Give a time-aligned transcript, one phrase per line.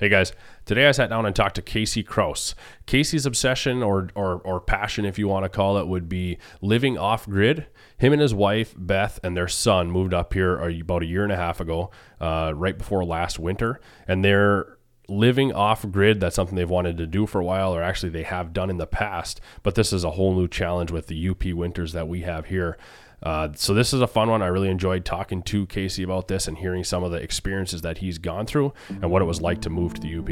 [0.00, 0.32] Hey guys,
[0.64, 2.54] today I sat down and talked to KC Krause.
[2.86, 6.96] KC's obsession or, or, or passion, if you want to call it, would be living
[6.96, 7.66] off grid.
[7.98, 11.30] Him and his wife, Beth, and their son moved up here about a year and
[11.30, 13.78] a half ago, uh, right before last winter.
[14.08, 16.18] And they're living off grid.
[16.18, 18.78] That's something they've wanted to do for a while, or actually they have done in
[18.78, 19.38] the past.
[19.62, 22.78] But this is a whole new challenge with the UP winters that we have here.
[23.22, 24.40] Uh, so this is a fun one.
[24.40, 27.98] I really enjoyed talking to KC about this and hearing some of the experiences that
[27.98, 30.30] he's gone through and what it was like to move to the UP.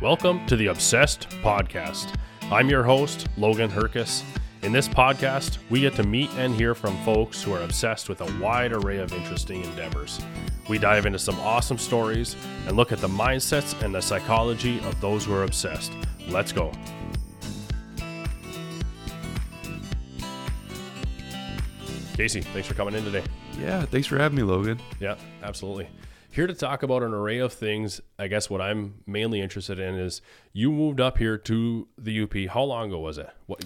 [0.00, 2.14] Welcome to the Obsessed Podcast.
[2.52, 4.22] I'm your host, Logan Herkus.
[4.60, 8.20] In this podcast, we get to meet and hear from folks who are obsessed with
[8.20, 10.20] a wide array of interesting endeavors.
[10.68, 12.34] We dive into some awesome stories
[12.66, 15.92] and look at the mindsets and the psychology of those who are obsessed.
[16.26, 16.72] Let's go.
[22.14, 23.22] KC, thanks for coming in today.
[23.60, 24.80] Yeah, thanks for having me, Logan.
[24.98, 25.88] Yeah, absolutely.
[26.32, 28.00] Here to talk about an array of things.
[28.18, 30.20] I guess what I'm mainly interested in is
[30.52, 32.52] you moved up here to the UP.
[32.52, 33.30] How long ago was it?
[33.46, 33.64] What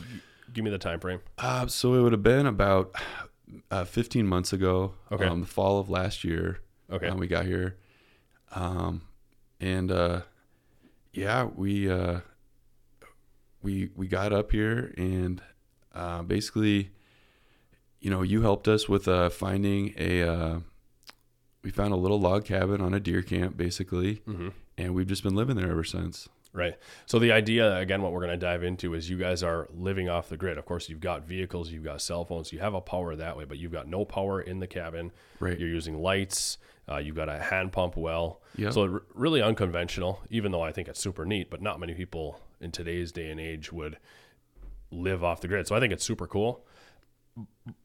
[0.53, 1.21] give me the time frame.
[1.39, 2.95] Uh, so it would have been about
[3.71, 4.95] uh, 15 months ago.
[5.11, 5.27] Okay.
[5.27, 6.61] Um, the fall of last year.
[6.91, 7.09] Okay.
[7.09, 7.77] Um, we got here.
[8.55, 9.03] Um,
[9.61, 10.23] and uh,
[11.13, 12.21] yeah, we uh,
[13.63, 15.41] we we got up here and
[15.95, 16.91] uh, basically,
[18.01, 20.23] you know, you helped us with uh, finding a.
[20.23, 20.61] Uh,
[21.63, 24.49] we found a little log cabin on a deer camp, basically, mm-hmm.
[24.77, 26.29] and we've just been living there ever since.
[26.55, 26.77] Right.
[27.07, 30.11] So the idea, again, what we're going to dive into is you guys are living
[30.11, 30.59] off the grid.
[30.59, 33.45] Of course, you've got vehicles, you've got cell phones, you have a power that way,
[33.45, 35.13] but you've got no power in the cabin.
[35.41, 35.59] Right.
[35.59, 36.59] You're using lights.
[36.91, 38.43] Uh, you've got a hand pump well.
[38.57, 38.71] Yeah.
[38.71, 42.41] So r- really unconventional, even though I think it's super neat, but not many people
[42.61, 43.99] in today's day and age would
[44.91, 45.67] live off the grid.
[45.67, 46.67] So I think it's super cool.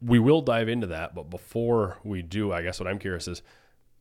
[0.02, 3.42] We will dive into that, but before we do, I guess what I'm curious is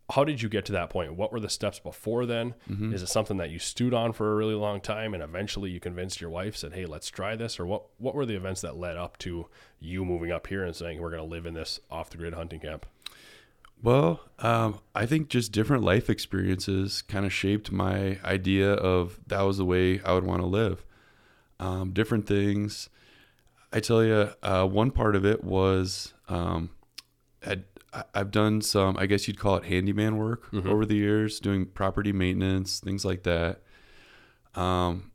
[0.09, 1.16] how did you get to that point?
[1.16, 2.55] What were the steps before then?
[2.69, 2.94] Mm-hmm.
[2.94, 5.81] Is it something that you stewed on for a really long time and eventually you
[5.81, 7.59] convinced your wife, said, Hey, let's try this?
[7.59, 9.47] Or what what were the events that led up to
[9.79, 12.62] you moving up here and saying we're gonna live in this off the grid hunting
[12.62, 12.85] camp?
[13.84, 19.41] Well, um, I think just different life experiences kind of shaped my idea of that
[19.41, 20.84] was the way I would want to live.
[21.59, 22.90] Um, different things.
[23.72, 26.72] I tell you, uh, one part of it was um,
[27.46, 27.66] I'd,
[28.13, 30.66] I've done some, I guess you'd call it handyman work Mhm.
[30.68, 33.62] over the years, doing property maintenance, things like that.
[34.56, 35.12] Um,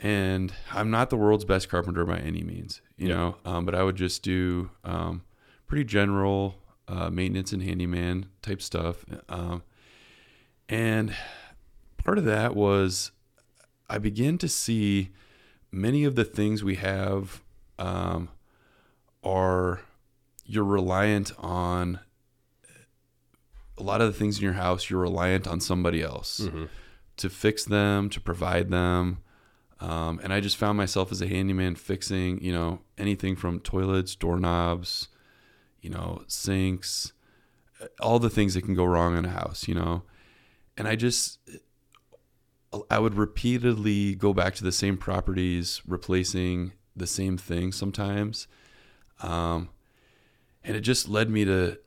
[0.00, 3.14] and I'm not the world's best carpenter by any means, you Yeah.
[3.14, 5.22] know, um, but I would just do um,
[5.66, 9.04] pretty general uh, maintenance and handyman type stuff.
[9.28, 9.62] Um,
[10.68, 11.14] and
[11.96, 13.12] part of that was
[13.88, 15.10] I began to see
[15.70, 17.42] many of the things we have
[17.78, 18.28] um,
[19.22, 19.80] are
[20.44, 22.00] you're reliant on
[23.78, 26.64] a lot of the things in your house you're reliant on somebody else Mm-hmm.
[27.16, 29.18] to fix them to provide them.
[29.80, 34.14] Um, and i just found myself as a handyman fixing you know anything from toilets
[34.14, 35.08] doorknobs
[35.82, 37.12] you know sinks
[38.00, 40.02] all the things that can go wrong in a house you know?
[40.78, 41.38] And i just
[42.90, 48.46] i would repeatedly go back to the same properties replacing the same thing sometimes.
[49.20, 49.68] Um,
[50.64, 51.78] and it just led me to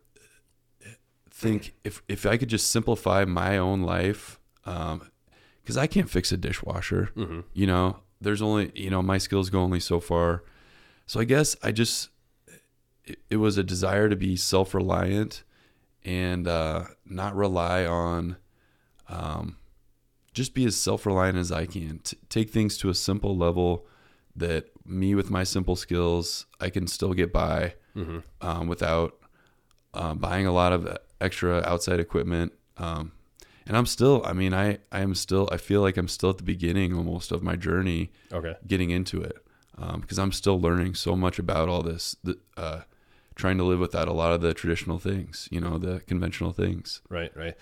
[1.31, 6.37] think if if I could just simplify my own life, because I can't fix a
[6.37, 7.11] dishwasher.
[7.15, 7.41] Mm-hmm.
[7.53, 10.43] You know, there's only you know my skills go only so far.
[11.05, 12.09] So I guess I just
[13.05, 15.43] it, it was a desire to be self reliant
[16.03, 18.37] and uh, not rely on.
[19.09, 19.57] Um,
[20.33, 21.99] just be as self reliant as I can.
[21.99, 23.85] T- take things to a simple level
[24.35, 28.47] that me with my simple skills I can still get by Mm-hmm.
[28.47, 29.15] um, without
[29.93, 32.53] um, buying a lot of extra outside equipment.
[32.77, 33.11] Um,
[33.65, 36.37] and I'm still, I mean, I, I am still, I feel like I'm still at
[36.37, 38.55] the beginning almost of my journey Okay.
[38.67, 39.37] getting into it
[40.01, 42.81] because I'm still learning so much about all this, the, uh,
[43.35, 47.01] trying to live without a lot of the traditional things, you know, the conventional things.
[47.09, 47.55] Right, right.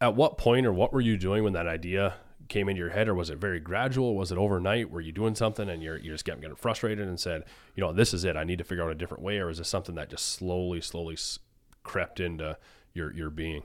[0.00, 2.14] At what point or what were you doing when that idea
[2.48, 4.14] came into your head, or was it very gradual?
[4.14, 4.90] Was it overnight?
[4.90, 7.44] Were you doing something and you're, you're just getting, getting frustrated and said,
[7.74, 8.36] you know, this is it.
[8.36, 10.80] I need to figure out a different way, or is this something that just slowly,
[10.80, 11.38] slowly s-
[11.82, 12.56] crept into
[12.94, 13.62] your your being?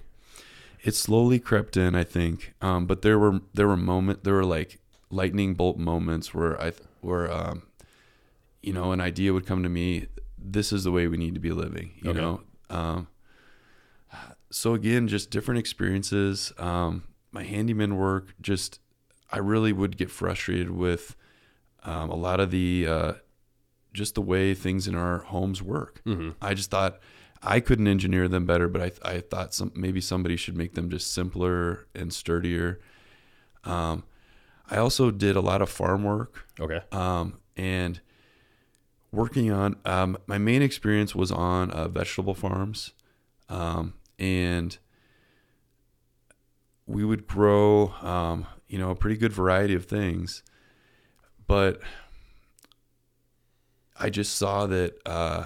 [0.83, 2.53] It slowly crept in, I think.
[2.61, 4.79] Um, but there were there were moment there were like
[5.09, 7.63] lightning bolt moments where I where um,
[8.63, 10.07] you know an idea would come to me.
[10.43, 11.91] This is the way we need to be living.
[12.01, 12.19] You Okay.
[12.21, 12.41] know.
[12.69, 13.07] Um,
[14.49, 16.51] so again, just different experiences.
[16.57, 18.79] Um, my handyman work, just
[19.31, 21.15] I really would get frustrated with
[21.83, 23.13] um, a lot of the uh,
[23.93, 26.01] just the way things in our homes work.
[26.41, 26.99] I just thought
[27.43, 30.89] I couldn't engineer them better, but I, I thought some maybe somebody should make them
[30.89, 32.79] just simpler and sturdier.
[33.63, 34.03] Um,
[34.69, 36.81] I also did a lot of farm work Okay.
[36.91, 37.99] um, and
[39.11, 42.91] working on um, my main experience was on uh, vegetable farms
[43.49, 44.77] um, and
[46.91, 50.43] we would grow um, you know a pretty good variety of things.
[51.47, 51.81] But
[53.99, 55.45] i just saw that uh,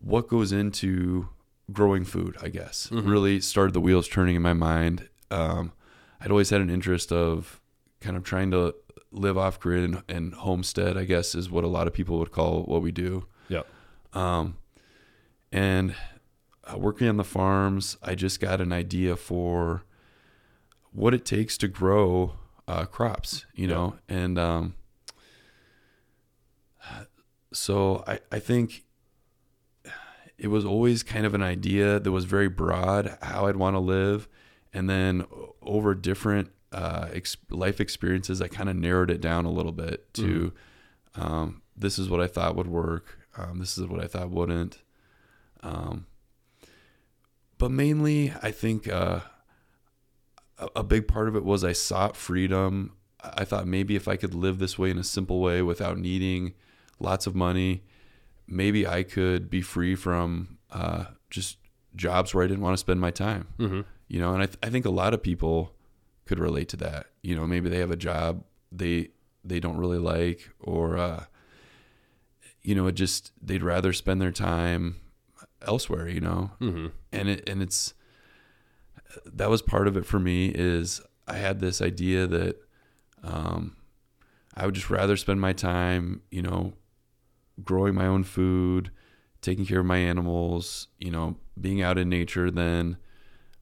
[0.00, 1.28] what goes into
[1.72, 5.08] growing food i guess really started the wheels turning in my mind.
[5.30, 5.72] Um,
[6.20, 7.60] i'd always had an interest of
[8.00, 8.74] kind of trying to
[9.12, 12.32] live off grid and, and homestead i guess is what a lot of people would
[12.32, 13.26] call what we do.
[13.48, 13.66] Yep.
[14.14, 14.56] um,
[15.52, 15.94] and
[16.64, 19.82] uh, working on the farms, I just got an idea for
[20.92, 22.32] what it takes to grow
[22.68, 23.74] uh, crops, you Yeah.
[23.74, 24.74] know, and um,
[27.52, 28.84] so I, I think
[30.38, 33.80] it was always kind of an idea that was very broad how I'd want to
[33.80, 34.28] live,
[34.72, 35.24] and then
[35.62, 40.12] over different uh, ex- life experiences, I kind of narrowed it down a little bit
[40.14, 40.52] to
[41.16, 44.78] um, this is what I thought would work, um, this is what I thought wouldn't.
[45.62, 46.06] Um,
[47.58, 49.20] but mainly, I think uh,
[50.76, 52.92] a, big part of it was I sought freedom.
[53.22, 55.98] I I thought maybe if I could live this way in a simple way without
[55.98, 56.54] needing
[56.98, 57.82] lots of money,
[58.46, 61.58] maybe I could be free from uh, just
[61.96, 63.46] jobs where I didn't want to spend my time.
[63.58, 63.80] Mm-hmm.
[64.08, 65.74] You know, and I, th- I think a lot of people
[66.26, 67.06] could relate to that.
[67.22, 68.42] You know, maybe they have a job
[68.72, 69.10] they
[69.44, 71.24] they don't really like, or uh,
[72.62, 74.96] you know, it just they'd rather spend their time
[75.62, 76.08] elsewhere.
[76.08, 76.86] You know, Mm-hmm.
[77.12, 77.94] and it and it's
[79.26, 82.56] that was part of it for me is I had this idea that
[83.22, 83.76] um,
[84.54, 86.74] I would just rather spend my time, you know,
[87.62, 88.90] growing my own food,
[89.42, 92.96] taking care of my animals, you know, being out in nature than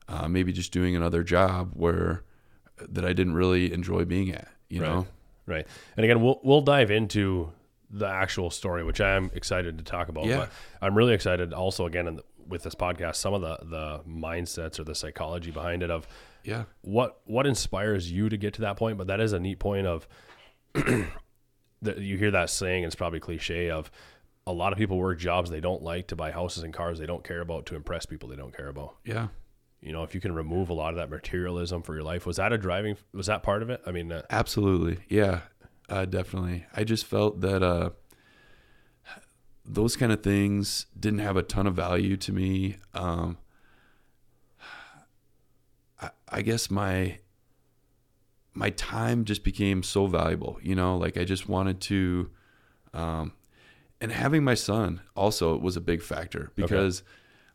[0.09, 2.25] uh, maybe just doing another job where
[2.89, 4.89] that I didn't really enjoy being at, you Right.
[4.89, 5.07] know.
[5.47, 5.67] Right.
[5.97, 7.53] And again, we'll we'll dive into
[7.91, 10.27] the actual story, which I'm excited to talk about.
[10.27, 10.37] Yeah.
[10.37, 10.51] But
[10.83, 14.79] I'm really excited also again in the, with this podcast, some of the the mindsets
[14.81, 16.09] or the psychology behind it of
[16.45, 16.65] Yeah.
[16.81, 18.99] what what inspires you to get to that point.
[18.99, 20.09] But that is a neat point of
[21.83, 22.85] that you hear that saying.
[22.85, 23.91] It's probably cliche of
[24.47, 27.07] a lot of people work jobs they don't like to buy houses and cars they
[27.07, 28.97] don't care about to impress people they don't care about.
[29.05, 29.29] Yeah.
[29.81, 32.39] You know, if you can remove a lot of that materialism for your life, was
[32.39, 32.97] that a driving?
[33.13, 33.81] Was that part of it?
[33.87, 35.05] I mean, uh, Absolutely.
[35.09, 35.41] Yeah,
[35.89, 36.67] uh, definitely.
[36.75, 37.91] I just felt that uh,
[39.71, 42.77] those kind of things didn't have a ton of value to me.
[42.95, 43.37] Um,
[46.01, 47.19] I, I guess my
[48.55, 50.59] my time just became so valuable.
[50.63, 52.31] You know, like I just wanted to,
[52.95, 53.33] um,
[54.01, 57.03] and having my son also was a big factor because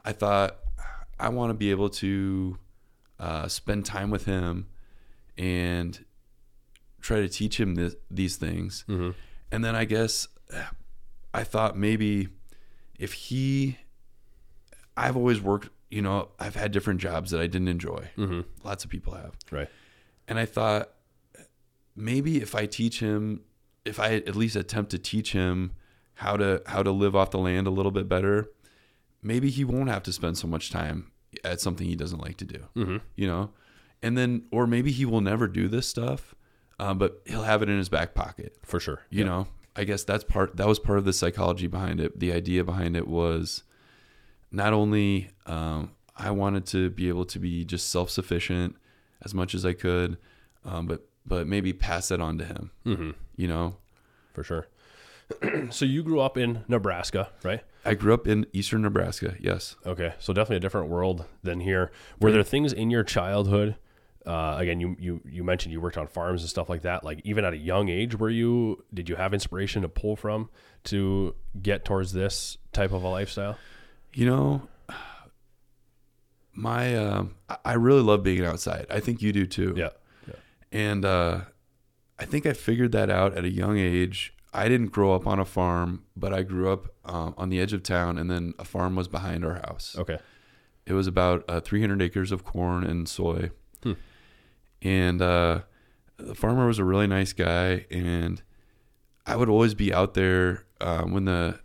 [0.05, 0.59] I thought
[1.19, 2.57] I want to be able to
[3.19, 4.67] uh, spend time with him
[5.37, 6.05] and
[7.01, 8.85] try to teach him this, these things.
[8.87, 9.15] mhm.
[9.51, 10.27] And then I guess
[11.33, 12.29] I thought maybe
[12.99, 13.77] if he,
[14.95, 18.09] I've always worked, you know, I've had different jobs that I didn't enjoy.
[18.17, 18.45] Mhm.
[18.63, 19.35] Lots of people have.
[19.51, 19.69] right.
[20.27, 20.91] And I thought
[21.95, 23.41] maybe if I teach him,
[23.85, 25.71] if I at least attempt to teach him
[26.15, 28.49] how to how to live off the land a little bit better,
[29.21, 31.11] maybe he won't have to spend so much time
[31.43, 32.59] at something he doesn't like to do.
[32.75, 32.97] Mm-hmm.
[33.15, 33.51] You know,
[34.01, 36.33] and then or maybe he will never do this stuff,
[36.79, 38.55] um, but he'll have it in his back pocket.
[38.63, 39.01] For sure.
[39.09, 40.57] You know, I guess that's part.
[40.57, 42.19] That was part of the psychology behind it.
[42.19, 43.63] The idea behind it was
[44.51, 48.75] not only um, I wanted to be able to be just self sufficient
[49.23, 50.17] as much as I could,
[50.63, 52.71] um, but but maybe pass that on to him.
[52.85, 53.11] Mm-hmm.
[53.35, 53.77] You know,
[54.33, 54.67] For sure.
[55.71, 57.61] so you grew up in Nebraska, right?
[57.85, 59.35] I grew up in eastern Nebraska.
[59.39, 59.75] Yes.
[59.85, 61.91] Okay, so definitely a different world than here.
[62.19, 63.75] Were there things in your childhood?
[64.25, 67.03] Uh, again, you, you you mentioned you worked on farms and stuff like that.
[67.03, 70.49] Like even at a young age, were you did you have inspiration to pull from
[70.85, 73.57] to get towards this type of a lifestyle?
[74.13, 74.61] You know,
[76.53, 78.85] my um, I- really love being outside.
[78.89, 79.73] I think you do too.
[79.75, 79.89] Yeah,
[80.71, 81.41] And uh,
[82.19, 84.33] I think I figured that out at a young age.
[84.53, 87.73] I didn't grow up on a farm, but I grew up um, on the edge
[87.73, 89.95] of town, and then a farm was behind our house.
[89.97, 90.19] okay,
[90.85, 93.49] It was about uh, 300 acres of corn and soy.
[94.83, 95.61] And uh,
[96.17, 98.41] the farmer was a really nice guy, and
[99.25, 101.59] I would always be out there um, when the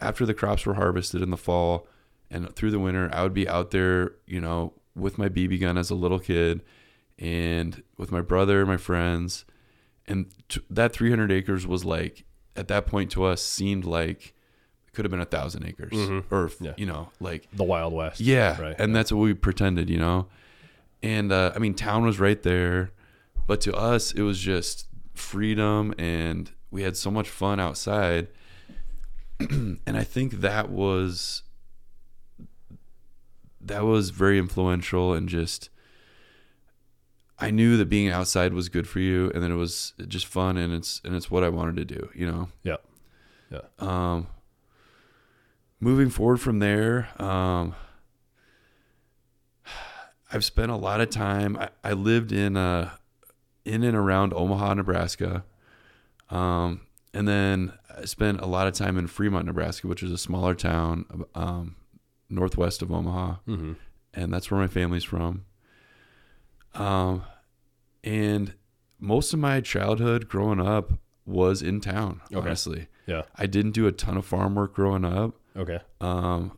[0.00, 1.86] after the crops were harvested in the fall
[2.30, 3.10] and through the winter.
[3.12, 6.62] I would be out there, you know, with my BB gun as a little kid,
[7.18, 9.44] and with my brother, my friends,
[10.06, 12.24] and t- that 300 acres was like
[12.56, 14.34] at that point to us seemed like
[14.86, 15.92] it could have been a thousand acres
[16.30, 16.72] or Yeah.
[16.76, 18.20] you know like The Wild West.
[18.20, 18.74] yeah Right.
[18.80, 20.26] and that's what we pretended you know
[21.02, 22.90] and uh, i mean town was right there
[23.46, 28.28] but to us it was just freedom and we had so much fun outside
[29.40, 31.42] and i think that was
[33.60, 35.68] that was very influential and just
[37.38, 40.56] i knew that being outside was good for you and then it was just fun
[40.56, 42.76] and it's and it's what i wanted to do you know Yeah.
[43.50, 43.60] Yeah.
[43.78, 44.26] um,
[45.80, 47.74] moving forward from there, um,
[50.32, 51.56] I've spent a lot of time.
[51.56, 52.90] I, I lived in uh,
[53.64, 55.44] in and around Omaha, Nebraska,
[56.30, 56.82] um,
[57.14, 60.54] and then I spent a lot of time in Fremont, Nebraska, which is a smaller
[60.54, 61.76] town um,
[62.28, 63.72] northwest of Omaha, Mm-hmm.
[64.14, 65.44] and that's where my family's from.
[66.74, 67.22] Um,
[68.04, 68.54] and
[69.00, 70.92] most of my childhood growing up
[71.24, 72.20] was in town.
[72.32, 72.38] Okay.
[72.46, 73.22] Honestly, Yeah.
[73.36, 75.34] I didn't do a ton of farm work growing up.
[75.56, 75.80] Okay.
[76.00, 76.56] Um,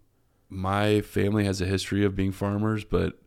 [0.49, 3.19] my family has a history of being farmers, but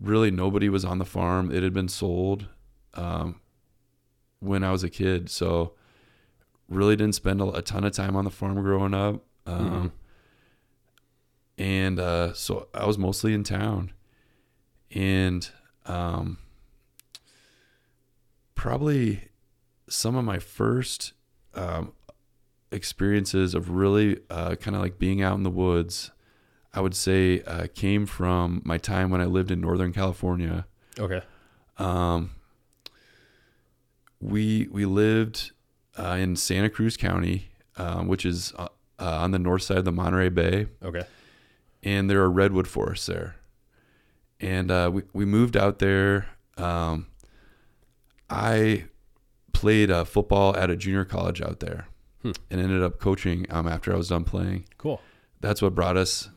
[0.00, 1.50] really nobody was on the farm.
[1.50, 2.46] It had been sold
[2.94, 3.40] um,
[4.40, 5.74] when I was a kid, so
[6.68, 9.24] really didn't spend a, a ton of time on the farm growing up.
[9.46, 9.92] Um,
[11.58, 13.92] And uh, so I was mostly in town,
[14.90, 15.48] and
[15.86, 16.36] um,
[18.54, 19.28] probably
[19.88, 21.14] some of my first
[21.54, 21.92] um,
[22.70, 26.10] experiences of really uh, kind of like being out in the woods,
[26.76, 30.66] I would say uh, came from my time when I lived in Northern California.
[30.98, 31.22] Okay.
[31.78, 32.30] Um,
[34.20, 35.52] we we lived
[35.96, 38.68] uh, in Santa Cruz County, uh, which is uh,
[38.98, 41.04] uh, on the north side of the Monterey Bay, Okay.
[41.82, 43.36] and there are redwood forests there.
[44.40, 46.28] And uh, we we moved out there.
[46.56, 47.06] Um,
[48.28, 48.84] I
[49.52, 51.88] played uh, football at a junior college out there,
[52.22, 52.32] Hmm.
[52.50, 54.64] and ended up coaching um, after I was done playing.
[54.78, 55.00] Cool.
[55.40, 56.30] That's what brought us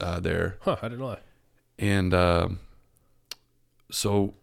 [0.00, 0.56] uh, there.
[0.62, 0.76] Huh.
[0.82, 1.22] I didn't know that.
[1.78, 2.60] And um,
[3.90, 4.34] so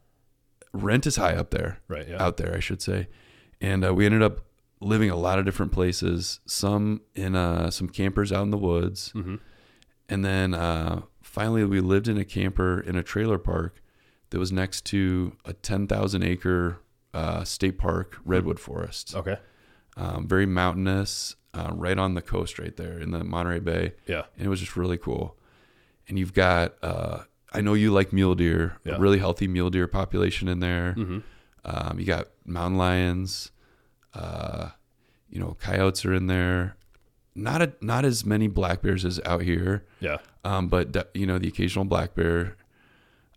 [0.74, 2.08] rent is high up there, Right.
[2.08, 2.22] Yeah.
[2.24, 3.08] out there, I should say.
[3.62, 4.42] And uh, we ended up
[4.82, 9.12] living a lot of different places, some in uh, some campers out in the woods.
[9.16, 9.36] Mm-hmm.
[10.10, 13.82] And then uh, finally, we lived in a camper in a trailer park
[14.30, 16.80] that was next to a 10,000 acre
[17.14, 19.16] uh, state park redwood forest.
[19.16, 19.38] Okay.
[19.98, 24.24] Um, very mountainous, uh, right on the coast, right there in the Monterey Bay Yeah.
[24.38, 25.38] and it was just really cool.
[26.08, 28.96] And you've got, uh, I know you like mule deer, Yeah.
[28.96, 30.94] a really healthy mule deer population in there.
[30.98, 31.20] Mm-hmm.
[31.66, 33.52] Um, you got mountain lions,
[34.14, 34.70] uh,
[35.30, 36.78] you know, coyotes are in there.
[37.34, 40.18] Not a, not as many black bears as out here, Yeah.
[40.46, 42.56] um, but you know the occasional black bear,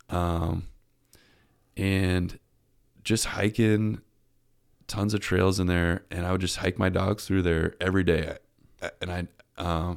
[0.08, 0.68] um,
[1.76, 2.38] and
[3.02, 4.00] just hiking,
[4.86, 8.04] tons of trails in there, and I would just hike my dogs through there every
[8.04, 8.36] day,
[9.02, 9.26] and I,
[9.60, 9.92] um,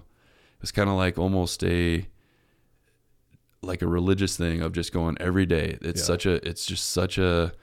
[0.56, 2.08] it was kind of like almost a
[3.62, 5.78] like a religious thing of just going every day.
[5.82, 6.06] It's Yeah.
[6.06, 7.54] such a, it's just such a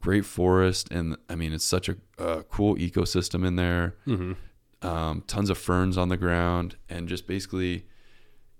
[0.00, 4.86] great forest, and I mean it's such a, a cool ecosystem in there Mm-hmm.
[4.86, 7.86] um, tons of ferns on the ground, and just basically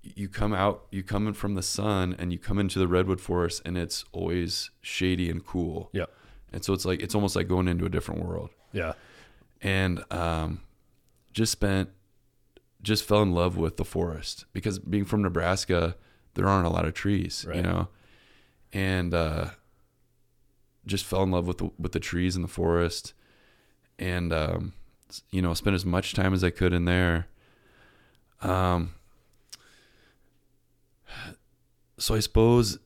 [0.01, 3.19] you come out, you come in from the sun, and you come into the redwood
[3.21, 5.89] forest, and it's always shady and cool.
[5.93, 6.05] Yeah.
[6.51, 8.49] And so it's like it's almost like going into a different world.
[8.73, 8.93] Yeah.
[9.61, 10.61] And um,
[11.33, 11.89] just spent,
[12.81, 15.95] just fell in love with the forest because being from Nebraska,
[16.37, 17.87] there aren't a lot of trees, you know,
[18.71, 19.49] and uh,
[20.85, 23.13] just fell in love with the with the trees in the forest,
[23.99, 24.73] and um,
[25.31, 27.27] you know, spent as much time as I could in there.
[28.41, 28.93] Um,
[31.97, 32.77] so I suppose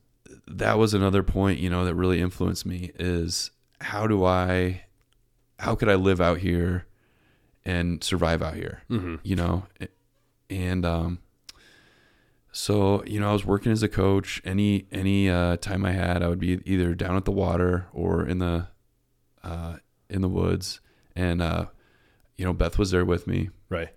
[0.48, 4.84] that was another point, you know, that really influenced me is how do I,
[5.60, 6.86] how could I live out here
[7.65, 8.84] and survive out here?
[8.89, 9.15] Mm-hmm.
[9.24, 9.65] you know
[10.50, 11.20] and um
[12.51, 16.22] so you know i was working as a coach any any uh time i had
[16.22, 18.67] i would be either down at the water or in the
[19.43, 19.77] uh
[20.10, 20.81] in the woods
[21.15, 21.65] and uh
[22.38, 23.89] you know beth was there with me Right.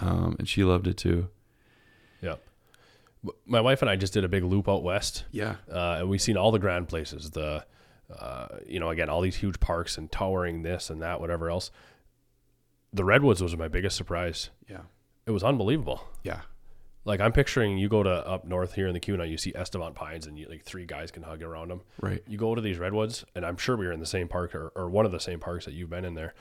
[0.00, 1.28] um and she loved it too
[2.20, 2.36] Yeah.
[3.46, 6.20] My wife and I just did a big loop out west, yeah uh, and we've
[6.20, 7.30] seen all the grand places.
[7.30, 7.64] The,
[8.12, 11.70] uh, you know, again, all these huge parks and towering this and that, whatever else.
[12.92, 14.50] The redwoods was my biggest surprise.
[14.68, 14.82] yeah
[15.24, 16.02] It was unbelievable.
[16.24, 16.40] yeah
[17.04, 19.94] Like I'm picturing, you go to up north here in the Keweenaw, you see Estivant
[19.94, 21.80] Pines, and you, like three guys can hug around them.
[22.00, 24.54] right You go to these redwoods, and I'm sure we were in the same park
[24.54, 26.34] or, or one of the same parks that you've been in there.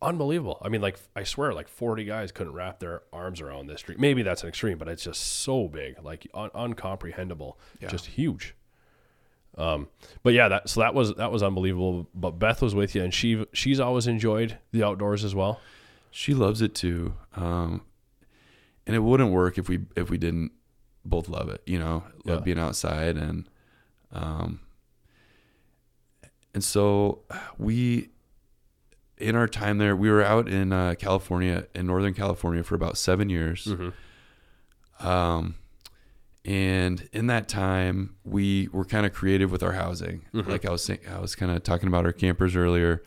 [0.00, 0.58] Unbelievable.
[0.62, 3.96] I mean, like I swear, like 40 guys couldn't wrap their arms around this tree.
[3.98, 7.88] Maybe that's an extreme, but it's just so big, like un- uncomprehendable, Yeah.
[7.88, 8.54] just huge.
[9.56, 9.88] Um,
[10.22, 12.08] but yeah, that so that was that was unbelievable.
[12.14, 15.60] But Beth was with you, and she she's always enjoyed the outdoors as well.
[16.12, 17.14] She loves it too.
[17.34, 17.82] Um,
[18.88, 20.50] and it wouldn't work if we if we didn't
[21.04, 21.62] both love it.
[21.66, 22.44] You know, love Yeah.
[22.44, 23.48] being outside and
[24.10, 24.60] um,
[26.54, 27.20] and so
[27.58, 28.08] we
[29.18, 32.96] in our time there, we were out in uh, California, in Northern California, for about
[32.96, 33.64] seven years.
[33.64, 35.06] Mm-hmm.
[35.06, 35.56] Um,
[36.44, 40.22] and in that time, we were kind of creative with our housing.
[40.32, 40.46] Mhm.
[40.46, 43.02] Like I was saying, I was kind of talking about our campers earlier.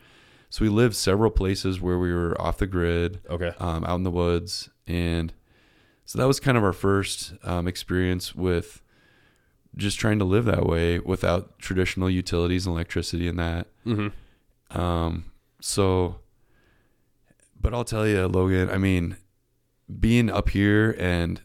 [0.50, 3.54] So we lived several places where we were off the grid, Okay.
[3.58, 5.32] um, out in the woods, and
[6.12, 8.82] so that was kind of our first um, experience with
[9.78, 13.68] just trying to live that way without traditional utilities and electricity and that.
[13.86, 14.78] Mm-hmm.
[14.78, 16.16] Um, so,
[17.58, 19.16] but I'll tell you, Logan, I mean,
[20.00, 21.40] being up here and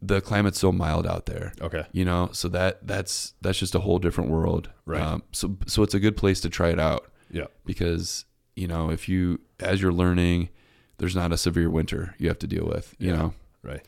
[0.00, 1.84] the climate's so mild out there, Okay.
[1.92, 4.70] you know, so that that's that's just a whole different world.
[4.86, 5.02] Right.
[5.02, 7.48] Um, so so it's a good place to try it out Yeah.
[7.66, 8.24] because
[8.56, 10.48] you know if you as you're learning,
[11.02, 12.94] there's not a severe winter you have to deal with.
[13.00, 13.16] You Yeah.
[13.16, 13.34] know.
[13.64, 13.82] Right.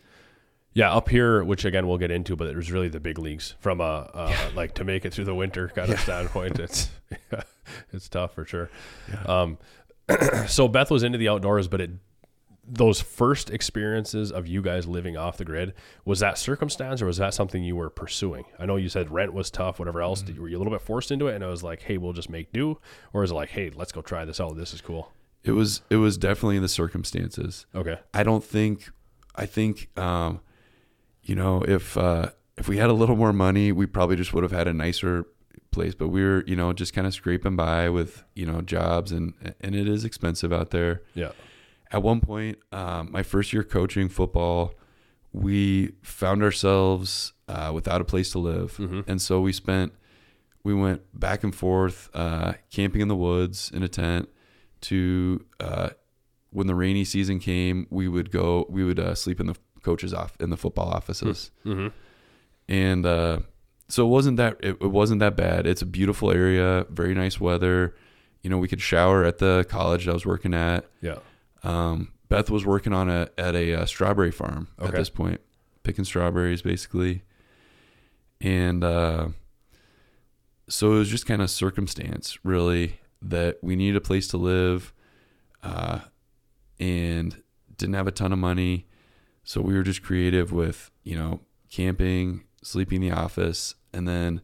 [0.73, 3.54] Yeah, up here, which again we'll get into, but it was really the big leagues
[3.61, 6.59] from a uh, like to make it through the winter kind of standpoint.
[6.59, 6.90] It's
[7.92, 8.68] it's tough for sure.
[9.26, 9.59] Um,
[10.49, 11.90] so Beth was into the outdoors, but it
[12.66, 17.18] those first experiences of you guys living off the grid was that circumstance or was
[17.18, 18.44] that something you were pursuing?
[18.59, 20.23] I know you said rent was tough, whatever else.
[20.23, 22.14] Did, were you a little bit forced into it, and it was like, hey, we'll
[22.14, 22.78] just make do,
[23.12, 24.56] or is it like, hey, let's go try this out.
[24.56, 25.12] This is cool.
[25.44, 27.66] It was it was definitely the circumstances.
[27.74, 27.98] Okay.
[28.12, 28.90] I don't think
[29.36, 30.40] I think um,
[31.22, 34.42] you know if uh, if we had a little more money, we probably just would
[34.42, 35.26] have had a nicer
[35.70, 35.94] place.
[35.94, 39.34] But we were you know just kind of scraping by with you know jobs and
[39.60, 41.02] and it is expensive out there.
[41.14, 41.32] Yeah.
[41.92, 44.74] At one point, um, my first year coaching football,
[45.32, 49.04] we found ourselves uh, without a place to live, Mhm.
[49.06, 49.92] and so we spent
[50.64, 54.28] we went back and forth uh, camping in the woods in a tent
[54.84, 55.90] to uh,
[56.50, 60.14] when the rainy season came we would go we would uh, sleep in the coaches
[60.14, 61.50] off in the football offices.
[61.66, 61.88] Mm-hmm.
[62.68, 63.38] and uh,
[63.88, 65.66] so it wasn't that it, it wasn't that bad.
[65.66, 67.94] It's a beautiful area very nice weather.
[68.42, 70.87] You know we could shower at the college that i was working at.
[71.00, 71.18] Yeah.
[71.62, 75.40] um, beth was working on a at a uh, strawberry farm at this point
[75.82, 77.22] picking strawberries basically.
[78.40, 79.28] And uh,
[80.68, 84.92] so it was just kind of circumstance really that we needed a place to live
[85.62, 86.00] uh,
[86.78, 87.42] and
[87.76, 88.87] didn't have a ton of money
[89.42, 94.40] so we were just creative with you know camping sleeping in the office and then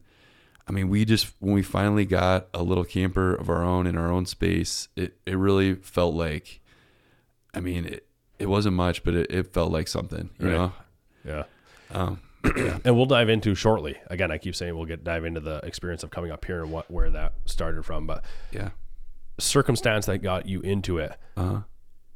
[0.67, 3.97] i mean we just when we finally got a little camper of our own in
[3.97, 6.59] our own space it, it really felt like
[7.53, 8.05] i mean it,
[8.39, 10.53] it wasn't much but it, it felt like something you Right.
[10.55, 10.73] know
[11.23, 11.43] Yeah.
[11.91, 12.19] um,
[12.83, 13.97] and we'll dive into shortly.
[14.07, 16.71] Again, I keep saying we'll get dive into the experience of coming up here and
[16.71, 18.07] what where that started from.
[18.07, 18.69] But yeah
[19.41, 21.61] circumstance that got you into it, uh-huh.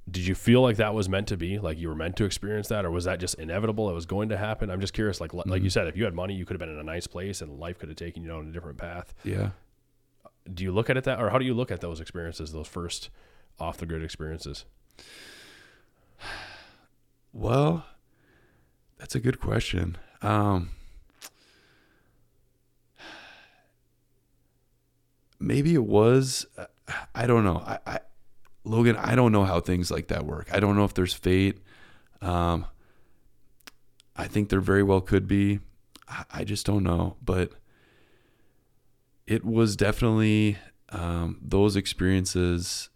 [0.10, 1.60] did you feel like that was meant to be?
[1.60, 3.90] Like you were meant to experience that, or was that just inevitable?
[3.90, 4.70] It was going to happen.
[4.70, 5.20] I'm just curious.
[5.20, 7.08] Like like you said, if you had money, you could have been in a nice
[7.08, 9.14] place, and life could have taken you down a different path.
[9.24, 9.50] yeah
[10.52, 12.68] Do you look at it that, or how do you look at those experiences, those
[12.68, 13.10] first
[13.60, 14.66] off the grid experiences?
[17.38, 17.86] Well,
[18.98, 19.98] that's a good question.
[20.22, 20.70] Um,
[25.40, 26.46] maybe it was.
[26.58, 26.66] uh,
[27.14, 27.58] I don't know.
[27.66, 28.00] I, I,
[28.64, 30.50] Logan, I don't know how things like that work.
[30.52, 31.60] I don't know if there's fate.
[32.22, 32.66] Um,
[34.16, 35.60] I think there very well could be.
[36.08, 37.16] I, I just don't know.
[37.24, 37.52] But
[39.28, 40.58] it was definitely
[40.90, 42.90] um, those experiences.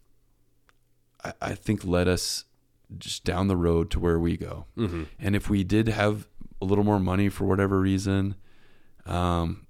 [1.23, 2.45] I, I think led us
[2.97, 4.65] just down the road to where we go.
[4.77, 5.03] Mm-hmm.
[5.19, 6.27] And if we did have
[6.61, 8.35] a little more money for whatever reason,
[9.05, 9.65] um,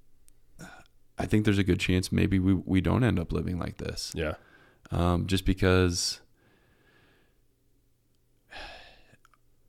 [1.18, 4.12] I think there's a good chance maybe we, we don't end up living like this.
[4.16, 4.36] Yeah.
[4.92, 6.22] Um, just because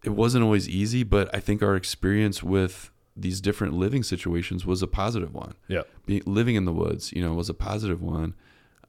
[0.03, 4.83] it wasn't always easy, but I think our experience with these different living situations was
[4.83, 5.55] a positive one.
[5.69, 5.83] Yeah.
[6.07, 8.35] Be, living in the woods, you know, was a positive one.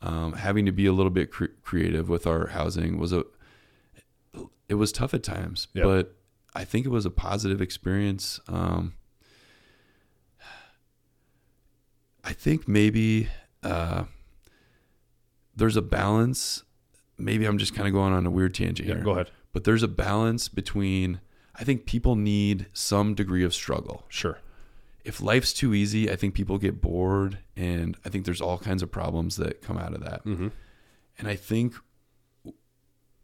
[0.01, 3.23] Um, having to be a little bit cre- creative with our housing was a,
[4.69, 5.83] it was tough at times, Yeah.
[5.83, 6.15] but
[6.53, 8.39] I think it was a positive experience.
[8.47, 8.93] Um,
[12.23, 13.29] I think maybe
[13.63, 14.03] uh,
[15.55, 16.63] there's a balance.
[17.17, 18.95] Maybe I'm just kind of going on a weird tangent Yeah.
[18.95, 19.03] here.
[19.03, 19.31] Go ahead.
[19.53, 21.19] But there's a balance between.
[21.55, 24.05] I think people need some degree of struggle.
[24.07, 24.39] Sure.
[25.03, 28.81] If life's too easy, I think people get bored, and I think there's all kinds
[28.83, 30.23] of problems that come out of that.
[30.25, 30.49] Mm-hmm.
[31.17, 31.73] And I think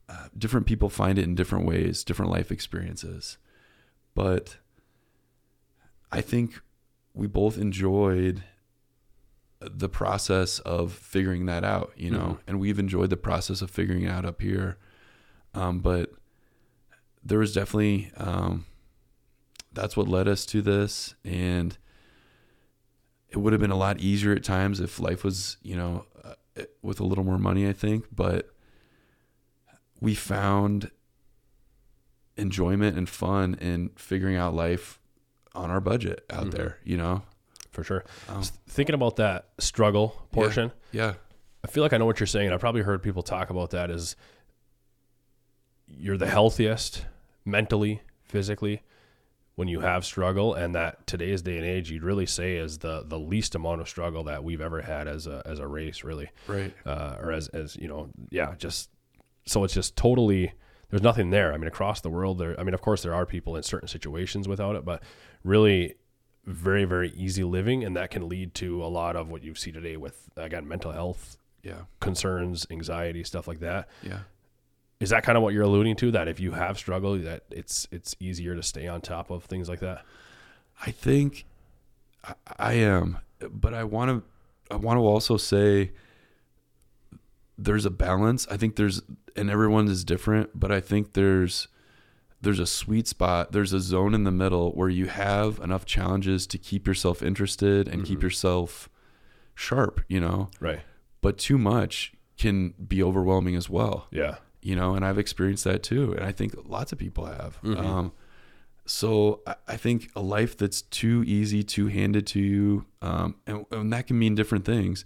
[0.09, 3.37] uh, different people find it in different ways, different life experiences.
[4.15, 4.57] But
[6.11, 6.61] I think
[7.13, 8.43] we both enjoyed
[9.59, 12.39] the process of figuring that out, you know, Mhm.
[12.47, 14.77] and we've enjoyed the process of figuring it out up here.
[15.53, 16.13] Um, but
[17.23, 18.65] there was definitely um,
[19.73, 21.77] that's what led us to this, and
[23.29, 26.35] it would have been a lot easier at times if life was, you know, uh,
[26.81, 28.05] with a little more money, I think.
[28.15, 28.49] But
[29.99, 30.91] we found
[32.35, 34.99] enjoyment and fun in figuring out life
[35.55, 36.51] on our budget out Mhm.
[36.51, 37.23] there, you know?
[37.71, 38.05] For sure.
[38.29, 41.15] Um, Thinking about that struggle portion, yeah.
[41.63, 42.51] I feel like I know what you're saying.
[42.51, 44.15] I've probably heard people talk about that is
[45.87, 47.05] you're the healthiest
[47.45, 48.83] mentally, physically
[49.55, 53.01] when you have struggle and that today's day and age you'd really say is the
[53.07, 56.29] the least amount of struggle that we've ever had as a as a race really
[56.45, 56.71] Right.
[56.85, 58.89] uh, or as as you know yeah just
[59.47, 60.53] so it's just totally
[60.89, 63.25] there's nothing there i mean across the world there i mean of course there are
[63.25, 65.01] people in certain situations without it but
[65.43, 65.95] really
[66.45, 69.71] very very easy living and that can lead to a lot of what you see
[69.71, 71.81] today with again mental health Yeah.
[71.99, 74.19] concerns anxiety stuff like that Yeah.
[74.99, 77.87] is that kind of what you're alluding to that if you have struggle that it's
[77.91, 80.03] it's easier to stay on top of things like that
[80.85, 81.45] I think
[82.23, 83.17] I, I am,
[83.49, 84.23] but I want to.
[84.73, 85.91] I want to also say
[87.57, 88.47] there's a balance.
[88.51, 89.01] I think there's,
[89.37, 91.67] and everyone is different, but I think there's
[92.41, 93.51] there's a sweet spot.
[93.51, 97.87] There's a zone in the middle where you have enough challenges to keep yourself interested
[97.87, 98.23] and keep Mhm.
[98.23, 98.89] yourself
[99.55, 100.01] sharp.
[100.07, 100.81] You know, right
[101.21, 104.07] but too much can be overwhelming as well.
[104.11, 107.57] yeah you know, and I've experienced that too, and I think lots of people have.
[107.63, 107.77] Mhm.
[107.79, 108.11] Um,
[108.85, 113.65] so I, I think a life that's too easy, too handed to you, um, and,
[113.71, 115.05] and that can mean different things.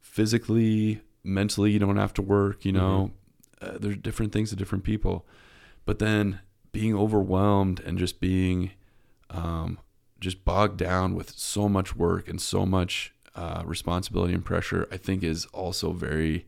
[0.00, 2.64] Physically, mentally, you don't have to work.
[2.64, 3.12] You know,
[3.60, 5.26] uh, there's different things to different people,
[5.84, 6.40] but then
[6.72, 8.70] being overwhelmed and just being
[9.30, 9.78] um,
[10.20, 14.96] just bogged down with so much work and so much uh, responsibility and pressure, I
[14.96, 16.46] think is also very.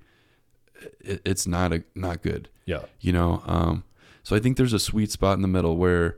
[1.01, 2.49] It, it's not a not good.
[2.65, 2.85] Yeah.
[3.01, 3.85] You know um,
[4.23, 6.17] so i think there's a sweet spot in the middle where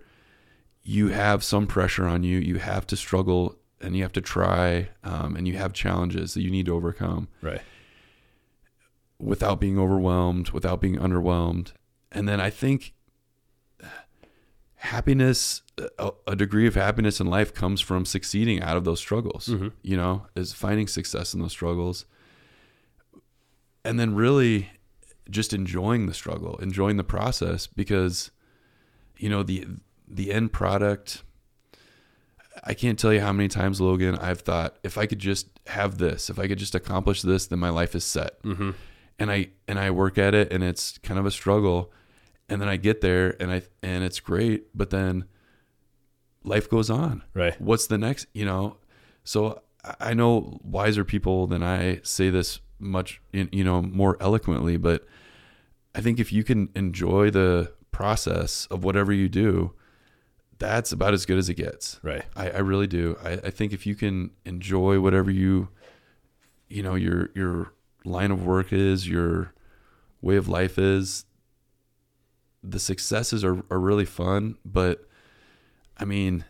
[0.82, 4.88] you have some pressure on you you have to struggle and you have to try
[5.04, 7.28] um, and you have challenges that you need to overcome.
[7.40, 7.62] Right
[9.22, 11.72] without being overwhelmed without being underwhelmed
[12.10, 12.92] and then i think
[14.76, 15.62] happiness
[16.26, 19.72] a, degree of happiness in life comes from succeeding out of those struggles Mhm.
[19.82, 22.04] you know is finding success in those struggles
[23.84, 24.70] and then really
[25.30, 28.30] just enjoying the struggle enjoying the process because
[29.16, 29.66] you know the
[30.08, 31.22] the end product
[32.64, 35.98] i can't tell you how many times logan i've thought if i could just have
[35.98, 38.72] this if i could just accomplish this then my life is set mm-hmm.
[39.22, 41.92] And i and i work at it and it's kind of a struggle.
[42.48, 45.24] And then i get there and i and it's great but then
[46.44, 47.22] life goes on.
[47.34, 47.58] Right.
[47.60, 48.76] What's the next you know?
[49.24, 49.62] So
[50.00, 55.06] I- know wiser people than i say this much you know more eloquently but
[55.94, 59.72] i think if you can enjoy the process of whatever you do
[60.58, 61.98] that's about as good as it gets.
[62.04, 62.24] Right.
[62.36, 63.18] I, I really do.
[63.22, 65.68] I, I think if you can enjoy whatever you,
[66.68, 67.72] you know, your your
[68.04, 69.52] line of work is, your
[70.20, 71.24] way of life is,
[72.62, 74.56] the successes are, are really fun.
[74.64, 75.08] But
[75.98, 76.44] I mean,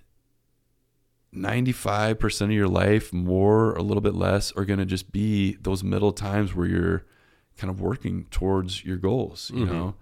[1.33, 4.87] ninety five percent of your life, more or a little bit less, are going to
[4.87, 7.05] just be those middle times where you're
[7.57, 9.51] kind of working towards your goals.
[9.55, 9.71] You Mhm.
[9.71, 9.95] know,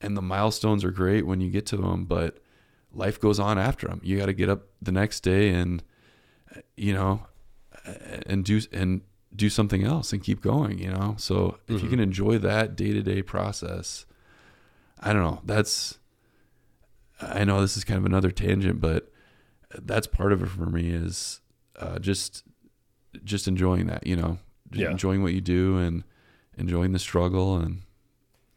[0.00, 2.40] and the milestones are great when you get to them, but
[2.92, 4.00] life goes on after them.
[4.04, 5.82] You got to get up the next day and
[6.76, 7.26] you know
[8.26, 9.02] and do and
[9.36, 11.14] do something else and keep going, you know?
[11.18, 11.90] So if you Mhm.
[11.90, 14.06] can enjoy that day-to-day process,
[15.00, 15.40] I don't know.
[15.44, 15.98] That's
[17.20, 19.10] I know this is kind of another tangent, but
[19.78, 21.40] that's part of it for me is
[21.76, 22.44] uh, just
[23.24, 24.38] just enjoying that, you know,
[24.72, 24.90] Yeah.
[24.90, 26.02] enjoying what you do and
[26.56, 27.82] enjoying the struggle and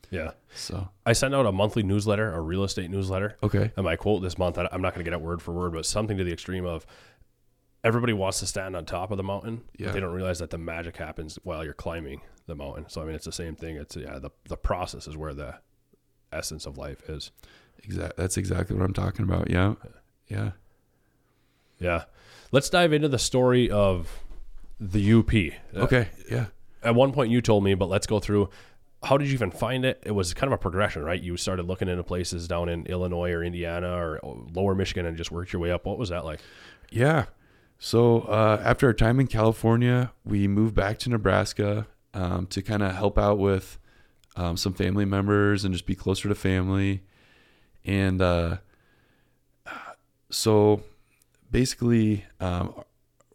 [0.10, 3.72] yeah so i sent out a monthly newsletter a real estate newsletter okay.
[3.76, 5.86] and my quote this month i'm not going to get it word for word but
[5.86, 6.86] something to the extreme of
[7.84, 9.92] everybody wants to stand on top of the mountain Yeah.
[9.92, 13.16] they don't realize that the magic happens while you're climbing the mountain so i mean
[13.16, 15.56] it's the same thing it's yeah the, the process is where the
[16.32, 17.32] essence of life is
[17.84, 18.14] Exactly.
[18.22, 19.50] That's exactly what I'm talking about.
[19.52, 19.76] Yeah.
[20.28, 20.52] Yeah.
[21.80, 22.04] yeah
[22.52, 24.24] let's dive into the story of
[24.80, 25.30] the up
[25.76, 26.10] Uh, Okay.
[26.30, 26.48] Yeah.
[26.84, 28.50] at one point you told me but let's go through
[29.04, 31.68] how did you even find it it was kind of a progression right you started
[31.68, 34.20] looking into places down in illinois or indiana or
[34.54, 36.40] lower michigan and just worked your way up what was that like
[36.90, 37.26] Yeah.
[37.80, 42.82] So uh, after our time in California, we moved back to Nebraska um, to kind
[42.82, 43.78] of help out with
[44.36, 47.04] um, some family members and just be closer to family.
[47.86, 48.58] And uh,
[50.30, 50.82] so
[51.52, 52.74] basically, um,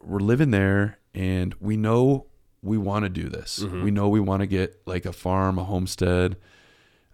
[0.01, 2.25] we're living there and we know
[2.61, 3.59] we want to do this.
[3.59, 3.83] Mhm.
[3.83, 6.37] We know we want to get like a farm, a homestead.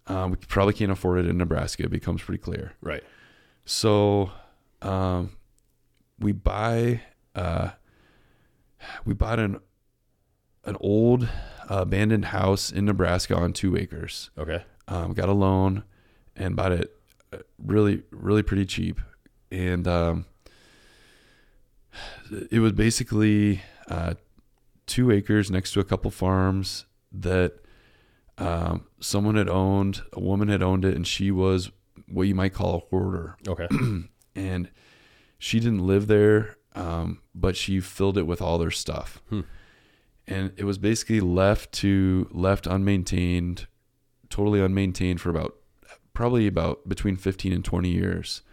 [0.08, 1.84] Um, we probably can't afford it in Nebraska.
[1.84, 2.74] It becomes pretty clear.
[2.82, 3.04] Right.
[3.66, 4.32] So,
[4.82, 5.32] um,
[6.20, 7.02] we buy,
[7.36, 7.72] uh,
[9.06, 9.60] we bought an
[10.66, 11.24] an old
[11.70, 14.30] uh, abandoned house in Nebraska on two acres.
[14.38, 14.64] Okay.
[14.88, 15.84] Um, got a loan
[16.36, 16.96] and bought it
[17.32, 19.00] uh, really, really pretty cheap.
[19.52, 20.26] And um,
[22.52, 24.16] it was basically uh,
[24.86, 27.60] two acres next to a couple farms that
[28.38, 30.02] um, someone had owned.
[30.14, 31.72] A woman had owned it, and she was
[32.08, 33.38] what you might call a hoarder.
[33.48, 33.68] Okay.
[34.36, 34.70] and
[35.38, 39.22] she didn't live there, um, but she filled it with all their stuff.
[39.30, 39.42] Hmm.
[40.28, 43.66] And it was basically left to left unmaintained,
[44.30, 45.56] totally unmaintained for about
[46.14, 48.44] probably about between 15 and 20 years.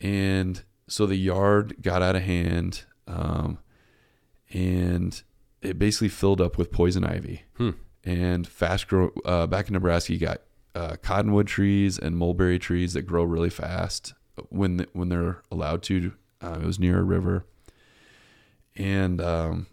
[0.00, 3.58] And so the yard got out of hand, um,
[4.52, 5.20] and
[5.62, 7.42] it basically filled up with poison ivy.
[7.56, 7.70] Hmm.
[8.04, 10.42] And fast grow uh, back in Nebraska, you got
[10.76, 14.14] uh, cottonwood trees and mulberry trees that grow really fast
[14.50, 16.12] when the, when they're allowed to.
[16.42, 17.44] Uh, it was near a river,
[18.76, 19.66] and um,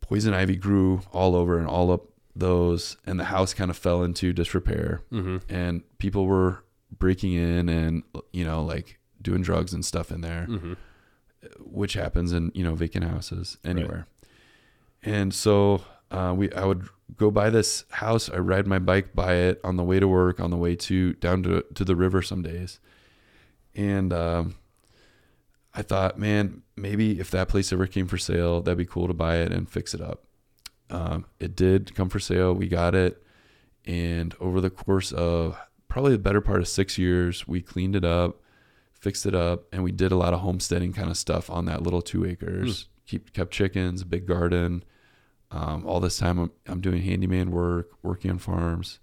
[0.00, 2.02] poison ivy grew all over and all up
[2.34, 5.38] those, and the house kind of fell into disrepair, Mm-hmm.
[5.48, 6.64] and people were
[6.98, 10.72] breaking in and you know like doing drugs and stuff in there Mm-hmm.
[11.60, 14.06] which happens in you know vacant houses anywhere.
[15.02, 18.28] And so uh, we I would go by this house.
[18.30, 21.14] I ride my bike by it on the way to work, on the way to
[21.14, 22.80] down to to the river some days.
[23.80, 24.56] And um,
[25.74, 29.14] I thought, man, maybe if that place ever came for sale, that'd be cool to
[29.14, 30.24] buy it and fix it up.
[30.90, 32.52] Um, it did come for sale.
[32.52, 33.22] We got it,
[33.86, 38.04] and over the course of probably the better part of six years, we cleaned it
[38.04, 38.42] up,
[38.92, 41.82] fixed it up, and we did a lot of homesteading kind of stuff on that
[41.82, 42.88] little two acres.
[43.06, 44.84] Keep kept chickens, big garden.
[45.50, 48.98] Um, all this time, I'm, I'm doing handyman work, working on farms.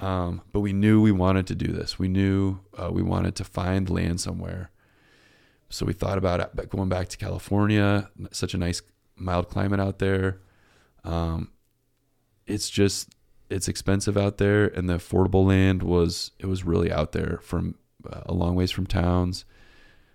[0.00, 1.98] Um, but we knew we wanted to do this.
[1.98, 4.70] We knew uh, we wanted to find land somewhere.
[5.68, 8.10] So we thought about going back to California.
[8.32, 8.82] Such a nice,
[9.14, 10.40] mild climate out there.
[11.04, 11.52] Um,
[12.46, 13.10] it's just
[13.50, 17.76] it's expensive out there, and the affordable land was it was really out there from
[18.10, 19.44] uh, a long ways from towns.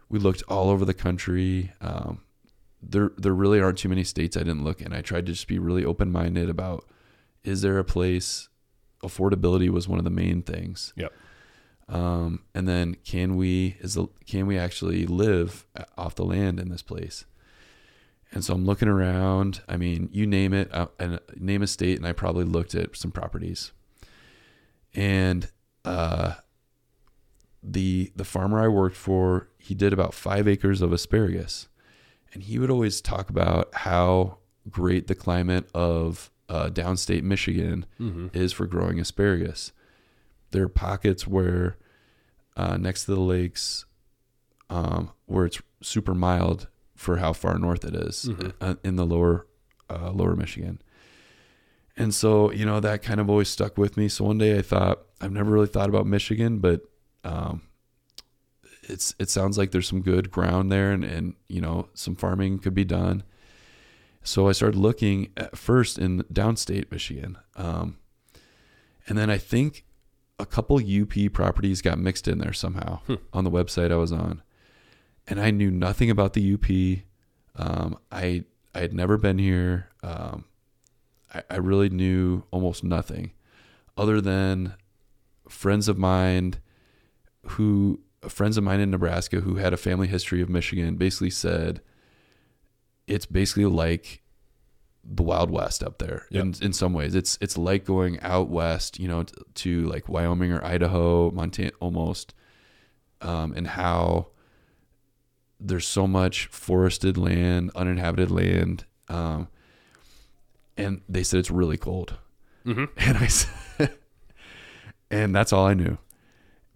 [0.09, 1.71] We looked all over the country.
[1.79, 2.21] Um,
[2.81, 4.93] there there really aren't too many states I didn't look in.
[4.93, 6.85] I tried to just be really open minded about
[7.43, 8.49] is there a place
[9.05, 10.93] affordability was one of the main things.
[10.95, 11.13] Yep.
[11.87, 15.65] Um, and then can we is the, can we actually live
[15.97, 17.25] off the land in this place?
[18.31, 19.61] And so I'm looking around.
[19.69, 22.95] I mean, you name it, uh, and name a state, and I probably looked at
[22.97, 23.71] some properties.
[24.93, 25.49] And
[25.85, 26.33] uh,
[27.63, 31.67] the the farmer I worked for, he did about five acres of asparagus,
[32.33, 34.39] and he would always talk about how
[34.69, 38.27] great the climate of uh, downstate Michigan Mm-hmm.
[38.33, 39.71] is for growing asparagus.
[40.51, 41.77] There are pockets where
[42.57, 43.85] uh, next to the lakes,
[44.69, 48.53] um, where it's super mild for how far north it is, Mhm.
[48.61, 49.47] uh, in the lower
[49.89, 50.81] uh, lower Michigan.
[51.97, 54.07] And so, you know, that kind of always stuck with me.
[54.09, 56.81] So one day I thought, I've never really thought about Michigan, but
[57.23, 57.61] um,
[58.83, 62.59] it's it sounds like there's some good ground there, and and you know some farming
[62.59, 63.23] could be done.
[64.25, 67.97] So I started looking at first in downstate Michigan, um,
[69.07, 69.85] and then I think
[70.39, 73.15] a couple UP properties got mixed in there somehow Hmm.
[73.31, 74.41] on the website I was on,
[75.27, 77.03] and I knew nothing about the UP.
[77.55, 79.89] Um, I I had never been here.
[80.03, 80.45] Um,
[81.33, 83.31] I, I really knew almost nothing,
[83.95, 84.73] other than
[85.47, 86.55] friends of mine
[87.49, 91.79] who friends of mine in Nebraska who had a family history of Michigan basically said
[93.07, 94.21] it's basically like
[95.03, 96.43] the Wild West up there Yep.
[96.43, 97.13] in in some ways.
[97.15, 101.71] It's it's like going out west, you know, t- to like Wyoming or Idaho, Montana,
[101.79, 102.33] almost,
[103.21, 104.27] um, and how
[105.59, 109.47] there's so much forested land, uninhabited land, um,
[110.75, 112.17] and they said it's really cold.
[112.65, 112.85] Mm-hmm.
[112.97, 113.91] And I said,
[115.11, 115.97] and that's all I knew.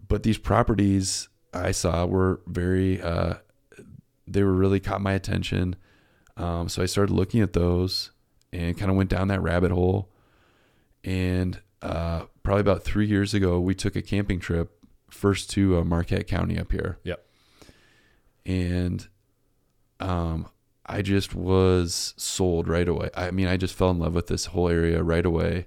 [0.08, 3.34] But these properties I saw were very, uh,
[4.26, 5.74] they were really caught my attention.
[6.36, 8.10] Um, so I started looking at those
[8.52, 10.08] and kind of went down that rabbit hole.
[11.04, 14.72] And uh, probably about three years ago, we took a camping trip
[15.10, 16.98] first to uh, Marquette County up here.
[17.04, 17.24] Yep.
[18.46, 19.08] And
[19.98, 20.48] um,
[20.86, 23.10] I just was sold right away.
[23.14, 25.66] I mean, I just fell in love with this whole area right away.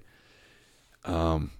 [1.05, 1.51] Um,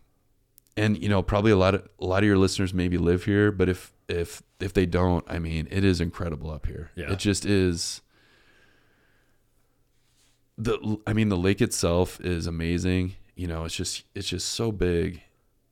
[0.76, 3.52] and you know, probably a lot of a lot of your listeners maybe live here,
[3.52, 6.92] but if if if they don't, I mean, it is incredible up here.
[6.96, 7.12] Yeah.
[7.12, 8.02] It just is.
[10.58, 13.16] The I mean, the lake itself is amazing.
[13.36, 15.22] you know, it's just it's just so big,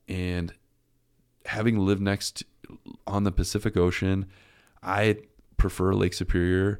[0.08, 0.54] and
[1.46, 2.44] having lived next
[3.06, 4.26] on the Pacific Ocean,
[4.82, 5.18] I
[5.58, 6.80] prefer Lake Superior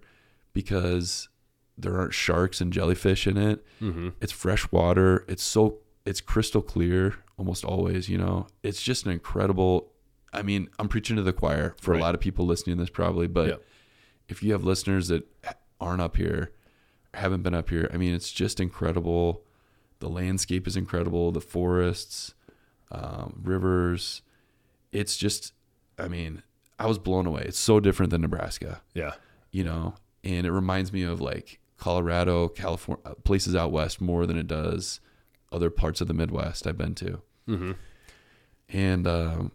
[0.54, 1.30] because
[1.78, 3.66] there aren't sharks and jellyfish in it.
[3.82, 4.10] Mm-hmm.
[4.22, 5.24] It's fresh water.
[5.28, 8.10] It's so it's crystal clear almost always.
[8.10, 9.92] You know, it's just an incredible.
[10.34, 12.00] I mean, I'm preaching to the choir for Right.
[12.00, 13.64] a lot of people listening to this probably, but
[14.30, 15.28] if you have listeners that
[15.80, 16.52] aren't up here,
[17.14, 19.44] haven't been up here, I mean, it's just incredible.
[20.00, 21.32] The landscape is incredible.
[21.32, 22.34] The forests,
[22.92, 24.22] um, rivers.
[24.92, 25.54] It's just,
[25.98, 26.44] I mean,
[26.80, 27.44] I was blown away.
[27.46, 29.14] It's so different than Nebraska Yeah.
[29.52, 34.38] you know, and it reminds me of like Colorado, California, places out west more than
[34.38, 35.00] it does
[35.52, 37.22] other parts of the Midwest I've been to.
[37.48, 37.72] Mm-hmm.
[38.70, 39.52] And um,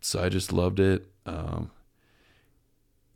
[0.00, 1.06] so I just loved it.
[1.26, 1.70] Um,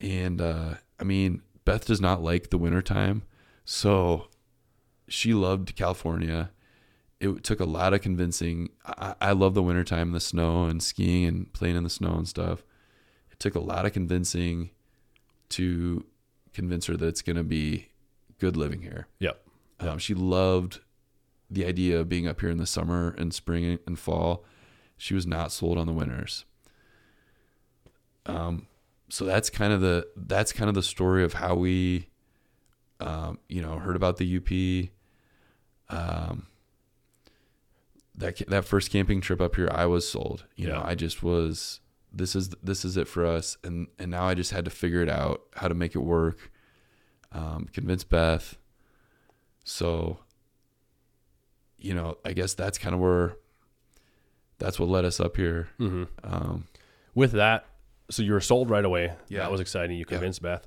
[0.01, 3.23] and uh, I mean, Beth does not like the wintertime.
[3.67, 4.29] So
[5.09, 6.51] she loved California.
[7.21, 8.71] It took a lot of convincing.
[8.87, 12.29] I, I love the wintertime, the snow and skiing and playing in the snow and
[12.29, 12.63] stuff.
[13.31, 14.71] It took a lot of convincing
[15.51, 16.05] to
[16.55, 17.89] convince her that it's going to be
[18.39, 19.09] good living here.
[19.19, 19.43] Yep.
[19.81, 20.81] Um, she loved
[21.51, 24.45] the idea of being up here in the summer and spring and fall.
[24.97, 26.45] She was not sold on the winters.
[28.27, 28.67] Um,
[29.09, 32.09] so that's kind of the that's kind of the story of how we,
[33.01, 34.91] um, you know, heard about the UP.
[35.89, 36.47] Um,
[38.15, 40.45] that that first camping trip up here, I was sold.
[40.57, 41.81] You know, I just was.
[42.13, 45.03] This is this is it for us, and and now I just had to figure
[45.03, 46.51] it out how to make it work.
[47.33, 48.57] Um, convince Beth.
[49.65, 50.21] So,
[51.77, 53.37] you know, I guess that's kind of where.
[54.59, 55.69] That's what led us up here.
[55.79, 56.05] Mm-hmm.
[56.25, 56.65] Um,
[57.15, 57.67] With that,
[58.11, 59.13] so you were sold right away.
[59.29, 59.41] Yeah.
[59.41, 59.97] That was exciting.
[59.99, 60.17] You Yeah.
[60.17, 60.67] convinced Beth.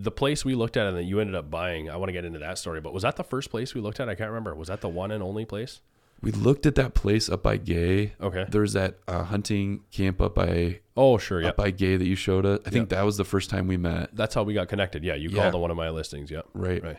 [0.00, 2.24] The place we looked at and that you ended up buying, I want to get
[2.24, 4.08] into that story, but was that the first place we looked at?
[4.08, 4.54] I can't remember.
[4.54, 5.80] Was that the one and only place?
[6.20, 8.12] we looked at that place up by Gay.
[8.20, 8.44] Okay.
[8.50, 11.40] There's that uh, hunting camp up by Oh, sure.
[11.40, 11.50] Yeah.
[11.50, 12.58] up by Gay that you showed us.
[12.66, 12.88] I think Yep.
[12.98, 14.16] that was the first time we met.
[14.16, 15.04] That's how we got connected.
[15.04, 15.14] Yeah.
[15.14, 15.42] You Yeah.
[15.42, 16.32] called on one of my listings.
[16.32, 16.46] Yep.
[16.54, 16.82] Right.
[16.82, 16.98] Right.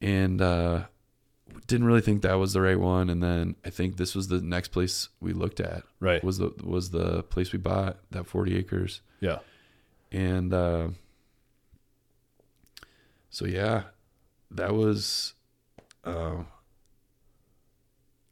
[0.00, 0.84] And uh,
[1.66, 3.10] didn't really think that was the right one.
[3.10, 5.82] And then I think this was the next place we looked at.
[6.00, 6.24] Right.
[6.24, 9.02] Was the was the place we bought that 40 acres.
[9.20, 9.40] Yeah.
[10.10, 10.88] And uh,
[13.36, 13.82] so yeah,
[14.50, 15.34] that was.
[16.02, 16.44] Uh,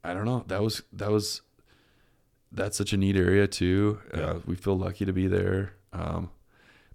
[0.03, 0.45] I don't know.
[0.47, 1.43] That was that was.
[2.51, 3.99] That's such a neat area too.
[4.14, 4.21] Yeah.
[4.21, 5.75] Uh, we feel lucky to be there.
[5.93, 6.31] Um,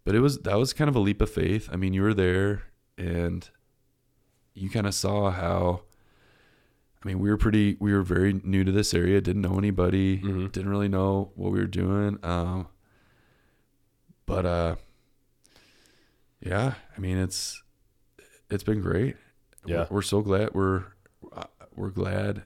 [0.06, 1.70] but it was that was kind of a leap of faith.
[1.72, 2.64] I mean, you were there,
[2.98, 3.48] and
[4.56, 5.82] you kind of saw how.
[7.04, 7.78] I mean, we were pretty.
[7.80, 9.22] We were very new to this area.
[9.22, 10.18] Didn't know anybody.
[10.18, 10.52] Mhm.
[10.52, 12.18] Didn't really know what we were doing.
[12.24, 12.70] Um,
[14.26, 14.76] but uh,
[16.42, 16.74] yeah.
[16.98, 17.62] I mean, it's
[18.50, 19.16] it's been great.
[19.66, 19.86] Yeah.
[19.90, 20.54] we're, we're so glad.
[20.54, 20.84] We're
[21.34, 21.44] uh,
[21.76, 22.44] we're glad.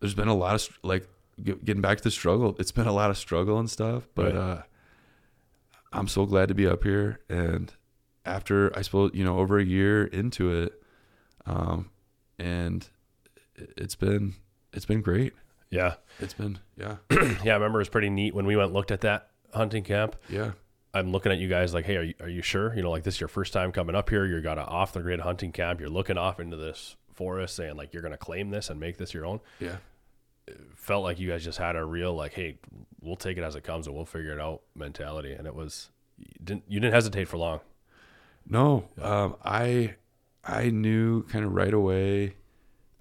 [0.00, 1.08] There's been a lot of like
[1.42, 2.56] getting back to the struggle.
[2.58, 4.34] It's been a lot of struggle and stuff, but Right.
[4.36, 4.62] uh,
[5.92, 7.20] I'm so glad to be up here.
[7.28, 7.72] And
[8.24, 10.82] after I suppose you know over a year into it,
[11.46, 11.90] um,
[12.38, 12.86] and
[13.56, 14.34] it- it's been
[14.72, 15.32] it's been great.
[15.70, 15.94] Yeah.
[16.18, 17.52] It's been yeah yeah.
[17.52, 20.16] I remember it was pretty neat when we went looked at that hunting camp.
[20.28, 20.52] yeah
[20.92, 22.74] I'm looking at you guys like, hey, are you, are you sure?
[22.74, 24.24] You know, like this is your first time coming up here.
[24.26, 25.80] You've got an off the grid hunting camp.
[25.80, 28.96] You're looking off into this forest saying like you're going to claim this and make
[28.96, 29.40] this your own.
[29.60, 29.76] yeah
[30.74, 32.58] Felt like you guys just had a real like, hey,
[33.00, 35.32] we'll take it as it comes and we'll figure it out mentality.
[35.32, 37.60] And it was you didn't you didn't hesitate for long.
[38.48, 39.94] No, um, I
[40.44, 42.34] I knew kind of right away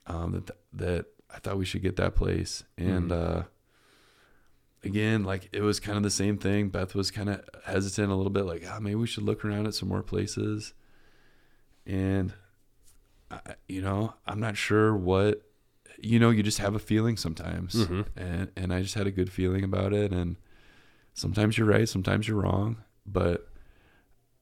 [0.06, 3.44] um, that that I thought we should get that place, and uh,
[4.84, 6.70] again, like it was kind of the same thing.
[6.70, 9.68] Beth was kind of hesitant a little bit, like, oh, maybe we should look around
[9.68, 10.74] at some more places,
[11.86, 12.34] and
[13.32, 15.44] I, you know, I'm not sure what.
[16.02, 18.06] You know, you just have a feeling sometimes, Mhm.
[18.16, 20.38] and and I just had a good feeling about it, and
[21.14, 23.50] sometimes you're right, sometimes you're wrong, but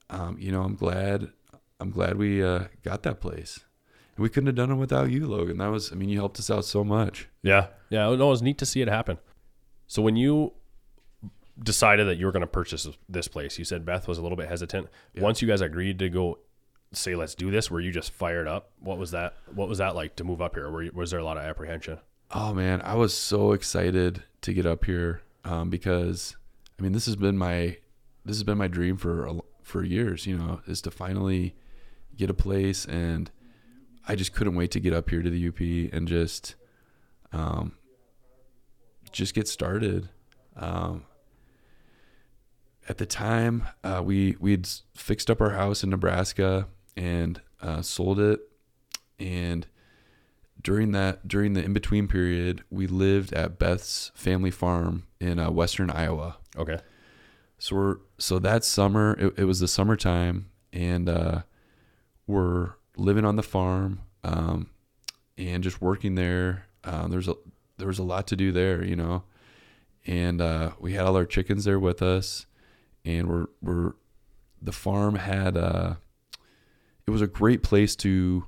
[0.08, 1.32] um, you know, I'm glad
[1.80, 3.58] I'm glad we uh, got that place.
[4.16, 5.58] We couldn't have done it without you, Logan.
[5.58, 7.28] That was I mean, you helped us out so much.
[7.42, 7.68] Yeah.
[7.90, 8.04] Yeah.
[8.06, 9.18] No, it was neat to see it happen.
[9.88, 10.52] So when you
[11.60, 14.36] decided that you were going to purchase this place, you said Beth was a little
[14.36, 14.88] bit hesitant.
[15.14, 15.22] Yeah.
[15.22, 16.38] Once you guys agreed to go
[16.92, 18.70] say, let's do this, were you just fired up?
[18.80, 19.34] What was that?
[19.54, 20.70] What was that like to move up here?
[20.70, 21.98] Were you, was there a lot of apprehension?
[22.30, 26.36] Oh man, I was so excited to get up here um, because
[26.78, 27.78] I mean, this has been my
[28.24, 30.26] this has been my dream for for years.
[30.26, 31.54] You know, is to finally
[32.16, 33.30] get a place, and
[34.06, 36.54] I just couldn't wait to get up here to the UP and just
[37.32, 37.77] um,
[39.08, 40.08] just get started.
[40.56, 41.04] Um,
[42.88, 48.18] at the time, uh, we we'd fixed up our house in Nebraska and uh, sold
[48.18, 48.40] it,
[49.18, 49.66] and
[50.62, 55.50] during that during the in between period, we lived at Beth's family farm in uh,
[55.50, 56.36] western Iowa.
[56.56, 56.78] Okay.
[57.58, 61.42] So we're so that summer it, it was the summertime and uh,
[62.26, 64.70] we're living on the farm um,
[65.36, 66.66] and just working there.
[66.84, 67.34] Um, there's a
[67.78, 69.22] there was a lot to do there, you know,
[70.06, 72.46] and uh, we had all our chickens there with us,
[73.04, 73.92] and we're we're
[74.60, 75.94] the farm had uh,
[77.06, 78.44] it was a great place to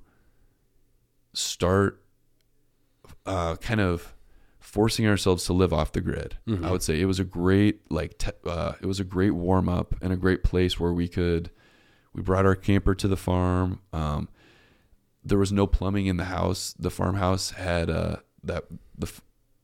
[1.33, 2.03] start
[3.26, 4.14] uh, kind of
[4.59, 6.37] forcing ourselves to live off the grid.
[6.47, 6.64] Mhm.
[6.64, 9.68] I would say it was a great like te- uh, it was a great warm
[9.68, 11.51] up and a great place where we could
[12.12, 13.81] we brought our camper to the farm.
[13.93, 14.28] Um,
[15.24, 16.74] there was no plumbing in the house.
[16.78, 18.64] The farmhouse had uh, that
[18.97, 19.11] the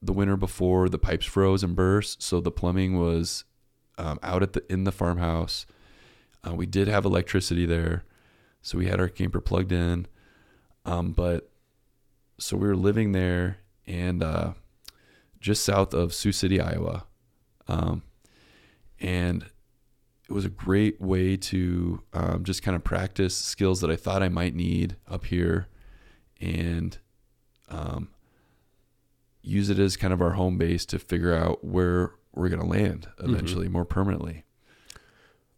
[0.03, 3.45] the winter before the pipes froze and burst, so the plumbing was
[3.99, 5.67] um, out at the in the farmhouse.
[6.47, 8.05] Uh, we did have electricity there,
[8.63, 10.07] so we had our camper plugged in.
[10.85, 11.51] Um, but
[12.39, 14.53] so we were living there and uh,
[15.41, 17.07] just south of Sioux City, Iowa,
[17.67, 18.03] um,
[19.01, 19.45] and
[20.29, 24.23] it was a great way to um, just kind of practice skills that I thought
[24.23, 25.69] I might need up here,
[26.41, 26.97] and
[27.69, 28.09] um,
[29.47, 32.67] use it as kind of our home base to figure out where we're going to
[32.67, 34.45] land eventually, more permanently.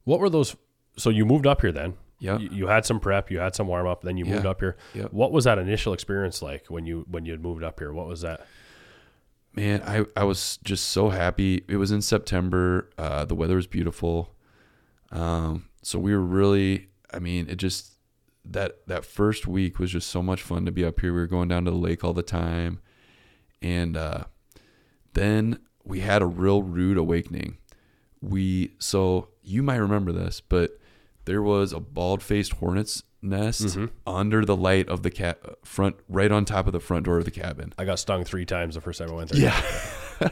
[0.05, 0.55] What were those?
[0.97, 1.95] So you moved up here then.
[2.21, 2.39] Yeah.
[2.39, 4.77] You, you had some prep, you had some warm up, then you moved up here.
[4.95, 5.13] Yep.
[5.13, 7.93] What was that initial experience like when you when you had moved up here?
[7.93, 8.47] What was that?
[9.55, 11.65] Man, I, I was just so happy.
[11.69, 12.91] It was in September.
[12.99, 14.35] Uh, the weather was beautiful.
[15.11, 17.95] Um, so we were really, I mean, it just,
[18.45, 21.13] that, that first week was just so much fun to be up here.
[21.13, 22.81] We were going down to the lake all the time.
[23.63, 24.25] And, uh,
[25.15, 27.59] then we had a real rude awakening.
[28.21, 30.79] We, so you might remember this, but
[31.25, 33.91] there was a bald faced hornet's nest Mhm.
[34.07, 37.25] under the light of the cat front, right on top of the front door of
[37.25, 37.73] the cabin.
[37.79, 39.41] I got stung three times the first time I went there.
[40.21, 40.29] Yeah.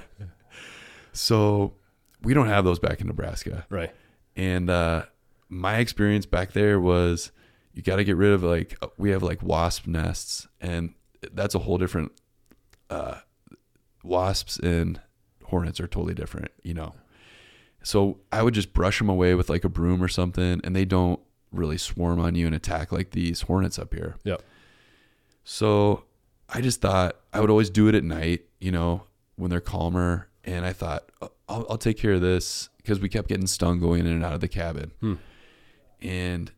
[1.12, 1.74] so
[2.22, 3.66] we don't have those back in Nebraska.
[3.70, 3.92] Right.
[4.36, 5.04] And uh,
[5.48, 7.32] my experience back there was
[7.72, 10.94] you got to get rid of like, uh, we have like wasp nests, and
[11.32, 12.12] that's a whole different,
[12.90, 13.18] uh,
[14.02, 15.00] wasps and
[15.44, 16.94] hornets are totally different, you know.
[17.82, 20.84] So I would just brush them away with like a broom or something, and they
[20.84, 21.20] don't
[21.52, 24.16] really swarm on you and attack like these hornets up here.
[24.24, 24.42] Yep.
[25.44, 26.04] So
[26.48, 29.04] I just thought I would always do it at night, you know,
[29.36, 30.28] when they're calmer.
[30.44, 33.80] And I thought, "Oh, I'll, I'll take care of this because we kept getting stung
[33.80, 34.92] going in and out of the cabin.
[35.00, 35.14] Hmm.
[36.00, 36.52] And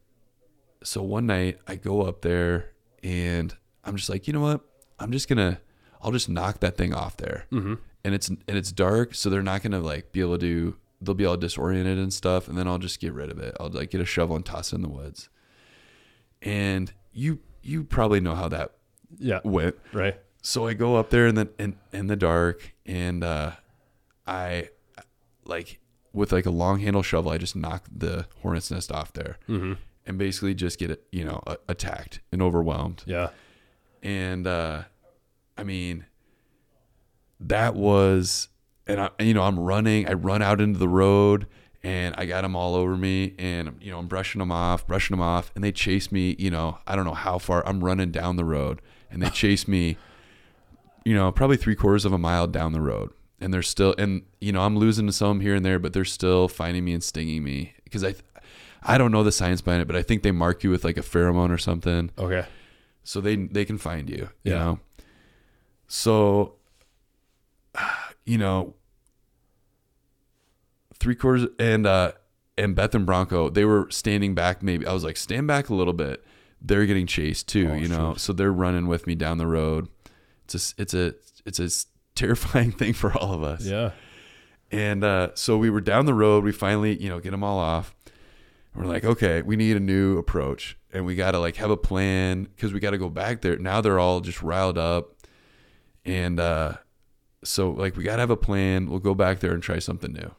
[0.83, 2.73] so one night I go up there
[3.03, 3.55] and
[3.85, 4.61] I'm just like, you know what?
[4.99, 5.61] I'm just going to,
[6.03, 7.47] I'll just knock that thing off there.
[7.53, 7.75] Mm-hmm.
[8.05, 9.15] And it's, and it's dark.
[9.15, 12.13] So they're not going to like be able to do, they'll be all disoriented and
[12.13, 12.49] stuff.
[12.49, 13.57] And then I'll just get rid of it.
[13.61, 15.29] I'll like get a shovel and toss it in the woods.
[16.43, 18.73] And you, you probably know how that
[19.19, 19.41] Yeah.
[19.45, 20.17] went Right.
[20.43, 23.53] so I go up there in the in, in the dark and uh
[24.27, 24.69] I
[25.45, 25.81] like
[26.13, 29.73] with like a long handle shovel I just knock the hornet's nest off there Mm-hmm.
[30.07, 33.31] and basically just get it you know a- attacked and overwhelmed Yeah.
[34.03, 34.83] and uh
[35.59, 36.07] I mean
[37.41, 38.49] that was
[38.87, 41.47] and I you know I'm running I run out into the road
[41.83, 45.17] and I got them all over me and you know I'm brushing them off brushing
[45.17, 48.11] them off and they chase me you know I don't know how far I'm running
[48.11, 48.81] down the road
[49.11, 49.97] and they chase me
[51.05, 54.23] you know probably three quarters of a mile down the road and they're still and
[54.41, 57.03] you know I'm losing to some here and there but they're still finding me and
[57.03, 58.15] stinging me because I
[58.83, 60.97] I don't know the science behind it but I think they mark you with like
[60.97, 62.47] a pheromone or something Okay.
[63.05, 64.59] so they they can find you you Yeah.
[64.59, 64.81] know
[65.89, 66.55] so
[68.25, 68.75] you know
[70.95, 72.13] three quarters and uh
[72.57, 75.75] and beth and bronco they were standing back maybe i was like stand back a
[75.75, 76.25] little bit
[76.61, 78.21] they're getting chased too Oh, you know shoot.
[78.21, 79.89] so they're running with me down the road
[80.45, 81.15] it's a it's a
[81.47, 81.69] it's a
[82.15, 83.93] terrifying thing for all of us Yeah.
[84.73, 86.43] and uh, so we were down the road.
[86.45, 87.95] We finally, you know, get them all off.
[88.75, 91.77] We're like, okay, we need a new approach, and we got to like have a
[91.77, 93.57] plan because we got to go back there.
[93.57, 95.15] Now they're all just riled up,
[96.09, 96.73] and uh,
[97.45, 98.89] so like we got to have a plan.
[98.91, 100.31] We'll go back there and try something new.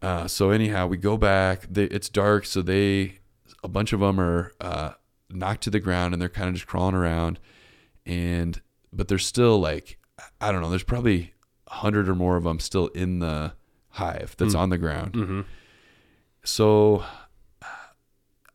[0.00, 1.66] Uh, so anyhow, we go back.
[1.70, 3.20] They, it's dark, so they,
[3.62, 4.92] a bunch of them are uh,
[5.30, 7.38] knocked to the ground, and they're kind of just crawling around,
[8.04, 8.60] and
[8.92, 9.98] but there's still like,
[10.40, 10.70] I don't know.
[10.70, 11.34] There's probably
[11.68, 13.52] a hundred or more of them still in the
[13.90, 14.58] hive that's Mm.
[14.58, 15.12] on the ground.
[15.12, 15.40] Mm-hmm.
[16.44, 17.04] So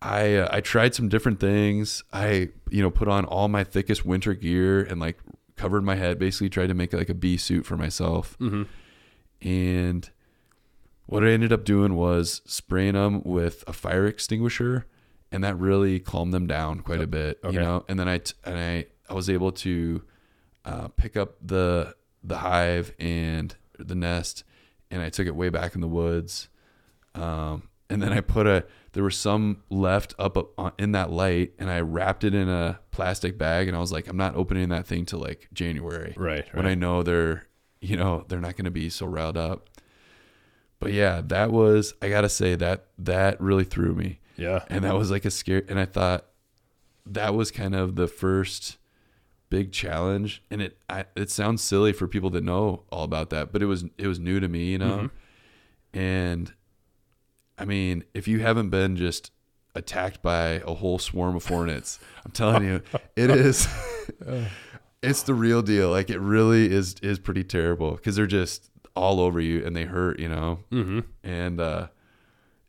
[0.01, 2.03] I uh, I tried some different things.
[2.13, 5.18] I you know put on all my thickest winter gear and like
[5.58, 6.20] covered my head.
[6.20, 8.38] Basically tried to make like a bee suit for myself.
[8.39, 8.64] Mm-hmm.
[9.47, 10.10] And
[11.05, 14.86] what I ended up doing was spraying them with a fire extinguisher,
[15.32, 17.39] and that really calmed them down quite a bit.
[17.43, 17.55] Okay.
[17.55, 20.03] You know, and then I t- and I I was able to
[20.66, 24.43] uh, pick up the the hive and the nest,
[24.91, 26.49] and I took it way back in the woods.
[27.16, 31.10] Um, and then I put a there was some left up, up on- in that
[31.12, 34.36] light, and I wrapped it in a plastic bag, and I was like, I'm not
[34.36, 36.45] opening that thing till like January Right.
[36.52, 36.66] when.
[36.66, 37.45] I know they're
[37.80, 39.70] you know they're not going to be so riled up.
[40.80, 44.64] But yeah, that was I gotta say that that really threw me, yeah.
[44.68, 45.64] and that was like a scare.
[45.70, 46.26] And I thought
[47.06, 48.78] that was kind of the first
[49.50, 53.52] big challenge, and it I, it sounds silly for people that know all about that,
[53.52, 54.98] but it was it was new to me, you know.
[55.93, 56.00] Mm-hmm.
[56.00, 56.54] And
[57.60, 59.32] I mean, if you haven't been just
[59.78, 62.82] attacked by a whole swarm of hornets, I'm telling you,
[63.15, 63.67] it is.
[65.01, 65.89] it's the real deal.
[65.89, 69.86] Like it really is is pretty terrible because they're just all over you and they
[69.86, 70.59] hurt, you know.
[70.71, 70.99] Mm-hmm.
[71.23, 71.88] And uh,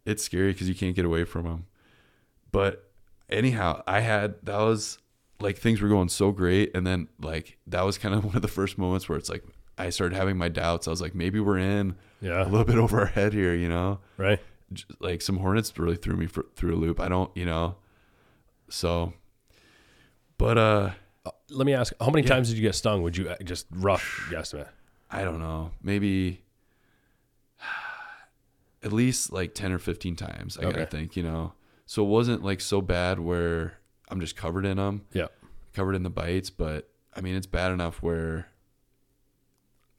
[0.04, 1.66] it's scary because you can't get away from them.
[2.52, 2.90] But
[3.28, 4.98] anyhow, I had that was
[5.40, 8.42] like things were going so great, and then like that was kind of one of
[8.42, 9.44] the first moments where it's like
[9.76, 10.86] I started having my doubts.
[10.86, 12.42] I was like, maybe we're in yeah.
[12.42, 14.40] a little bit over our head here, you know Right.
[15.00, 17.00] Like some hornets really threw me for, through a loop.
[17.00, 17.76] I don't, you know.
[18.68, 19.12] So,
[20.36, 20.90] but uh,
[21.50, 22.34] Let me ask, how many Yeah.
[22.34, 23.02] times did you get stung?
[23.02, 24.68] Would you uh, just rough guesstimate?
[25.10, 26.42] I don't know, maybe
[28.82, 30.56] at least like ten or fifteen times.
[30.58, 30.90] I gotta Okay.
[30.90, 31.54] think, you know.
[31.86, 33.78] So it wasn't like so bad where
[34.10, 35.28] I'm just covered in them, Yeah.
[35.72, 36.50] covered in the bites.
[36.50, 38.48] But I mean, it's bad enough where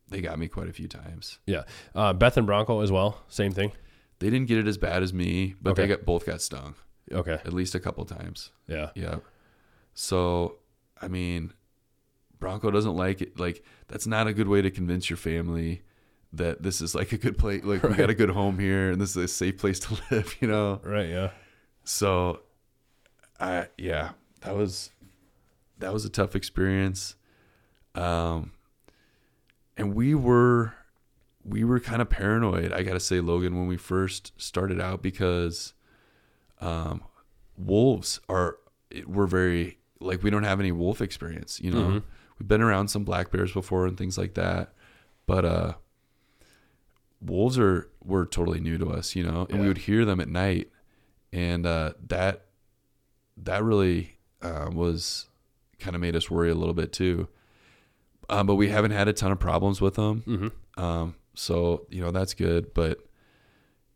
[0.07, 1.39] they got me quite a few times.
[1.45, 1.63] Yeah.
[1.95, 3.24] Uh, Beth and Bronco as well.
[3.28, 3.72] Same thing.
[4.20, 6.76] They didn't get it as bad as me, but they got both got stung
[7.11, 7.34] Okay.
[7.43, 8.51] at least a couple times.
[8.67, 8.89] Yeah.
[8.95, 9.17] Yeah.
[9.93, 10.57] So,
[11.01, 11.53] I mean,
[12.39, 13.39] Bronco doesn't like it.
[13.39, 15.84] Like, that's not a good way to convince your family
[16.34, 17.63] that this is like a good place.
[17.63, 20.36] Like, we got a good home here and this is a safe place to live,
[20.41, 20.80] you know?
[20.84, 21.09] Right.
[21.09, 21.32] Yeah.
[21.84, 22.41] So,
[23.39, 24.11] I, yeah,
[24.41, 24.91] that was,
[25.80, 27.15] that was a tough experience.
[27.95, 28.51] Um,
[29.78, 30.74] and we were,
[31.50, 35.02] we were kind of paranoid, I got to say, Logan, when we first started out
[35.02, 35.74] because,
[36.62, 37.04] um,
[37.58, 38.58] wolves are,
[39.08, 41.88] we're very, like, we don't have any wolf experience, you know?
[41.88, 42.04] Mhm.
[42.38, 44.74] We've been around some black bears before and things like that.
[45.26, 45.74] But, uh,
[47.20, 49.47] wolves are, were totally new to us, you know?
[49.50, 50.70] And we would hear them at night.
[51.34, 52.45] And, uh, that,
[53.38, 55.28] that really, uh, was
[55.80, 57.28] kind of made us worry a little bit too.
[58.30, 60.24] Um, but we haven't had a ton of problems with them.
[60.28, 60.84] Mm-hmm.
[60.84, 63.00] Um, so you know that's good, but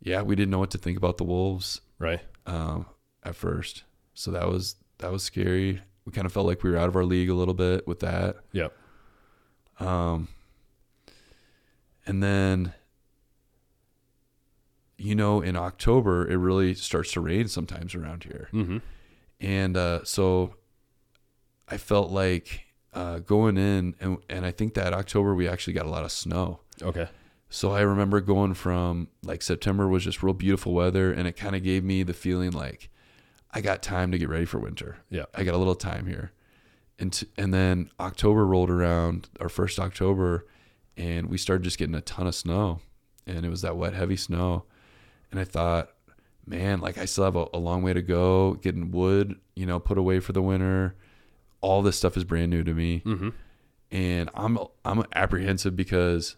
[0.01, 2.21] yeah, we didn't know what to think about the wolves Right.
[2.45, 2.85] um,
[3.23, 3.83] at first.
[4.13, 5.81] So that was that was scary.
[6.05, 7.99] We kind of felt like we were out of our league a little bit with
[8.01, 8.35] that.
[8.51, 8.73] Yep.
[9.79, 10.27] Um,
[12.05, 12.73] and then,
[14.97, 18.77] you know, in October it really starts to rain sometimes around here, Mm-hmm.
[19.39, 20.55] and uh, so
[21.67, 22.61] I felt like
[22.93, 26.11] uh, going in, and and I think that October we actually got a lot of
[26.11, 26.59] snow.
[26.81, 27.07] Okay.
[27.55, 31.55] So I remember going from like September was just real beautiful weather, and it kind
[31.55, 32.89] of gave me the feeling like
[33.51, 34.97] I got time to get ready for winter.
[35.11, 35.25] Yeah.
[35.35, 36.31] I got a little time here,
[36.97, 40.47] and t- and then October rolled around, our first October,
[40.97, 42.79] and we started just getting a ton of snow,
[43.27, 44.63] and it was that wet, heavy snow,
[45.29, 45.91] and I thought,
[46.47, 49.79] man, like I still have a, a long way to go getting wood, you know,
[49.79, 50.95] put away for the winter.
[51.61, 53.29] All this stuff is brand new to me Mm-hmm.
[53.91, 56.35] and I'm I'm apprehensive because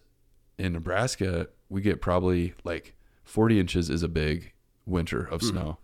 [0.58, 2.94] in Nebraska we get probably like
[3.24, 4.52] 40 inches is a big
[4.86, 5.50] winter of Mhm.
[5.50, 5.78] snow,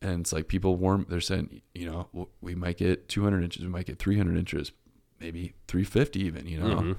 [0.00, 1.04] and it's like people warm.
[1.08, 4.72] They're saying you know we might get 200 inches, we might get 300 inches,
[5.20, 6.76] maybe 350 even, you know.
[6.76, 6.96] Mhm.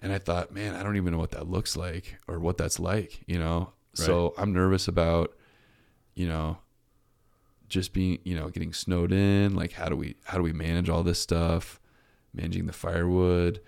[0.00, 2.78] And I thought, man, I don't even know what that looks like or what that's
[2.80, 3.72] like, you know.
[3.94, 5.32] So I'm nervous about,
[6.14, 6.58] you know,
[7.68, 9.54] just being, you know, getting snowed in.
[9.54, 11.80] Like, how do we how do we manage all this stuff?
[12.34, 13.60] Managing the firewood.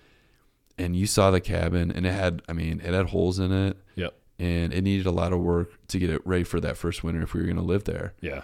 [0.77, 3.77] And you saw the cabin, and it had, I mean, it had holes in it,
[3.95, 4.13] Yep.
[4.39, 7.21] and it needed a lot of work to get it ready for that first winter
[7.21, 8.13] if we were going to live there.
[8.19, 8.43] Yeah.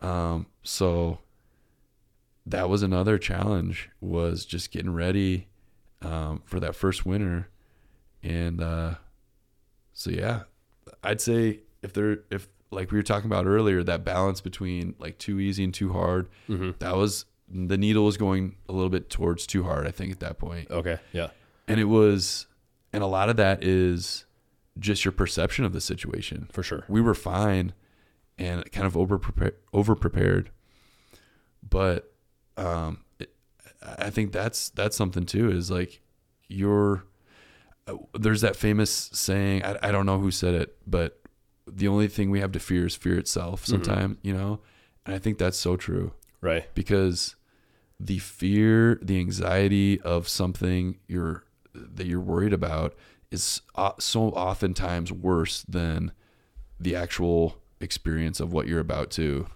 [0.00, 1.18] Um, so
[2.46, 5.48] that was another challenge was just getting ready
[6.02, 7.48] um, for that first winter,
[8.22, 8.94] and uh,
[9.92, 10.42] so yeah,
[11.02, 15.18] I'd say if there if like we were talking about earlier, that balance between like
[15.18, 16.72] too easy and too hard, Mm-hmm.
[16.78, 19.86] that was the needle was going a little bit towards too hard.
[19.86, 20.98] I think at that point, Okay.
[21.12, 21.30] Yeah.
[21.68, 22.46] And it was,
[22.92, 24.24] and a lot of that is
[24.78, 26.48] just your perception of the situation.
[26.52, 26.84] For sure.
[26.88, 27.72] we were fine
[28.38, 30.50] and kind of over prepared over prepared.
[31.68, 32.12] But
[32.56, 33.34] um it,
[33.98, 36.00] i think that's that's something too is like
[36.48, 37.04] you're
[37.86, 41.20] uh, there's that famous saying I, I don't know who said it but
[41.66, 44.60] the only thing we have to fear is fear itself sometimes you know?
[45.04, 46.12] And i think that's so true.
[46.40, 46.66] Right.
[46.74, 47.34] because
[47.98, 51.44] the fear, the anxiety of something you're
[51.94, 52.94] that you're worried about
[53.30, 56.12] is uh, so oftentimes worse than
[56.78, 59.46] the actual experience of what you're about to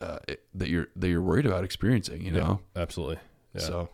[0.00, 0.18] uh,
[0.54, 2.22] that you're that you're worried about experiencing.
[2.22, 3.18] You know, Absolutely.
[3.54, 3.62] Yeah.
[3.62, 3.88] so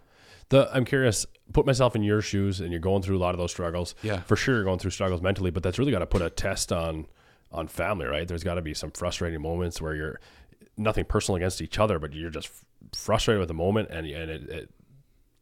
[0.51, 1.27] The I'm curious.
[1.53, 3.95] Put myself in your shoes, and you're going through a lot of those struggles.
[4.03, 4.21] Yeah.
[4.23, 6.73] for sure, you're going through struggles mentally, but that's really got to put a test
[6.73, 7.07] on
[7.53, 8.27] on family, right?
[8.27, 10.21] There's got to be some frustrating moments where you're
[10.77, 12.51] nothing personal against each other, but you're just
[12.95, 14.71] frustrated with the moment, and and it, it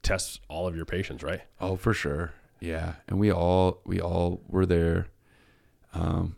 [0.03, 1.43] tests all of your patience, right?
[1.61, 2.33] Oh, for sure.
[2.61, 2.95] Yeah.
[3.09, 5.09] And we all we all were there.
[5.95, 6.37] Um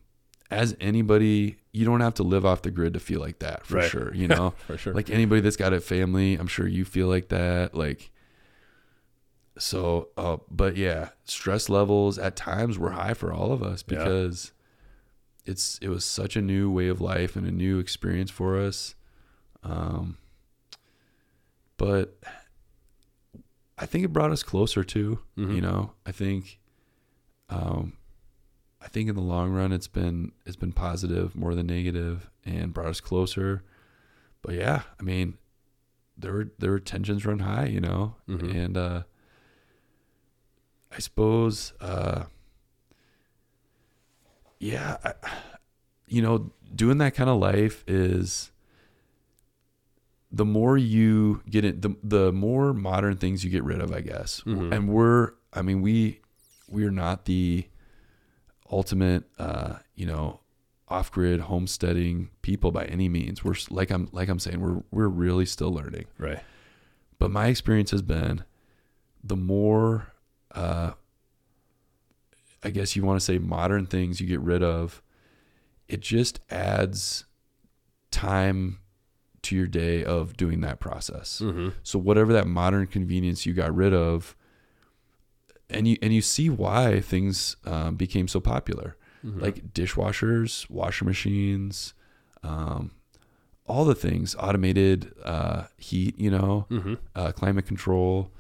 [0.51, 3.77] as anybody, you don't have to live off the grid to feel like that for
[3.77, 3.91] Right.
[3.91, 4.51] sure, you know.
[4.67, 4.95] For sure.
[4.95, 8.11] like anybody that's got a family, I'm sure you feel like that like
[9.59, 13.99] so uh but yeah, stress levels at times were high for all of us Yeah.
[13.99, 14.53] because
[15.47, 18.95] it's it was such a new way of life and a new experience for us.
[19.63, 20.19] Um
[21.77, 22.17] but
[23.77, 25.19] I think it brought us closer too.
[25.37, 25.55] Mhm.
[25.57, 26.61] You know, I think,
[27.49, 27.95] um,
[28.81, 32.73] I think in the long run, it's been it's been positive more than negative, and
[32.73, 33.63] brought us closer.
[34.43, 35.39] But yeah, I mean,
[36.17, 38.55] there were there were tensions run high, you know, Mhm.
[38.55, 39.03] and uh,
[40.93, 42.27] I suppose, uh,
[44.61, 45.15] yeah, I,
[46.07, 48.53] you know, doing that kind of life is
[50.37, 54.01] the more you get it, the the more modern things you get rid of, I
[54.01, 54.41] guess.
[54.47, 54.75] Mhm.
[54.75, 56.21] And we're, I mean, we
[56.69, 57.67] we are not the
[58.71, 60.41] ultimate, uh, you know,
[60.89, 63.45] off grid homesteading people by any means.
[63.45, 66.07] We're like I'm like I'm saying, we're we're really still learning.
[66.19, 66.41] right.
[67.19, 68.45] But my experience has been
[69.23, 70.13] the more,
[70.55, 70.93] uh,
[72.63, 75.01] I guess you want to say modern things you get rid of,
[75.89, 77.25] it just adds
[78.11, 78.81] time
[79.45, 81.41] to your day of doing that process.
[81.43, 81.71] Mm-hmm.
[81.83, 84.37] So whatever that modern convenience you got rid of,
[85.71, 89.41] and you and you see why things um, became so popular, Mm-hmm.
[89.41, 91.95] like dishwashers, washer machines,
[92.43, 92.91] um,
[93.67, 96.95] all the things, automated uh, heat, you know, Mm-hmm.
[97.17, 98.31] uh, climate control,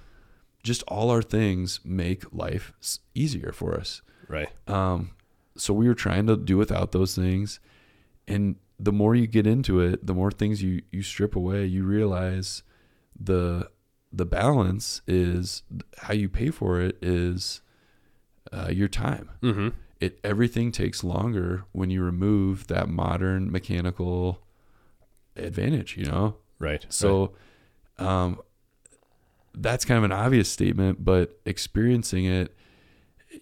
[0.62, 2.72] just all our things make life
[3.14, 4.02] easier for us.
[4.28, 4.50] Right.
[4.68, 5.12] Um,
[5.56, 7.60] so we were trying to do without those things,
[8.28, 11.64] and the more you get into it, the more things you you strip away.
[11.66, 12.62] You realize
[13.18, 13.70] the
[14.12, 15.62] the balance is
[15.98, 17.60] how you pay for it is
[18.52, 19.30] uh, your time.
[19.42, 19.68] Mm-hmm.
[20.00, 24.40] It everything takes longer when you remove that modern mechanical
[25.36, 25.96] advantage.
[25.96, 26.84] You know, Right.
[26.88, 27.32] so
[27.98, 28.40] um,
[29.54, 32.54] that's kind of an obvious statement, but experiencing it,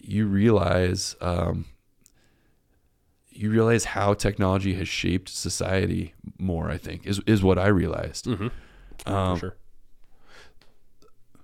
[0.01, 1.67] you realize um,
[3.35, 6.71] you realize how technology has shaped society more.
[6.71, 8.27] I think is is what I realized.
[8.27, 9.13] Mm-hmm.
[9.13, 9.57] Um, For sure.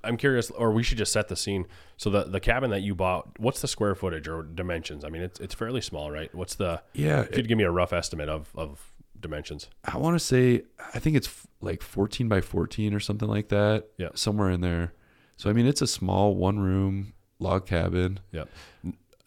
[0.05, 1.67] I'm curious, or we should just set the scene.
[1.97, 5.05] So the the cabin that you bought, what's the square footage or dimensions?
[5.05, 6.33] I mean, it's it's fairly small, right?
[6.35, 6.83] What's the?
[6.95, 9.69] Yeah, If you'd give me a rough estimate of of dimensions.
[9.85, 10.63] I want to say
[10.95, 13.89] I think it's f- like 14 by 14 or something like that.
[13.99, 14.11] Yeah.
[14.15, 14.93] somewhere in there.
[15.37, 18.21] So I mean, it's a small one room log cabin.
[18.31, 18.45] Yeah.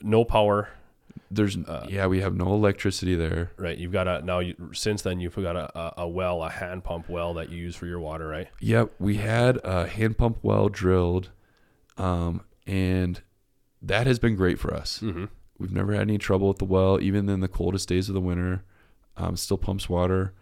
[0.02, 0.70] No power,
[1.30, 3.52] There's Uh, yeah, we have no electricity there.
[3.58, 3.78] right?
[3.78, 4.40] You've got a now.
[4.40, 7.58] You, since then, you've got a, a, a well, a hand pump well that you
[7.58, 8.48] use for your water, right?
[8.60, 11.30] Yep, we had a hand pump well drilled,
[11.98, 13.22] um, and
[13.82, 15.00] that has been great for us.
[15.00, 15.26] Mm-hmm.
[15.58, 18.22] We've never had any trouble with the well, even in the coldest days of the
[18.22, 18.64] winter.
[19.18, 20.34] Um, still pumps water,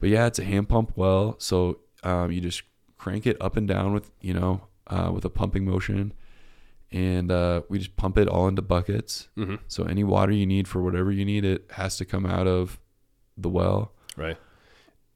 [0.00, 2.62] but yeah, it's a hand pump well, so um, you just
[2.96, 6.12] crank it up and down with you know uh, with a pumping motion,
[6.92, 9.28] and uh, we just pump it all into buckets.
[9.36, 9.56] Mm-hmm.
[9.68, 12.78] So any water you need for whatever you need, it has to come out of
[13.36, 13.92] the well.
[14.16, 14.36] Right.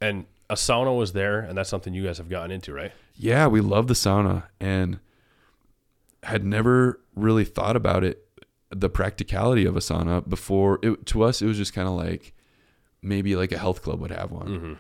[0.01, 2.93] And a sauna was there, and that's something you guys have gotten into, right?
[3.19, 4.99] yeah, we love the sauna and
[6.23, 8.27] had never really thought about it,
[8.71, 10.79] the practicality of a sauna before.
[10.83, 12.35] It, to us, it was just kind of like
[13.03, 14.73] maybe like a health club would have one, Mm-hmm.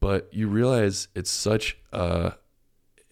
[0.00, 2.34] but you realize it's such a,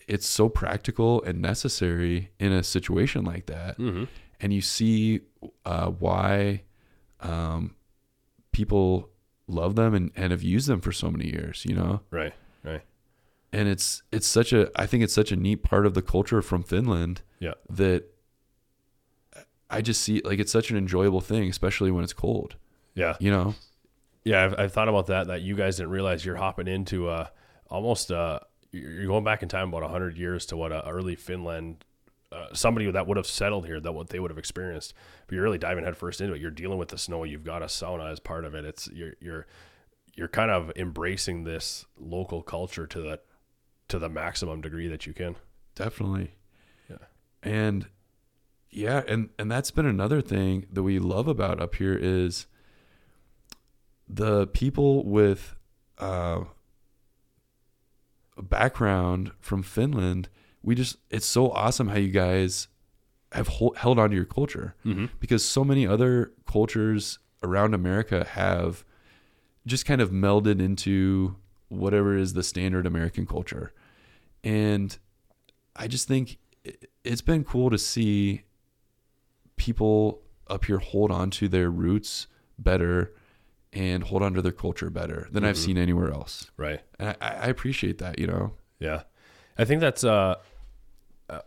[0.09, 4.05] it's so practical and necessary in a situation like that, Mm-hmm.
[4.41, 5.21] and you see
[5.65, 6.63] uh, why
[7.21, 7.75] um,
[8.53, 9.11] people
[9.47, 11.65] love them and, and have used them for so many years.
[11.69, 12.33] You know, Right.
[12.63, 12.83] Right.
[13.53, 16.43] and it's it's such a I think it's such a neat part of the culture
[16.43, 17.55] from Finland Yeah.
[17.69, 18.05] that
[19.69, 22.57] I just see like it's such an enjoyable thing, especially when it's cold.
[22.95, 23.17] Yeah.
[23.21, 23.55] You know,
[24.25, 25.29] Yeah, I've, I've thought about that.
[25.29, 27.27] That you guys didn't realize you're hopping into uh,
[27.69, 28.41] almost uh,
[28.73, 31.85] you're going back in time about hundred years to what a early Finland,
[32.33, 34.95] uh, somebody that would have settled here, that what they would have experienced.
[35.27, 36.41] But you're really diving headfirst into it.
[36.41, 37.25] You're dealing with the snow.
[37.25, 38.65] You've got a sauna as part of it.
[38.65, 39.47] It's you're you're
[40.15, 43.21] you're kind of embracing this local culture to the
[43.89, 45.37] to the maximum degree that you can.
[45.75, 46.35] Definitely.
[46.89, 46.97] Yeah.
[47.43, 47.89] And
[48.71, 52.47] yeah, and and that's been another thing that we love about up here is
[54.09, 55.57] the people with
[55.99, 56.45] uh,
[58.43, 60.29] background from Finland.
[60.63, 62.69] We just it's so awesome how you guys
[63.33, 65.07] have hol- held on to your culture Mm-hmm.
[65.21, 68.85] because so many other cultures around America have
[69.67, 71.37] just kind of melded into
[71.69, 73.73] whatever is the standard American culture.
[74.43, 74.97] And
[75.77, 76.39] I just think
[77.05, 78.43] it's been cool to see
[79.57, 82.27] people up here hold on to their roots
[82.59, 83.13] better
[83.73, 85.65] and hold on to their culture better than I've Mhm.
[85.65, 86.51] seen anywhere else.
[86.57, 86.81] Right.
[86.99, 88.53] And I, I appreciate that, you know?
[88.79, 89.03] Yeah,
[89.59, 90.05] I think that's.
[90.05, 90.37] Uh,
[91.29, 91.41] uh,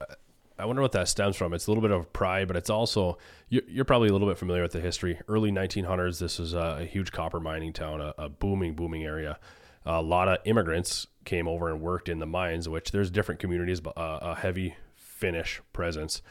[0.57, 1.51] I wonder what that stems from.
[1.53, 3.17] It's a little bit of pride, but it's also
[3.49, 5.19] you're, you're probably a little bit familiar with the history.
[5.27, 9.39] Early 1900s, this was a, a huge copper mining town, a, a booming, booming area.
[9.85, 13.81] a lot of immigrants came over and worked in the mines, which there's different communities,
[13.81, 16.21] but uh, a heavy Finnish presence.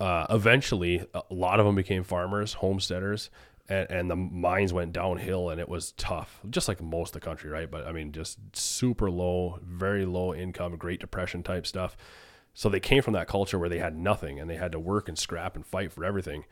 [0.00, 3.30] Uh, eventually, a lot of them became farmers, homesteaders,
[3.68, 7.24] and, and the mines went downhill, and it was tough, just like most of the
[7.26, 7.70] country, right?
[7.70, 11.96] But I mean, just super low, very low income, Great Depression type stuff.
[12.54, 15.08] So they came from that culture where they had nothing, and they had to work
[15.08, 16.44] and scrap and fight for everything.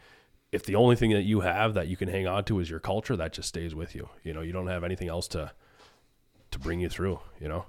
[0.53, 2.81] If the only thing that you have that you can hang on to is your
[2.81, 4.09] culture, that just stays with you.
[4.23, 5.53] You know, you don't have anything else to
[6.51, 7.21] to bring you through.
[7.41, 7.65] You know,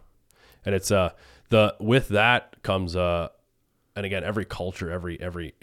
[0.66, 1.12] and it's uh
[1.50, 3.30] the with that comes uh
[3.96, 5.56] and again every culture every every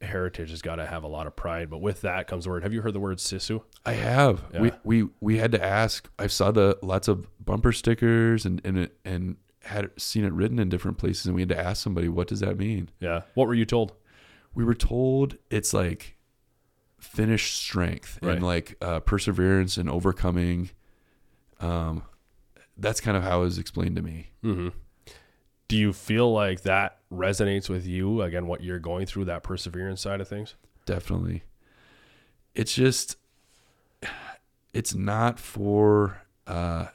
[0.00, 2.62] heritage has got to have a lot of pride but with that comes the word
[2.62, 4.42] have you heard the word sisu I have.
[4.58, 4.76] We Yeah.
[4.84, 6.10] we we had to ask.
[6.18, 10.70] I saw the lots of bumper stickers and and and had seen it written in
[10.70, 13.54] different places, and we had to ask somebody, "What does that mean?" yeah what were
[13.54, 13.92] you told
[14.54, 16.16] We were told it's like
[16.98, 18.36] Finnish strength Right.
[18.36, 20.70] and like uh, perseverance and overcoming.
[21.60, 22.02] Um,
[22.76, 24.30] that's kind of how it was explained to me.
[24.42, 24.68] mm-hmm.
[25.68, 30.00] do you feel like that resonates with you again what you're going through that perseverance
[30.00, 30.54] side of things
[30.86, 31.44] Definitely.
[32.54, 33.16] It's just,
[34.72, 36.86] it's not for, uh,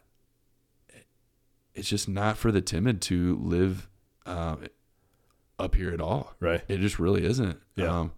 [1.74, 3.88] it's just not for the timid to live
[4.26, 4.58] uh,
[5.58, 6.34] up here at all.
[6.40, 7.58] right It just really isn't.
[7.76, 8.00] Yeah.
[8.00, 8.12] Um,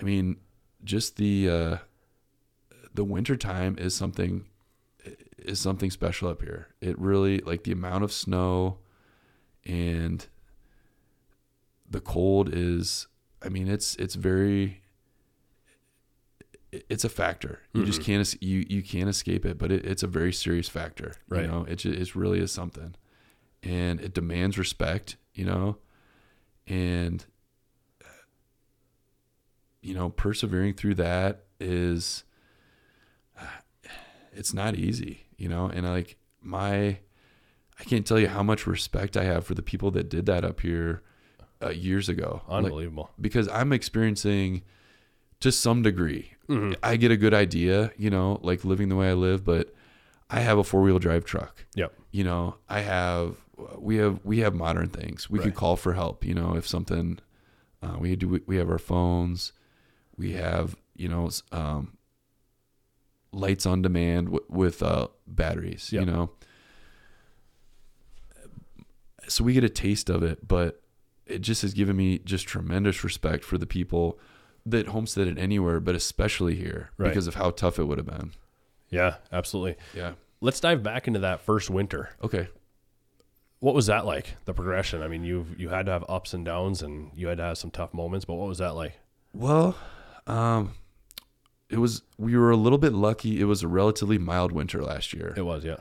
[0.00, 0.36] I mean,
[0.84, 1.76] just the uh,
[2.94, 4.44] the winter time is something
[5.38, 6.68] is something special up here.
[6.80, 8.78] It really like the amount of snow
[9.64, 10.24] and
[11.90, 13.06] the cold is.
[13.42, 14.82] I mean, it's it's very.
[16.70, 17.60] It's a factor.
[17.72, 18.04] You just Mhm.
[18.04, 21.14] can't you you can't escape it, but it, it's a very serious factor.
[21.28, 21.42] Right.
[21.42, 22.94] You know, it ju- it really is something,
[23.62, 25.16] and it demands respect.
[25.32, 25.78] You know,
[26.66, 27.24] and
[29.80, 32.24] you know persevering through that is
[34.32, 36.98] it's not easy you know and like my
[37.78, 40.44] i can't tell you how much respect i have for the people that did that
[40.44, 41.02] up here
[41.62, 42.42] uh, years ago.
[42.48, 43.10] Like, unbelievable.
[43.20, 44.62] because i'm experiencing
[45.40, 46.76] to some degree Mhm.
[46.82, 49.74] i get a good idea you know like living the way i live but
[50.30, 51.66] i have a four-wheel drive truck.
[51.74, 51.92] Yep.
[52.10, 53.36] you know i have
[53.78, 55.28] we have we have modern things.
[55.28, 55.46] We Right.
[55.46, 57.18] can call for help you know if something
[57.82, 59.52] uh, we do we have our phones.
[60.16, 61.96] We have you know um,
[63.32, 66.30] lights on demand w- with uh, batteries you know?
[69.28, 70.80] So we get a taste of it but
[71.28, 74.18] it just has given me just tremendous respect for the people
[74.66, 77.08] that homesteaded anywhere but especially here Right.
[77.08, 78.32] because of how tough it would have been.
[78.90, 79.76] Yeah absolutely.
[79.94, 80.12] Yeah.
[80.40, 82.10] Let's dive back into that first winter.
[82.22, 82.48] Okay.
[83.60, 85.02] What was that like the progression?
[85.02, 87.58] I mean you you had to have ups and downs and you had to have
[87.58, 88.94] some tough moments but what was that like?
[89.34, 89.76] Well,
[90.26, 90.72] um,
[91.68, 93.40] it was we were a little bit lucky.
[93.40, 95.34] It was a relatively mild winter last year.
[95.36, 95.76] it was yeah.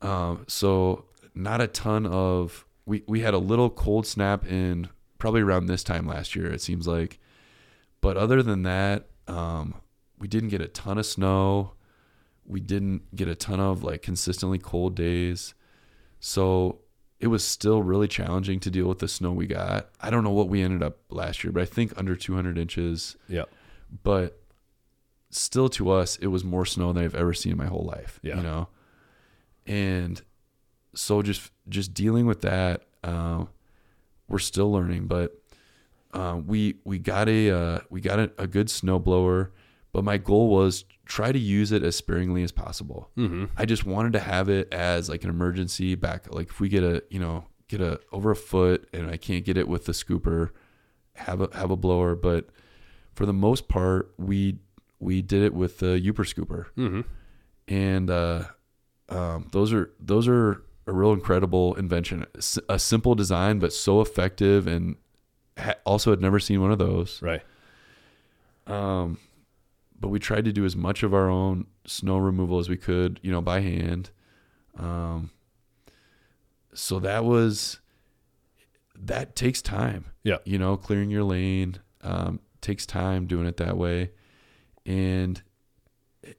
[0.00, 5.40] Um, so not a ton of we we had a little cold snap in probably
[5.40, 6.50] around this time last year.
[6.52, 7.18] It seems like,
[8.00, 9.74] but other than that, um,
[10.18, 11.72] we didn't get a ton of snow.
[12.44, 15.54] We didn't get a ton of like consistently cold days.
[16.18, 16.80] So
[17.20, 19.90] it was still really challenging to deal with the snow we got.
[20.00, 23.16] I don't know what we ended up last year, but I think under 200 inches
[23.28, 23.44] yeah
[24.02, 24.40] but
[25.30, 28.20] still to us it was more snow than I've ever seen in my whole life.
[28.22, 28.36] Yeah.
[28.36, 28.68] You know?
[29.66, 30.22] And
[30.94, 33.48] so just just dealing with that, um,
[34.28, 35.40] we're still learning, but
[36.12, 39.52] uh, we we got a uh, we got a, a good snow blower,
[39.92, 43.10] but my goal was try to use it as sparingly as possible.
[43.16, 43.46] mm-hmm.
[43.56, 46.32] I just wanted to have it as like an emergency back.
[46.32, 49.44] Like if we get a, you know, get a over a foot and I can't
[49.44, 50.50] get it with the scooper,
[51.14, 52.14] have a have a blower.
[52.14, 52.48] But
[53.14, 54.58] for the most part, we
[54.98, 57.00] we did it with the Yooper Scooper, Mm-hmm.
[57.68, 58.44] and uh,
[59.08, 62.24] um, those are those are a real incredible invention.
[62.68, 64.96] A simple design, but so effective, and
[65.58, 67.20] ha- also had never seen one of those.
[67.22, 67.42] Right.
[68.66, 69.18] Um,
[70.00, 73.20] but we tried to do as much of our own snow removal as we could,
[73.22, 74.10] you know, by hand.
[74.78, 75.30] Um,
[76.72, 77.80] so that was
[78.98, 80.06] that takes time.
[80.24, 80.38] Yeah.
[80.44, 84.12] You know, clearing your lane um, takes time doing it that way,
[84.86, 85.42] and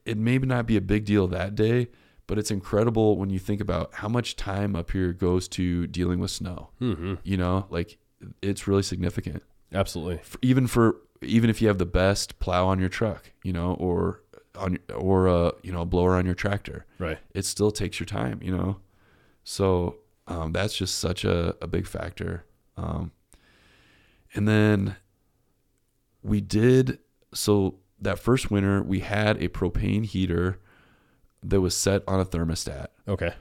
[0.05, 1.89] it may not be a big deal that day,
[2.29, 6.19] but it's incredible when you think about how much time up here goes to dealing
[6.19, 6.69] with snow.
[6.79, 7.15] Mm-hmm.
[7.23, 7.97] You know, like
[8.43, 9.41] it's really significant
[9.73, 10.19] Absolutely.
[10.23, 13.73] for, even for even if you have the best plow on your truck, you know,
[13.73, 14.21] or
[14.55, 17.17] on or a you know a blower on your tractor, Right.
[17.33, 18.77] it still takes your time, you know.
[19.43, 19.95] So
[20.27, 22.45] um, that's just such a, a big factor.
[22.77, 23.11] Um,
[24.35, 24.97] and then
[26.21, 26.99] we did
[27.33, 30.59] so that first winter we had a propane heater
[31.43, 32.87] that was set on a thermostat.
[33.07, 33.33] Okay.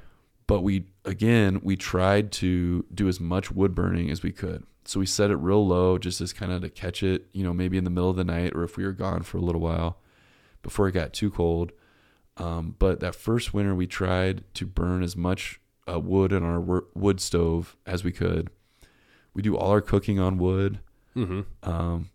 [0.46, 4.64] but we again we tried to do as much wood burning as we could.
[4.84, 7.52] So we set it real low just as kind of to catch it you know
[7.52, 9.60] maybe in the middle of the night or if we were gone for a little
[9.60, 9.98] while
[10.62, 11.72] before it got too cold.
[12.36, 16.60] Um, but that first winter we tried to burn as much uh, wood in our
[16.60, 18.48] wor- wood stove as we could.
[19.34, 20.78] We do all our cooking on wood.
[21.16, 21.40] Mm-hmm.
[21.68, 22.10] um,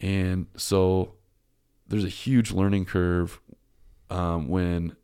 [0.00, 1.14] and so
[1.86, 3.40] there's a huge learning curve
[4.10, 4.96] um, when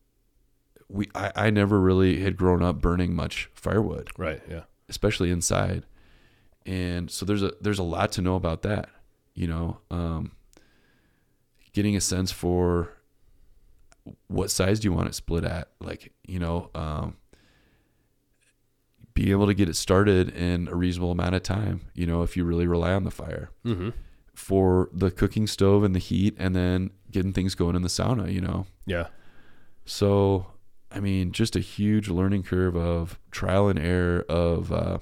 [0.88, 4.40] we I, I never really had grown up burning much firewood, Right.
[4.48, 4.62] Yeah.
[4.88, 5.84] especially inside.
[6.66, 8.88] And so there's a there's a lot to know about that,
[9.34, 9.78] you know.
[9.90, 10.32] Um,
[11.72, 12.92] getting a sense for
[14.26, 17.16] what size do you want it split at, like you know, um,
[19.14, 22.36] being able to get it started in a reasonable amount of time, you know, if
[22.36, 23.90] you really rely on the fire Mm-hmm.
[24.34, 28.32] For the cooking stove and the heat and then getting things going in the sauna,
[28.32, 28.66] you know.
[28.86, 29.08] Yeah.
[29.84, 30.46] So,
[30.90, 34.98] I mean, just a huge learning curve of trial and error of uh,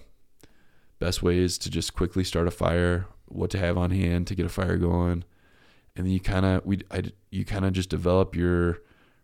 [0.99, 4.47] best ways to just quickly start a fire, what to have on hand to get
[4.47, 5.24] a fire going,
[5.95, 8.79] and then you kind of we I, you kind of just develop your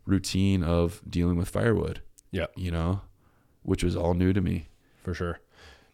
[0.07, 2.03] routine of dealing with firewood.
[2.31, 2.47] Yeah.
[2.57, 3.03] you know,
[3.63, 4.69] which was all new to me.
[5.03, 5.39] For sure.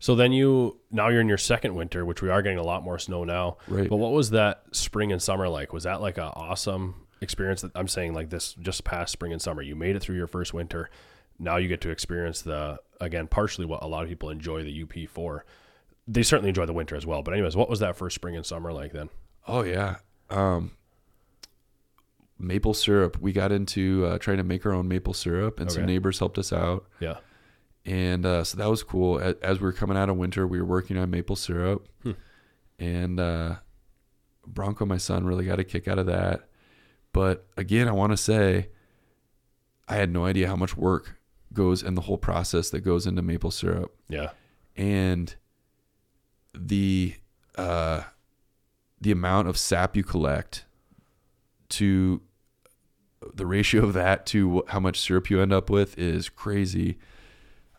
[0.01, 2.83] So then you now you're in your second winter, which we are getting a lot
[2.83, 3.59] more snow now.
[3.69, 3.89] Right.
[3.89, 5.73] But what was that spring and summer like?
[5.73, 9.41] Was that like a awesome experience that I'm saying like this just past spring and
[9.41, 9.61] summer?
[9.61, 10.89] You made it through your first winter.
[11.39, 14.83] Now you get to experience the again partially what a lot of people enjoy the
[14.83, 15.45] UP for.
[16.09, 17.23] They certainly enjoy the winter as well.
[17.23, 19.11] But anyways, what was that first spring and summer like then?
[19.47, 19.97] Oh yeah.
[20.31, 20.73] Um,
[22.39, 23.21] maple syrup.
[23.21, 26.39] We got into uh, trying to make our own maple syrup, and some neighbors helped
[26.39, 26.87] us out.
[27.01, 27.19] Yeah.
[27.87, 29.19] And uh, so that was cool.
[29.19, 32.13] As, as we were coming out of winter, we were working on maple syrup, Hmm.
[32.79, 33.57] and uh,
[34.47, 36.49] Bronco, my son, really got a kick out of that.
[37.13, 38.69] But again, I want to say,
[39.89, 41.19] I had no idea how much work
[41.53, 44.31] goes in the whole process that goes into maple syrup, Yeah.
[44.77, 45.35] and
[46.55, 47.15] the
[47.57, 48.03] uh,
[49.01, 50.65] the amount of sap you collect
[51.71, 52.21] to
[53.35, 56.99] the ratio of that to how much syrup you end up with is crazy.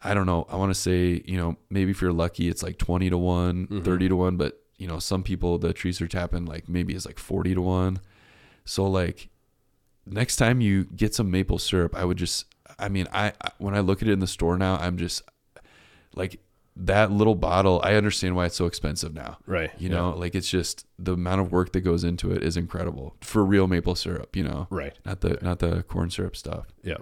[0.04, 0.48] I don't know.
[0.50, 3.68] I want to say, you know, maybe if you're lucky, it's like 20 to one,
[3.68, 3.84] Mhm.
[3.84, 7.06] 30 to 1, but you know, some people, the trees are tapping like maybe it's
[7.06, 8.00] like 40 to 1.
[8.66, 9.30] So, like,
[10.08, 12.46] next time you get some maple syrup, I would just,
[12.80, 15.22] I mean, I, when I look at it in the store now, I'm just
[16.16, 16.40] like,
[16.76, 19.38] that little bottle, I understand why it's so expensive now.
[19.46, 19.70] Right.
[19.78, 19.96] You Yeah.
[19.98, 23.44] know, like it's just the amount of work that goes into it is incredible for
[23.46, 24.98] real maple syrup, you know, Right.
[25.06, 26.68] not the, not the corn syrup stuff.
[26.82, 26.98] Yeah.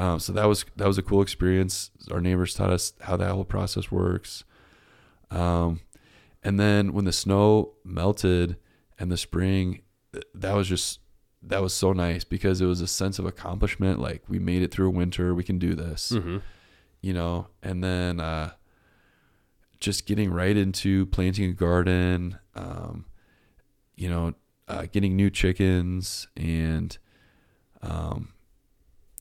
[0.00, 1.90] Um, so that was that was a cool experience.
[2.10, 4.44] Our neighbors taught us how that whole process works.
[5.30, 5.80] Um,
[6.42, 8.56] and then when the snow melted
[8.98, 9.82] and the spring,
[10.34, 11.00] that was just
[11.42, 13.98] that was so nice because it was a sense of accomplishment.
[14.00, 16.38] Like we made it through a winter, we can do this, Mm-hmm.
[17.02, 17.48] you know.
[17.62, 18.52] And then uh,
[19.80, 23.04] just getting right into planting a garden, um,
[23.96, 24.34] you know,
[24.68, 26.96] uh, getting new chickens and
[27.82, 28.32] um,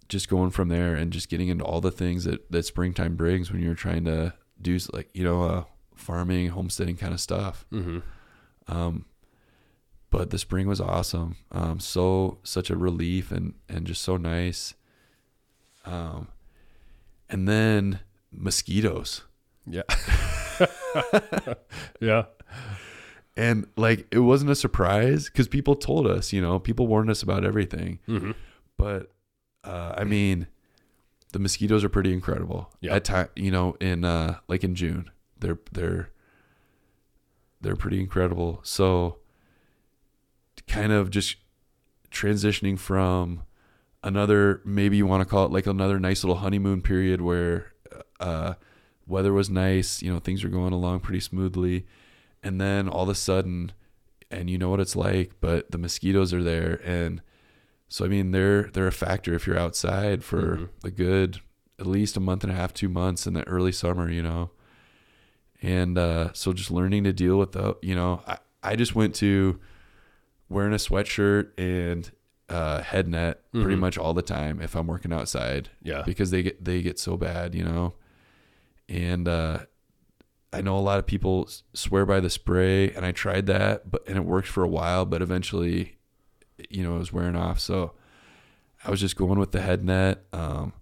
[0.09, 3.51] just going from there and just getting into all the things that, that springtime brings
[3.51, 5.63] when you're trying to do like, you know, uh,
[5.95, 7.65] farming, homesteading kind of stuff.
[7.71, 7.99] Mm-hmm.
[8.67, 9.05] Um,
[10.09, 11.37] but the spring was awesome.
[11.51, 14.73] Um, so such a relief and, and just so nice.
[15.85, 16.29] Um,
[17.29, 17.99] and then
[18.31, 19.21] mosquitoes.
[19.67, 19.83] Yeah.
[21.99, 22.25] yeah.
[23.37, 27.21] And like it wasn't a surprise because people told us, you know, people warned us
[27.21, 27.99] about everything.
[28.07, 28.31] Mm-hmm.
[28.77, 29.11] But
[29.63, 30.47] uh, I mean,
[31.31, 32.71] the mosquitoes are pretty incredible.
[32.81, 32.95] Yeah.
[32.95, 36.11] At time, you know, in uh, like in June, they're they're
[37.61, 38.61] they're pretty incredible.
[38.63, 39.17] So,
[40.67, 41.35] kind of just
[42.11, 43.43] transitioning from
[44.03, 47.73] another maybe you want to call it like another nice little honeymoon period where
[48.19, 48.53] uh,
[49.05, 51.85] weather was nice, you know, things were going along pretty smoothly,
[52.43, 53.71] and then all of a sudden,
[54.31, 57.21] and you know what it's like, but the mosquitoes are there, and
[57.89, 60.69] so I mean they're they're a factor if you're outside for Mhm.
[60.85, 61.41] a good
[61.77, 64.51] at least a month and a half, two months in the early summer, you know,
[65.61, 69.15] and uh, so just learning to deal with the, you know, I I just went
[69.15, 69.59] to
[70.49, 72.11] wearing a sweatshirt and
[72.49, 73.79] uh, head net pretty Mhm.
[73.79, 76.01] much all the time if I'm working outside Yeah.
[76.05, 77.93] because they get they get so bad, you know.
[78.89, 79.59] And uh,
[80.51, 84.01] I know a lot of people swear by the spray, and I tried that, but
[84.07, 85.98] and it worked for a while, but eventually,
[86.69, 87.59] you know, it was wearing off.
[87.59, 87.93] So
[88.83, 90.23] I was just going with the head net.
[90.33, 90.73] Um,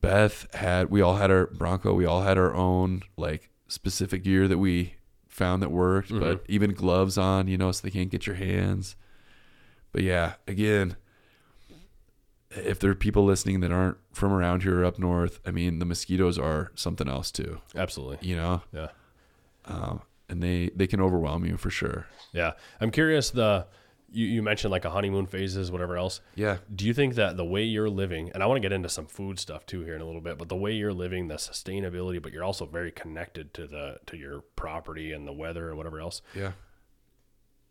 [0.00, 4.48] Beth had we all had our Bronco, we all had our own like specific gear
[4.48, 4.94] that we
[5.28, 8.96] found that worked, but even gloves on, you know, so they can't get your hands.
[9.92, 10.96] But yeah, again,
[12.50, 15.78] if there are people listening that aren't from around here or up north, I mean,
[15.78, 18.18] the mosquitoes are something else too, Absolutely.
[18.26, 18.62] you know?
[18.72, 18.88] Yeah.
[19.64, 22.06] Um, and they, they can overwhelm you for sure.
[22.32, 22.52] Yeah.
[22.80, 23.66] I'm curious the
[24.12, 26.20] you, you mentioned like a honeymoon phases, whatever else.
[26.34, 26.58] Yeah.
[26.74, 29.06] Do you think that the way you're living, and I want to get into some
[29.06, 32.22] food stuff too here in a little bit, but the way you're living, the sustainability,
[32.22, 36.00] but you're also very connected to the to your property and the weather and whatever
[36.00, 36.22] else.
[36.34, 36.52] Yeah.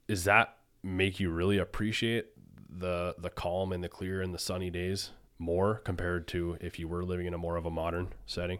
[0.07, 2.27] Does that make you really appreciate
[2.69, 6.87] the the calm and the clear and the sunny days more compared to if you
[6.87, 8.59] were living in a more of a modern setting?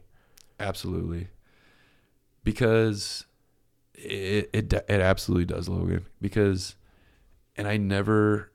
[0.60, 1.30] Absolutely.
[2.44, 3.26] Because
[3.94, 6.08] it, it, it absolutely does, Logan.
[6.20, 6.76] Because,
[7.56, 8.52] and I never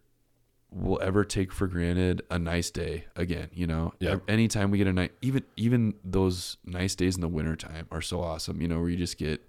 [0.71, 3.95] will ever take for granted a nice day again, you know?
[3.99, 4.17] Yeah.
[4.29, 8.21] Anytime we get a night, even, even those nice days in the wintertime are so
[8.21, 9.43] awesome, you know, where you just get,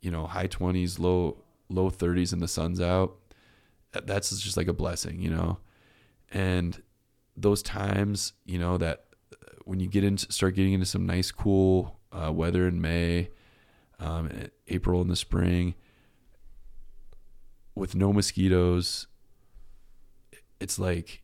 [0.00, 3.16] you know, high 20s, low, low 30s and the sun's out.
[3.92, 5.58] That's just like a blessing, you know?
[6.30, 6.80] And
[7.36, 11.30] those times, you know, that uh, when you get into start getting into some nice
[11.30, 13.30] cool uh, weather in May,
[13.98, 14.30] um,
[14.68, 15.74] April in the spring,
[17.74, 19.06] with no mosquitoes,
[20.60, 21.22] it's like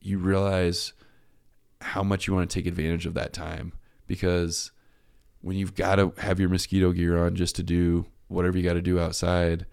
[0.00, 0.92] you realize
[1.80, 3.72] how much you want to take advantage of that time
[4.06, 4.70] because
[5.40, 8.74] when you've got to have your mosquito gear on just to do whatever you got
[8.74, 9.66] to do outside,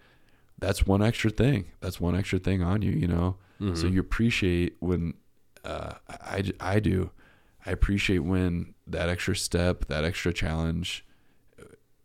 [0.58, 1.66] that's one extra thing.
[1.80, 3.36] That's one extra thing on you, you know.
[3.76, 5.14] So you appreciate when
[5.64, 7.10] uh, I, I do.
[7.64, 11.04] I appreciate when that extra step, that extra challenge,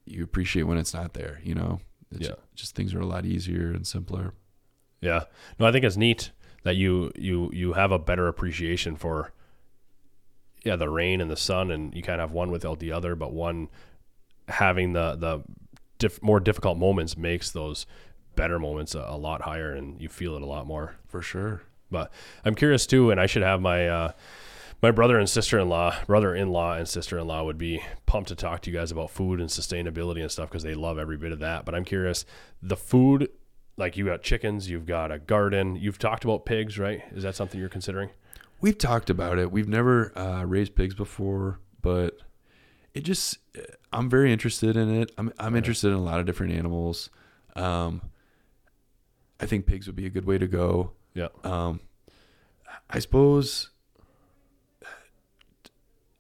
[0.06, 1.80] you appreciate when it's not there, you know?
[2.12, 2.36] It's Yeah.
[2.56, 4.34] Just, things are a lot easier and simpler.
[5.01, 5.26] Yeah.
[5.60, 6.32] No, I think it's neat
[6.64, 9.32] that you you you have a better appreciation for
[10.64, 13.16] yeah, the rain and the sun and you kind of have one without the other,
[13.16, 13.70] but one
[14.47, 15.43] having the the
[15.99, 17.86] diff, more difficult moments makes those
[18.36, 20.95] better moments a, a lot higher and you feel it a lot more.
[21.08, 21.62] For sure.
[21.91, 22.12] But
[22.43, 24.12] I'm curious too, and I should have my uh,
[24.86, 27.84] my brother and sister in law, brother in law and sister in law would be
[28.06, 31.00] pumped to talk to you guys about food and sustainability and stuff because they love
[31.00, 31.66] every bit of that.
[31.66, 32.24] But I'm curious,
[32.62, 33.32] the food,
[33.78, 37.02] like you got chickens, you've got a garden, you've talked about pigs, right?
[37.16, 38.12] Is that something you're considering?
[38.62, 39.52] We've talked about it.
[39.52, 42.20] We've never uh, raised pigs before, but
[42.94, 43.40] it just
[43.92, 45.12] I'm very interested in it.
[45.18, 47.10] I'm I'm interested in a lot of different animals.
[47.56, 48.04] Um,
[49.40, 50.92] I think pigs would be a good way to go.
[51.16, 51.30] Yeah.
[51.44, 51.80] Um,
[52.88, 53.72] I suppose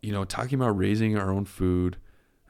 [0.05, 1.97] you know, talking about raising our own food,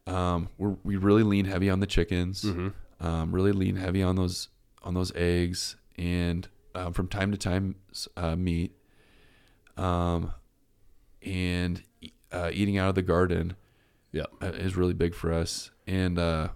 [0.07, 2.43] um, we're, we really lean heavy on the chickens.
[2.43, 2.69] Mm-hmm.
[3.05, 4.49] Um, really lean heavy on those
[4.83, 7.75] on those eggs, and um, from time to time,
[8.17, 8.71] uh, meat.
[9.77, 10.31] Um,
[11.21, 11.81] and
[12.31, 13.55] uh, eating out of the garden,
[14.11, 14.25] Yeah.
[14.41, 15.71] uh, is really big for us.
[15.87, 16.49] And uh,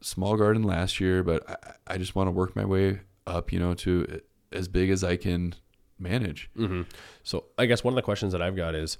[0.00, 1.48] small garden last year, but
[1.88, 4.20] I, I just want to work my way up, you know, to
[4.52, 5.54] as big as I can
[5.98, 6.50] manage.
[6.56, 6.82] Mm-hmm.
[7.22, 8.98] So I guess one of the questions that I've got is,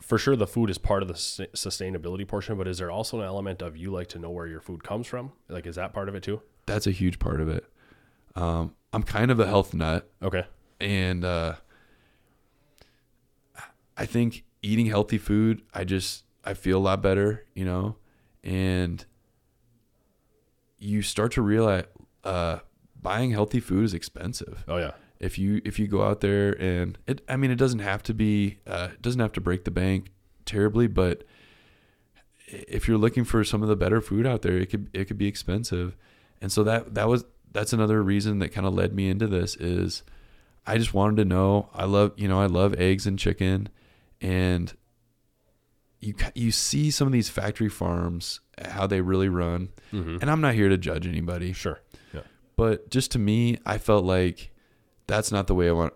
[0.00, 3.26] for sure the food is part of the sustainability portion, but is there also an
[3.26, 5.32] element of you like to know where your food comes from?
[5.48, 6.42] Like, is that part of it too?
[6.66, 7.64] That's a huge part of it.
[8.34, 10.44] Um, I'm kind of a health nut, Okay.
[10.80, 11.54] and uh,
[13.96, 17.96] I think eating healthy food, I just I feel a lot better, you know,
[18.44, 19.04] and
[20.78, 21.84] you start to realize
[22.24, 22.58] uh,
[23.00, 24.64] buying healthy food is expensive.
[24.68, 24.92] Oh yeah.
[25.20, 28.12] If you if you go out there and it i mean it doesn't have to
[28.14, 30.10] be uh, it doesn't have to break the bank
[30.44, 31.24] terribly but
[32.48, 35.18] if you're looking for some of the better food out there it could it could
[35.18, 35.96] be expensive
[36.40, 39.56] and so that that was that's another reason that kind of led me into this
[39.56, 40.02] is
[40.66, 43.68] i just wanted to know i love you know i love eggs and chicken
[44.20, 44.74] and
[46.00, 50.18] you you see some of these factory farms how they really run Mm-hmm.
[50.20, 51.80] and i'm not here to judge anybody Sure.
[52.12, 52.20] Yeah.
[52.56, 54.50] but just to me, I felt like
[55.06, 55.92] that's not the way I want.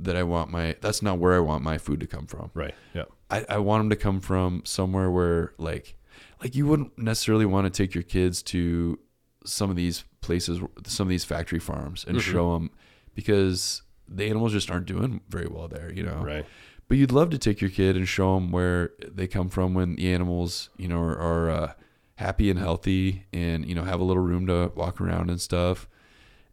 [0.00, 2.50] that I want my that's not where I want my food to come from.
[2.54, 2.74] Right.
[2.94, 3.04] Yeah.
[3.30, 5.96] I, I want them to come from somewhere where like
[6.42, 8.98] like you wouldn't necessarily want to take your kids to
[9.44, 12.20] some of these places some of these factory farms and Mhm.
[12.20, 12.70] show them
[13.14, 16.44] because the animals just aren't doing very well there you know Right.
[16.88, 19.96] but you'd love to take your kid and show them where they come from when
[19.96, 21.72] the animals you know are, are uh,
[22.16, 25.88] happy and healthy and you know have a little room to walk around and stuff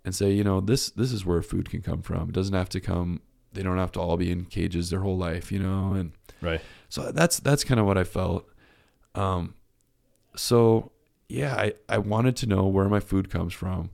[0.10, 2.68] and say you know this this is where food can come from it doesn't have
[2.70, 3.22] to come
[3.54, 6.62] they don't have to all be in cages their whole life you know and Right.
[6.90, 8.48] so that's that's kind of what I felt.
[9.14, 9.54] Um,
[10.36, 10.92] so
[11.28, 13.92] yeah, I, I wanted to know where my food comes from,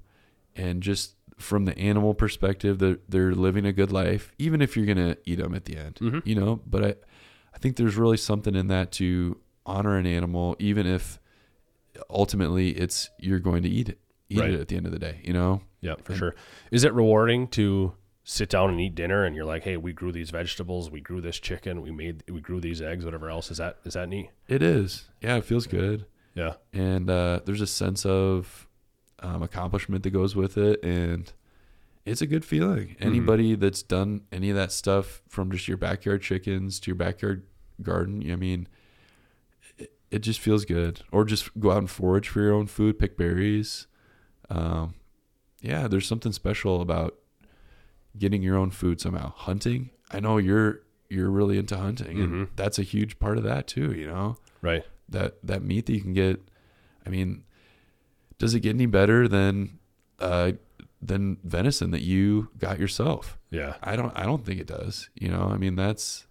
[0.56, 4.86] and just from the animal perspective, that they're living a good life, even if you're
[4.86, 6.22] gonna eat them at the end, Mhm.
[6.26, 6.62] you know.
[6.68, 6.96] But I
[7.54, 11.20] I think there's really something in that to honor an animal, even if
[12.10, 14.00] ultimately it's you're going to eat it,
[14.30, 14.52] eat Right.
[14.54, 15.62] it at the end of the day, you know.
[15.86, 16.36] Yeah, for And- sure.
[16.72, 20.12] Is it rewarding to sit down and eat dinner and you're like, hey, we grew
[20.12, 23.52] these vegetables, we grew this chicken, we made, we grew these eggs, whatever else?
[23.52, 24.30] Is that is that neat?
[24.48, 26.06] It is, yeah, it feels good.
[26.34, 26.56] Yeah.
[26.74, 28.68] and uh, there's a sense of
[29.20, 31.32] um, accomplishment that goes with it, and
[32.04, 32.96] it's a good feeling.
[33.00, 37.46] Anybody that's done any of that stuff, from just your backyard chickens to your backyard
[37.82, 38.68] garden, I mean,
[39.78, 41.02] it, it just feels good.
[41.12, 43.88] Or just go out and forage for your own food, pick berries.
[44.50, 44.94] Um,
[45.62, 47.16] yeah, there's something special about
[48.18, 49.34] getting your own food somehow.
[49.36, 52.50] Hunting, I know you're you're really into hunting, and Mhm.
[52.56, 53.92] that's a huge part of that too.
[53.94, 54.84] You know Right.
[55.10, 56.42] that that meat that you can get
[57.06, 57.44] i mean
[58.40, 59.78] does it get any better than
[60.20, 60.54] uh
[61.00, 63.76] than venison that you got yourself Yeah.
[63.84, 66.26] i don't i don't think it does you know i mean that's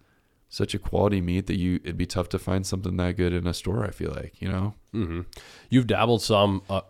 [0.49, 3.47] such a quality meat that you it'd be tough to find something that good in
[3.47, 5.21] a store i feel like you know hmm
[5.69, 6.81] You've dabbled some uh,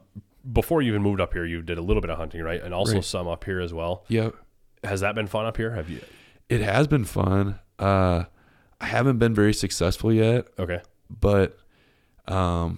[0.51, 1.45] before you even moved up here.
[1.45, 2.61] You did a little bit of hunting, right?
[2.61, 3.03] And also Right.
[3.03, 4.03] some up here as well.
[4.07, 4.29] yeah
[4.83, 5.71] Has that been fun up here?
[5.71, 5.99] Have you?
[6.47, 8.23] it has been fun uh
[8.79, 10.79] i haven't been very successful yet Okay.
[11.09, 11.57] but
[12.27, 12.77] um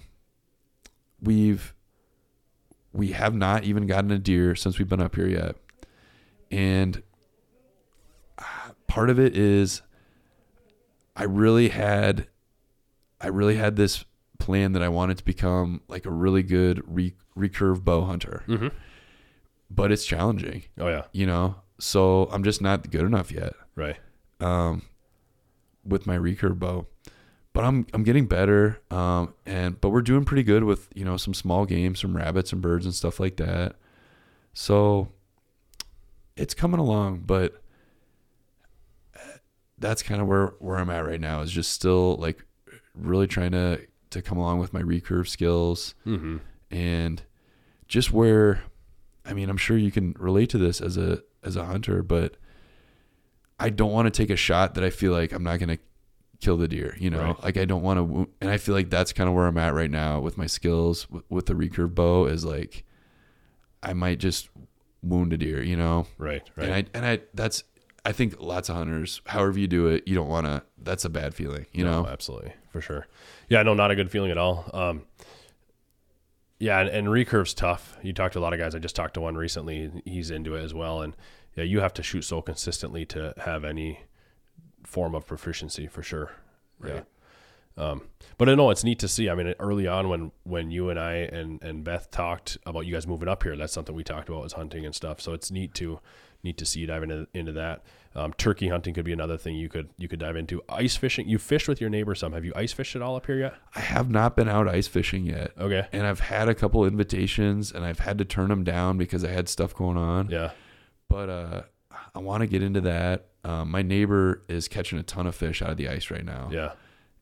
[1.20, 1.74] we've
[2.94, 5.54] we have not even gotten a deer since we've been up here yet
[6.50, 7.02] and
[8.38, 9.82] uh, part of it is
[11.14, 12.26] i really had
[13.20, 14.06] i really had this
[14.38, 18.68] plan that i wanted to become like a really good re- recurve bow hunter Mm-hmm.
[19.70, 21.04] but it's challenging Oh yeah.
[21.12, 23.96] you know so i'm just not good enough yet Right.
[24.40, 24.82] um,
[25.84, 26.86] with my recurve bow.
[27.54, 28.80] But I'm I'm getting better.
[28.90, 32.52] Um, and but we're doing pretty good with you know some small games, some rabbits
[32.52, 33.76] and birds and stuff like that.
[34.52, 35.08] So
[36.36, 37.60] it's coming along, but
[39.78, 41.40] that's kind of where where I'm at right now.
[41.40, 42.44] Is just still like
[42.94, 43.80] really trying to
[44.10, 46.38] to come along with my recurve skills Mm-hmm.
[46.70, 47.22] and
[47.86, 48.62] just where
[49.24, 52.36] I mean, I'm sure you can relate to this as a as a hunter, but
[53.60, 55.78] I don't want to take a shot that I feel like I'm not going to
[56.40, 57.22] kill the deer, you know?
[57.22, 57.42] Right.
[57.44, 59.74] Like I don't want to and I feel like that's kind of where I'm at
[59.74, 62.84] right now with my skills with, with the recurve bow is like
[63.82, 64.48] I might just
[65.02, 66.06] wound a deer, you know?
[66.18, 66.48] Right.
[66.56, 66.64] Right.
[66.66, 67.64] And I and I that's
[68.04, 71.10] I think lots of hunters, however you do it, you don't want to that's a
[71.10, 72.08] bad feeling, you No, know?
[72.08, 73.06] absolutely for sure.
[73.48, 74.68] Yeah, no, not a good feeling at all.
[74.72, 75.02] Um,
[76.58, 77.96] yeah, and, and recurve's tough.
[78.02, 78.74] You talked to a lot of guys.
[78.74, 80.02] I just talked to one recently.
[80.04, 81.16] He's into it as well, and
[81.56, 84.00] yeah, you have to shoot so consistently to have any
[84.84, 86.32] form of proficiency for sure.
[86.78, 86.94] Right.
[86.94, 87.02] Yeah.
[87.78, 88.02] Um,
[88.38, 89.30] but I know it's neat to see.
[89.30, 92.92] I mean, early on when when you and I and and Beth talked about you
[92.92, 95.20] guys moving up here, that's something we talked about was hunting and stuff.
[95.20, 96.00] So it's neat to
[96.42, 97.84] neat to see you dive into into that.
[98.14, 100.62] Um, turkey hunting could be another thing you could you could dive into.
[100.68, 101.28] Ice fishing.
[101.28, 102.32] You fished with your neighbor some.
[102.32, 103.54] Have you ice fished at all up here yet?
[103.76, 105.52] I have not been out ice fishing yet.
[105.58, 105.86] Okay.
[105.92, 109.28] and I've had a couple invitations and I've had to turn them down because I
[109.30, 110.30] had stuff going on.
[110.30, 110.50] Yeah.
[111.08, 111.62] But uh,
[112.14, 113.26] I want to get into that.
[113.44, 116.48] Um, my neighbor is catching a ton of fish out of the ice right now,
[116.52, 116.72] Yeah.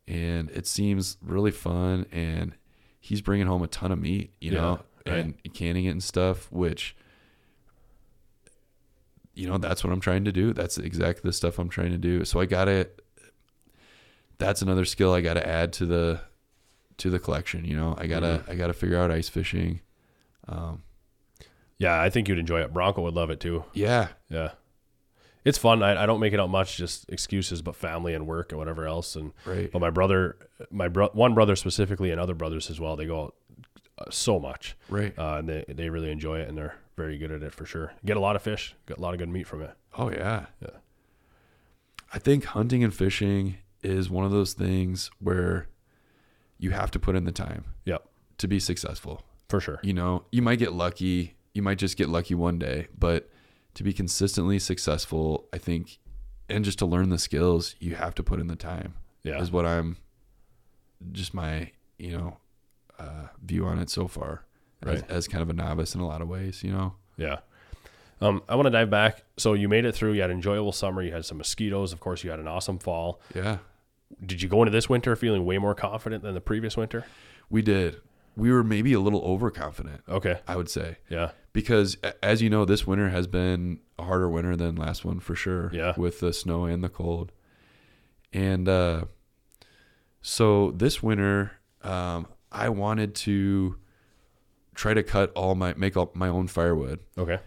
[0.08, 2.06] and it seems really fun.
[2.10, 2.54] And
[2.98, 5.16] he's bringing home a ton of meat, you Yeah, know, right.
[5.18, 6.50] and canning it and stuff.
[6.50, 6.96] Which,
[9.36, 10.52] you know, that's what I'm trying to do.
[10.52, 12.24] That's exactly the stuff I'm trying to do.
[12.24, 12.88] So I gotta.
[14.38, 16.20] That's another skill I gotta add to the
[16.98, 17.64] to the collection.
[17.64, 18.50] You know, I gotta Mm-hmm.
[18.50, 19.80] I gotta figure out ice fishing.
[20.48, 20.82] Um,
[21.78, 22.72] Yeah, I think you'd enjoy it.
[22.72, 23.64] Bronco would love it too.
[23.72, 24.50] yeah, Yeah.
[25.44, 25.80] It's fun.
[25.80, 28.84] I, I don't make it out much, just excuses, but family and work and whatever
[28.86, 29.14] else.
[29.14, 29.70] And right.
[29.70, 30.36] but my brother,
[30.72, 33.34] my bro, one brother specifically, and other brothers as well, they go out
[33.98, 35.16] uh, so much, Right.
[35.16, 37.92] uh, and they they really enjoy it, and they're very good at it for sure.
[38.04, 39.74] Get a lot of fish, get a lot of good meat from it.
[39.98, 40.46] Oh yeah.
[40.60, 40.70] Yeah.
[42.12, 45.68] I think hunting and fishing is one of those things where
[46.58, 48.04] you have to put in the time Yep,
[48.38, 49.22] to be successful.
[49.48, 49.78] for sure.
[49.82, 53.28] You know, you might get lucky, you might just get lucky one day, but
[53.74, 55.98] to be consistently successful, I think
[56.48, 58.94] and just to learn the skills, you have to put in the time.
[59.24, 59.40] Yeah.
[59.40, 59.96] Is what I'm
[61.12, 62.36] just my, you know,
[62.98, 64.44] uh, view on it so far.
[64.82, 65.10] As, Right.
[65.10, 66.94] as kind of a novice in a lot of ways, you know.
[67.16, 67.38] Yeah.
[68.20, 69.24] Um, I want to dive back.
[69.36, 70.12] So you made it through.
[70.12, 71.02] You had an enjoyable summer.
[71.02, 71.92] You had some mosquitoes.
[71.92, 73.20] Of course, you had an awesome fall.
[73.34, 73.58] Yeah.
[74.24, 77.04] Did you go into this winter feeling way more confident than the previous winter?
[77.50, 78.00] We did.
[78.36, 80.40] We were maybe a little overconfident, Okay.
[80.46, 80.96] I would say.
[81.08, 81.30] Yeah.
[81.54, 85.34] because as you know this winter has been a harder winter than last one for
[85.34, 85.94] sure Yeah.
[85.96, 87.32] with the snow and the cold
[88.30, 89.06] and uh
[90.20, 93.76] so this winter um i wanted to
[94.76, 97.38] try to cut all my make up my own firewood Okay.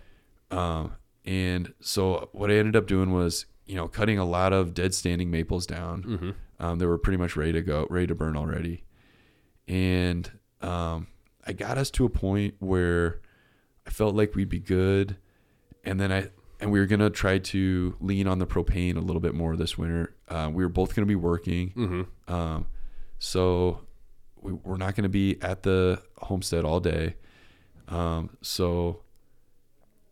[0.52, 0.92] um
[1.26, 4.94] and so what i ended up doing was you know cutting a lot of dead
[4.94, 6.30] standing maples down Mm-hmm.
[6.66, 8.84] um, they were pretty much ready to go, ready to burn already.
[9.68, 10.30] And
[10.62, 11.08] um,
[11.46, 13.22] I got us to a point where
[13.86, 15.18] I felt like we'd be good.
[15.84, 16.30] And then I,
[16.60, 19.56] and we were going to try to lean on the propane a little bit more
[19.56, 20.16] this winter.
[20.28, 21.70] Uh, we were both going to be working.
[21.76, 22.34] Mm-hmm.
[22.34, 22.66] Um,
[23.20, 23.82] so
[24.42, 27.16] we, we're not going to be at the homestead all day.
[27.88, 29.02] Um, so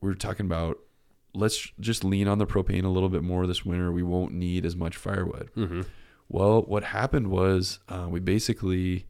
[0.02, 0.80] we're talking about
[1.34, 3.92] let's just lean on the propane a little bit more this winter.
[3.92, 5.50] We won't need as much firewood.
[5.56, 5.82] Mm-hmm.
[6.30, 9.06] Well, what happened was uh, we basically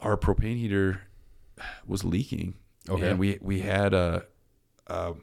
[0.00, 1.02] our propane heater
[1.86, 2.54] was leaking,
[2.88, 3.10] Okay.
[3.10, 4.24] and we we had a
[4.88, 5.20] um,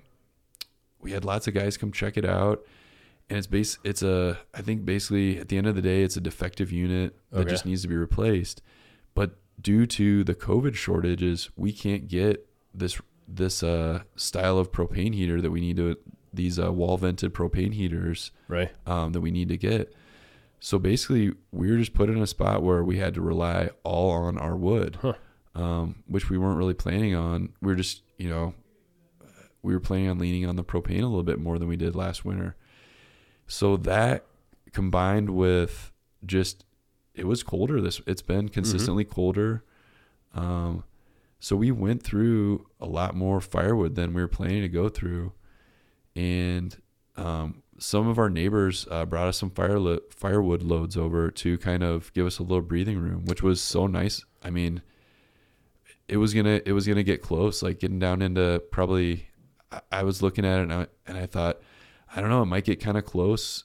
[1.01, 2.63] we had lots of guys come check it out,
[3.31, 6.17] and it's base it's a I think basically at the end of the day it's
[6.17, 7.49] a defective unit that Okay.
[7.49, 8.61] just needs to be replaced,
[9.15, 15.13] but due to the COVID shortages, we can't get this this uh, style of propane
[15.15, 15.97] heater that we need to
[16.33, 18.71] these uh, wall vented propane heaters Right.
[18.85, 19.93] um, that we need to get.
[20.59, 24.11] So basically, we were just put in a spot where we had to rely all
[24.11, 25.13] on our wood, Huh.
[25.55, 27.53] um, which we weren't really planning on.
[27.61, 28.53] We were just, you know,
[29.63, 31.95] we were planning on leaning on the propane a little bit more than we did
[31.95, 32.55] last winter.
[33.51, 34.25] So that
[34.71, 35.91] combined with
[36.25, 36.63] just,
[37.13, 37.81] it was colder.
[37.81, 39.63] This it's been consistently colder.
[40.33, 40.85] Um,
[41.39, 45.33] so we went through a lot more firewood than we were planning to go through,
[46.15, 46.77] and
[47.17, 51.57] um, some of our neighbors uh, brought us some fire lo- firewood loads over to
[51.57, 54.23] kind of give us a little breathing room, which was so nice.
[54.41, 54.81] I mean,
[56.07, 59.27] it was gonna it was gonna get close, like getting down into probably.
[59.71, 61.59] I, I was looking at it and I, and I thought,
[62.15, 63.63] I don't know, it might get kind of close.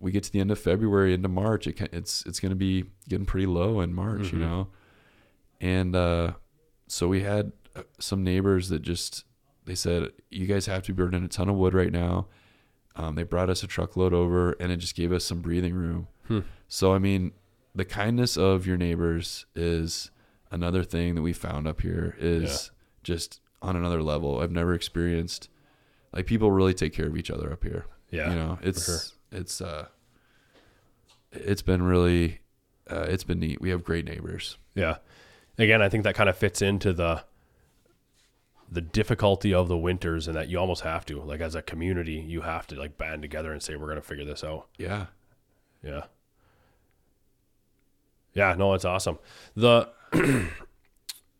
[0.00, 3.26] We get to the end of February into March, it, it's it's gonna be getting
[3.26, 4.42] pretty low in March, you Mhm.
[4.42, 4.68] know,
[5.60, 6.32] and uh,
[6.88, 9.24] so we had uh, some neighbors that just
[9.64, 12.26] they said you guys have to be burning a ton of wood right now
[12.96, 16.06] um, they brought us a truckload over and it just gave us some breathing room
[16.28, 16.40] Hmm.
[16.68, 17.32] so i mean
[17.74, 20.10] the kindness of your neighbors is
[20.50, 22.70] another thing that we found up here is
[23.02, 25.48] just on another level i've never experienced
[26.14, 28.30] like people really take care of each other up here Yeah.
[28.30, 28.98] you know it's sure.
[29.40, 29.88] it's uh
[31.32, 32.38] it's been really
[32.90, 34.96] uh, it's been neat we have great neighbors Yeah.
[35.58, 37.24] Again, I think that kind of fits into the
[38.70, 42.14] the difficulty of the winters and that you almost have to, like as a community,
[42.14, 44.66] you have to like band together and say we're gonna figure this out.
[44.78, 45.06] yeah
[45.82, 46.04] Yeah.
[48.32, 49.18] Yeah, no, it's awesome.
[49.54, 49.88] The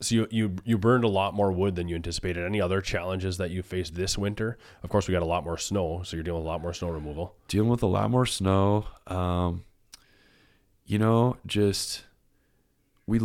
[0.04, 2.44] so you you you burned a lot more wood than you anticipated.
[2.44, 4.58] Any other challenges that you faced this winter?
[4.82, 6.72] Of course, we got a lot more snow, so you're dealing with a lot more
[6.72, 7.36] snow removal.
[7.48, 8.86] dealing with a lot more snow.
[9.06, 9.64] Um,
[10.84, 12.04] you know, just
[13.06, 13.20] we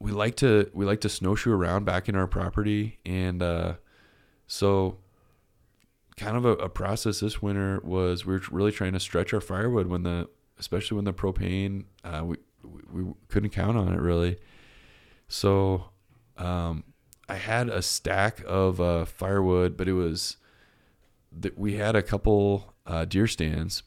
[0.00, 3.74] we like to we like to snowshoe around back in our property, and uh,
[4.46, 4.98] so
[6.16, 9.40] kind of a, a process this winter was we were really trying to stretch our
[9.40, 10.28] firewood when the
[10.58, 14.36] especially when the propane uh, we, we we couldn't count on it really.
[15.28, 15.90] So
[16.38, 16.84] um,
[17.28, 20.36] I had a stack of uh, firewood, but it was
[21.30, 23.82] that we had a couple uh, deer stands,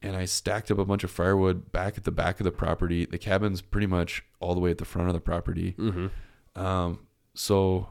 [0.00, 3.04] and I stacked up a bunch of firewood back at the back of the property.
[3.04, 5.74] The cabin's pretty much all the way at the front of the property.
[5.78, 6.60] Mm-hmm.
[6.60, 7.00] Um,
[7.34, 7.88] so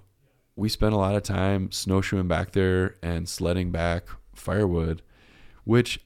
[0.56, 5.02] we spent a lot of time snowshoeing back there and sledding back firewood,
[5.64, 6.00] which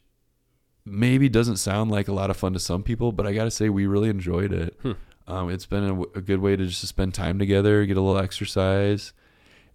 [0.86, 3.52] maybe doesn't sound like a lot of fun to some people, but I got to
[3.52, 4.78] say we really enjoyed it.
[4.82, 4.92] Hmm.
[5.28, 8.22] Um, it's been a, a good way to just spend time together, get a little
[8.22, 9.14] exercise,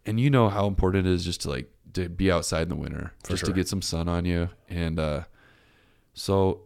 [0.06, 2.76] and you know how important it is just to like to be outside in the
[2.76, 5.24] winter, For just to get some sun on you, and uh,
[6.14, 6.62] so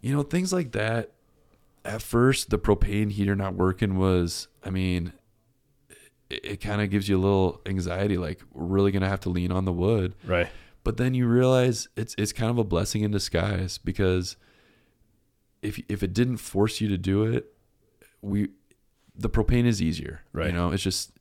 [0.00, 1.12] you know things like that.
[1.84, 5.12] At first, the propane heater not working was, I mean,
[6.28, 9.30] it, it kind of gives you a little anxiety, like we're really gonna have to
[9.30, 10.14] lean on the wood.
[10.26, 10.48] Right.
[10.84, 14.36] But then you realize it's it's kind of a blessing in disguise because
[15.62, 17.54] if if it didn't force you to do it,
[18.22, 18.48] we
[19.14, 20.20] the propane is easier.
[20.32, 20.48] Right.
[20.48, 21.12] You know, it's just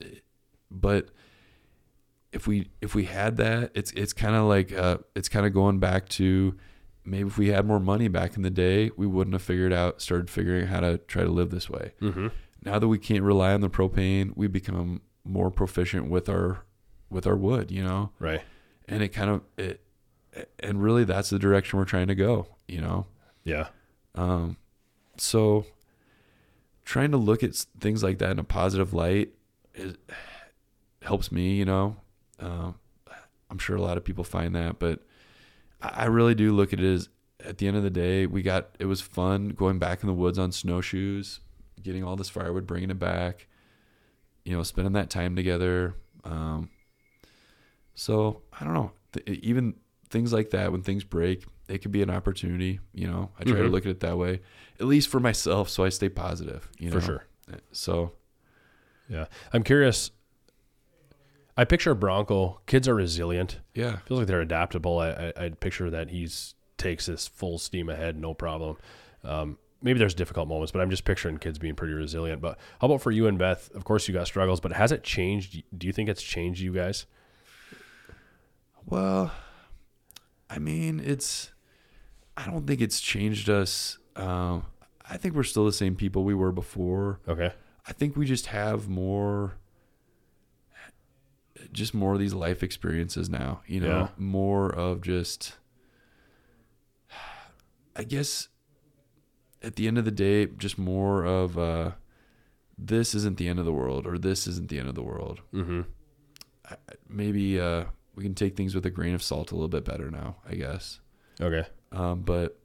[0.70, 1.10] but
[2.32, 5.54] if we if we had that, it's it's kind of like uh, it's kind of
[5.54, 6.56] going back to
[7.06, 10.02] maybe if we had more money back in the day, we wouldn't have figured out
[10.02, 11.94] started figuring out how to try to live this way.
[12.02, 12.28] Mm-hmm.
[12.64, 16.64] Now that we can't rely on the propane, we become more proficient with our
[17.10, 18.42] with our wood, you know, Right.
[18.88, 19.82] and it kind of it
[20.60, 23.08] and really that's the direction we're trying to go, you know.
[23.44, 23.70] Yeah.
[24.14, 24.58] Um,
[25.18, 25.66] so
[26.88, 29.34] trying to look at things like that in a positive light
[31.02, 31.98] helps me, you know.
[32.40, 32.76] Um,
[33.50, 35.02] I'm sure a lot of people find that, but
[35.82, 37.10] I I really do look at it as
[37.44, 40.14] at the end of the day, we got it was fun going back in the
[40.14, 41.42] woods on snowshoes,
[41.84, 43.48] getting all this firewood, bringing it back,
[44.46, 45.94] you know, spending that time together.
[46.24, 46.70] Um,
[47.96, 49.76] so I don't know, Th- even
[50.10, 52.80] things like that when things break, it could be an opportunity.
[52.94, 53.72] You know, I try to Mhm.
[53.72, 54.42] look at it that way,
[54.80, 56.70] at least for myself, so I stay positive.
[56.80, 57.26] You know, For sure.
[57.72, 58.14] So
[59.10, 59.26] Yeah.
[59.54, 60.12] I'm curious.
[61.56, 62.62] I picture Bronco.
[62.68, 63.60] Kids are resilient.
[63.74, 65.00] yeah, Feels like they're adaptable.
[65.00, 68.78] I, I I'd picture that he's takes this full steam ahead, no problem.
[69.24, 72.40] Um, maybe there's difficult moments, but I'm just picturing kids being pretty resilient.
[72.42, 73.72] But how about for you and Beth?
[73.74, 75.64] Of course, you got struggles, but has it changed?
[75.76, 77.08] Do you think it's changed you guys?
[78.86, 79.32] Well,
[80.50, 81.52] I mean, it's.
[82.38, 83.98] I don't think it's changed us.
[84.16, 84.66] Um,
[85.10, 87.20] I think we're still the same people we were before.
[87.28, 87.52] Okay.
[87.88, 89.56] I think we just have more.
[91.72, 94.08] Just more of these life experiences now, you know, Yeah.
[94.18, 95.58] more of just.
[97.96, 98.50] I guess.
[99.64, 101.92] At the end of the day, just more of uh,
[102.78, 105.42] this isn't the end of the world, or this isn't the end of the world.
[105.52, 105.82] Mm-hmm.
[107.10, 110.12] Maybe uh, we can take things with a grain of salt a little bit better
[110.12, 110.36] now.
[110.48, 111.00] I guess.
[111.42, 111.68] Okay.
[111.92, 112.58] Um, but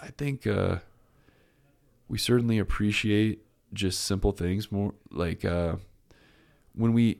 [0.00, 0.76] I think uh,
[2.08, 4.94] we certainly appreciate just simple things more.
[5.10, 5.76] Like uh,
[6.74, 7.18] when we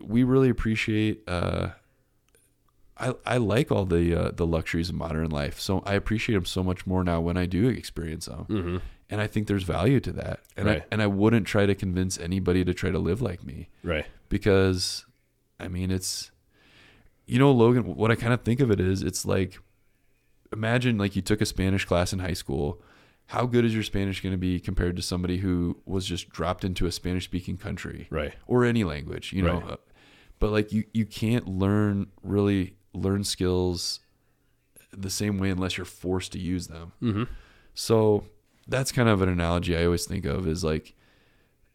[0.00, 1.22] we really appreciate.
[1.28, 1.68] Uh,
[3.00, 6.44] I I like all the uh, the luxuries of modern life, so I appreciate them
[6.44, 8.76] so much more now when I do experience them, Mm-hmm.
[9.08, 10.40] and I think there's value to that.
[10.56, 10.82] And Right.
[10.82, 14.06] I and I wouldn't try to convince anybody to try to live like me Right.
[14.28, 15.06] because
[15.60, 16.32] I mean it's
[17.26, 19.60] you know Logan what I kind of think of it is it's like
[20.52, 22.80] imagine like you took a Spanish class in high school
[23.26, 26.64] how good is your Spanish going to be compared to somebody who was just dropped
[26.64, 28.34] into a Spanish speaking country Right.
[28.46, 29.70] or any language you know Right.
[29.72, 29.76] Uh,
[30.40, 34.00] but like you you can't learn really learn skills
[34.92, 37.24] the same way unless you're forced to use them Mm-hmm.
[37.74, 38.24] so
[38.66, 40.94] that's kind of an analogy I always think of is like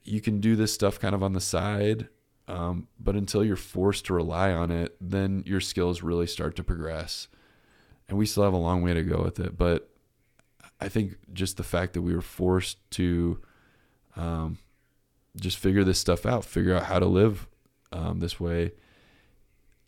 [0.04, 2.10] you can do this stuff kind of on the side,
[2.50, 6.64] um, but until you're forced to rely on it, then your skills really start to
[6.64, 7.30] progress.
[8.14, 9.90] And we still have a long way to go with it, but
[10.80, 13.40] I think just the fact that we were forced to
[14.16, 14.60] um,
[15.36, 17.48] just figure this stuff out, figure out how to live
[17.92, 18.74] um, this way,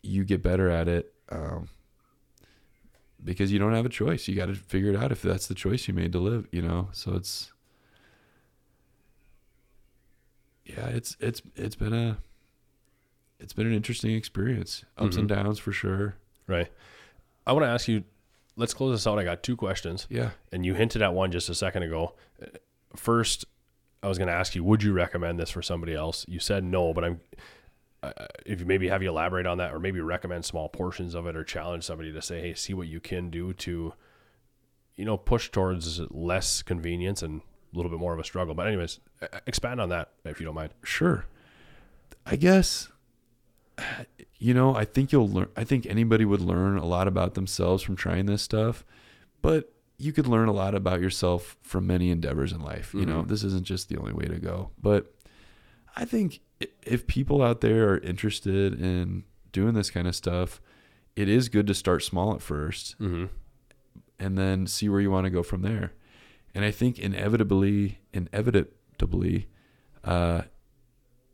[0.02, 1.14] you get better at it.
[1.28, 1.68] Um,
[3.22, 4.26] because you don't have a choice.
[4.26, 6.62] You got to figure it out if that's the choice you made to live, you
[6.62, 6.88] know?
[6.90, 7.52] So it's
[10.64, 12.18] Yeah, it's it's it's been a
[13.38, 14.84] it's been an interesting experience.
[14.98, 16.16] Ups and downs for sure.
[16.48, 16.72] Right.
[17.46, 18.02] I want to ask you.
[18.56, 19.18] Let's close this out.
[19.18, 20.30] I got two questions, Yeah.
[20.50, 22.14] and you hinted at one just a second ago.
[22.94, 23.44] First,
[24.02, 26.24] I was going to ask you, would you recommend this for somebody else?
[26.28, 27.20] You said no, but I'm.
[28.02, 28.12] Uh,
[28.44, 31.34] if you maybe have you elaborate on that, or maybe recommend small portions of it,
[31.36, 33.94] or challenge somebody to say, "Hey, see what you can do to,
[34.96, 37.40] you know, push towards less convenience and
[37.72, 39.00] a little bit more of a struggle." But anyways,
[39.46, 40.72] expand on that if you don't mind.
[40.84, 41.24] Sure.
[42.24, 42.88] I guess
[44.38, 47.82] you know, I think you'll learn I think anybody would learn a lot about themselves
[47.82, 48.84] from trying this stuff,
[49.42, 52.92] but you could learn a lot about yourself from many endeavors in life.
[52.94, 53.28] You know, Mhm.
[53.28, 54.70] this isn't just the only way to go.
[54.80, 55.14] But
[55.96, 56.40] I think
[56.82, 60.60] if people out there are interested in doing this kind of stuff,
[61.16, 63.26] it is good to start small at first Mm-hmm.
[64.18, 65.92] and then see where you want to go from there.
[66.54, 69.46] And I think inevitably, inevitably,
[70.04, 70.42] uh,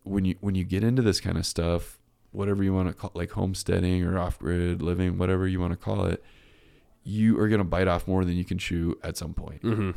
[0.05, 1.99] when you when you get into this kind of stuff,
[2.33, 5.77] whatever you want to call like homesteading or off grid living, whatever you want to
[5.77, 6.23] call it,
[7.05, 9.63] you are gonna bite off more than you can chew at some point.
[9.63, 9.91] Mm-hmm.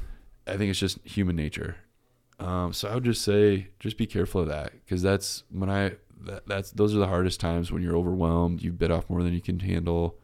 [0.47, 1.77] I think it's just human nature.
[2.39, 5.93] Um, so I would just say, just be careful of that because that's when I
[6.21, 8.61] that, that's those are the hardest times when you're overwhelmed.
[8.61, 10.17] You bit off more than you can handle.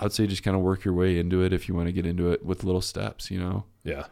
[0.00, 1.92] I would say just kind of work your way into it if you want to
[1.92, 3.30] get into it with little steps.
[3.30, 4.04] You know, Yeah.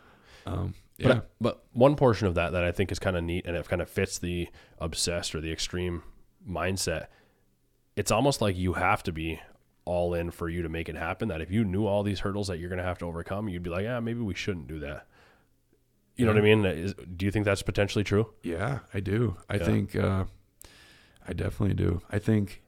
[0.45, 3.47] um, yeah, But, but one portion of that that I think is kind of neat
[3.47, 4.49] and it kind of fits the
[4.81, 6.03] obsessed or the extreme
[6.49, 7.07] mindset.
[7.97, 9.41] It's almost like you have to be
[9.85, 11.29] all in for you to make it happen.
[11.29, 13.63] That if you knew all these hurdles that you're going to have to overcome, you'd
[13.63, 15.07] be like, yeah, maybe we shouldn't do that.
[16.17, 16.65] You know what I mean?
[16.65, 18.31] Is, do you think that's potentially true?
[18.43, 19.37] yeah, I do.
[19.51, 19.65] I Yeah.
[19.65, 20.25] think uh,
[21.29, 22.01] I definitely do.
[22.11, 22.63] I think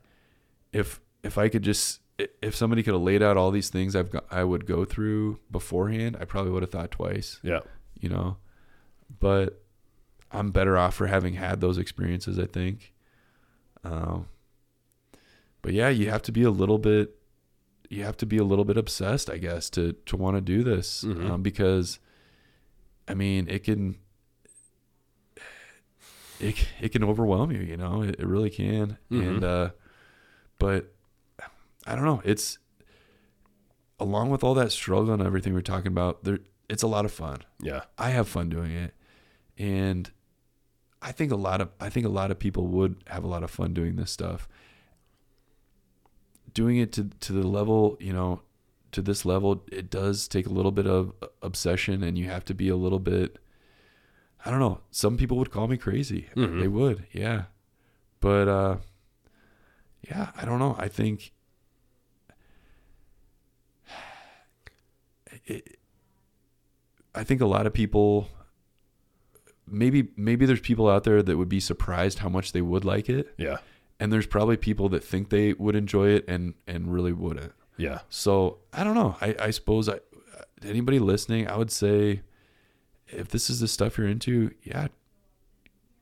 [0.73, 2.01] if if I could just
[2.43, 5.39] if somebody could have laid out all these things I've got, I would go through
[5.51, 7.41] beforehand, I probably would have thought twice.
[7.43, 7.61] Yeah.
[7.99, 8.37] You know,
[9.19, 9.63] but
[10.31, 12.39] I'm better off for having had those experiences.
[12.39, 12.93] I think.
[13.85, 14.27] Um,
[15.63, 17.15] but yeah, you have to be a little bit.
[17.91, 20.63] You have to be a little bit obsessed, I guess, to to want to do
[20.63, 21.31] this Mhm.
[21.31, 21.99] um, because,
[23.09, 23.97] I mean, it can.
[26.41, 28.03] It, it can overwhelm you, you know.
[28.03, 29.29] It, it really can, Mhm.
[29.29, 29.71] and uh,
[30.59, 30.95] but
[31.87, 32.23] I don't know.
[32.25, 32.59] It's
[33.99, 36.23] along with all that struggle and everything we're talking about.
[36.23, 36.39] There,
[36.69, 37.39] it's a lot of fun.
[37.61, 37.83] Yeah.
[37.97, 38.95] I have fun doing it,
[39.57, 40.11] and
[41.01, 43.43] I think a lot of I think a lot of people would have a lot
[43.43, 44.49] of fun doing this stuff.
[46.55, 48.43] Doing it to to the level, you know,
[48.93, 51.13] to this level, it does take a little bit of
[51.43, 53.39] obsession, and you have to be a little bit.
[54.45, 54.81] I don't know.
[54.91, 56.29] Some people would call me crazy.
[56.35, 56.61] Mhm.
[56.61, 57.45] They would, yeah.
[58.21, 58.77] But uh,
[60.09, 60.75] yeah, I don't know.
[60.79, 61.33] I think
[65.45, 65.79] it,
[67.15, 68.29] I think a lot of people
[69.71, 73.09] maybe maybe there's people out there that would be surprised how much they would like
[73.09, 73.59] it Yeah.
[74.01, 78.01] and there's probably people that think they would enjoy it and and really wouldn't Yeah.
[78.09, 79.99] so i don't know i i suppose i
[80.65, 82.23] anybody listening i would say
[83.09, 84.89] if this is the stuff you're into yeah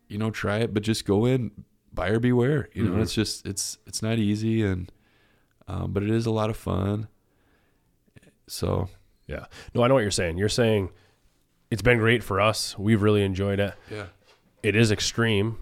[0.09, 1.51] you know try it but just go in
[1.93, 3.03] buyer beware you know Mhm.
[3.03, 4.91] it's just it's it's not easy and
[5.69, 7.09] um, but it is a lot of fun
[8.47, 8.89] so
[9.27, 9.47] Yeah.
[9.75, 10.39] No, I know what you're saying.
[10.39, 10.91] You're saying
[11.71, 12.79] it's been great for us.
[12.79, 13.75] We've really enjoyed it.
[13.91, 14.07] yeah
[14.63, 15.59] It is extreme.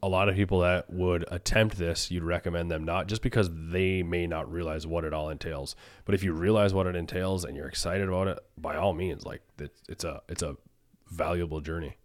[0.00, 4.04] A lot of people that would attempt this, you'd recommend them not just because they
[4.04, 5.74] may not realize what it all entails.
[6.04, 9.26] But if you realize what it entails and you're excited about it, by all means,
[9.26, 10.56] like it's, it's a it's a
[11.10, 11.96] valuable journey.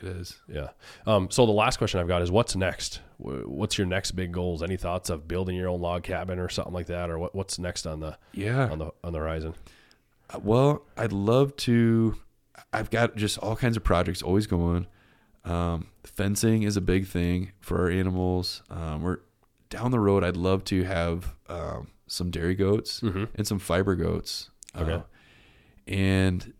[0.00, 0.70] it is Yeah.
[1.06, 3.02] Um, so the last question I've got is, what's next?
[3.18, 4.60] What's your next big goals?
[4.62, 7.56] Any thoughts of building your own log cabin or something like that, or what, what's
[7.58, 9.54] next on the yeah on the on the horizon?
[10.28, 12.16] Uh, Well, I'd love to.
[12.72, 14.86] I've got just all kinds of projects always going.
[15.44, 18.62] Um, fencing is a big thing for our animals.
[18.70, 19.18] Um, we're
[19.70, 20.22] down the road.
[20.24, 23.24] I'd love to have um, some dairy goats Mm-hmm.
[23.34, 24.50] and some fiber goats.
[24.76, 24.92] Okay.
[24.92, 25.00] Uh,
[25.86, 26.52] and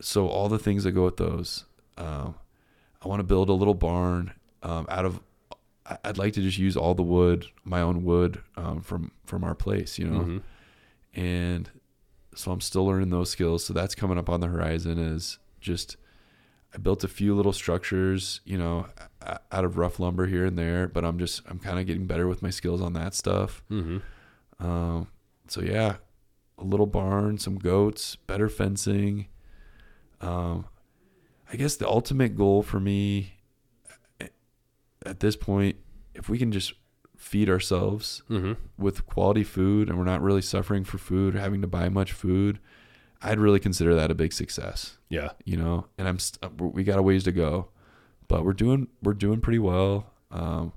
[0.00, 1.64] so all the things that go with those.
[1.96, 2.36] Um,
[3.02, 4.32] I want to build a little barn
[4.62, 5.20] um, out of.
[6.04, 9.54] I'd like to just use all the wood, my own wood um, from from our
[9.54, 9.98] place.
[9.98, 10.38] You know hmm
[11.14, 11.70] and
[12.34, 13.64] so I'm still learning those skills.
[13.64, 14.98] So that's coming up on the horizon.
[14.98, 15.96] Is just
[16.74, 18.86] I built a few little structures, you know,
[19.50, 22.26] out of rough lumber here and there, but I'm just I'm kind of getting better
[22.28, 23.62] with my skills on that stuff.
[23.68, 23.98] hmm
[24.60, 25.08] Um,
[25.48, 25.96] so yeah,
[26.58, 29.28] a little barn, some goats, better fencing.
[30.20, 30.66] Um,
[31.50, 33.34] I guess the ultimate goal for me
[35.06, 35.76] at this point,
[36.14, 36.72] if we can just
[37.16, 41.60] feed ourselves hmm with quality food and we're not really suffering for food or having
[41.62, 42.58] to buy much food,
[43.22, 45.30] I'd really consider that a big success, Yeah.
[45.44, 45.86] you know.
[45.98, 47.68] And I'm st- uh, we got a ways to go,
[48.28, 50.06] but we're doing we're doing pretty well.
[50.30, 50.72] Um,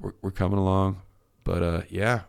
[0.00, 1.00] we're we're coming along,
[1.44, 2.22] but uh, yeah,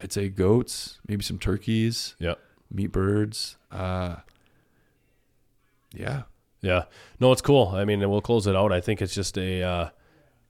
[0.00, 2.34] I'd say goats, maybe some turkeys, Yeah.
[2.70, 3.56] meat birds.
[3.70, 4.16] Uh,
[5.92, 6.22] yeah,
[6.62, 6.84] Yeah.
[7.18, 7.68] No, it's cool.
[7.68, 8.70] I mean, we'll close it out.
[8.72, 9.90] I think it's just a, uh,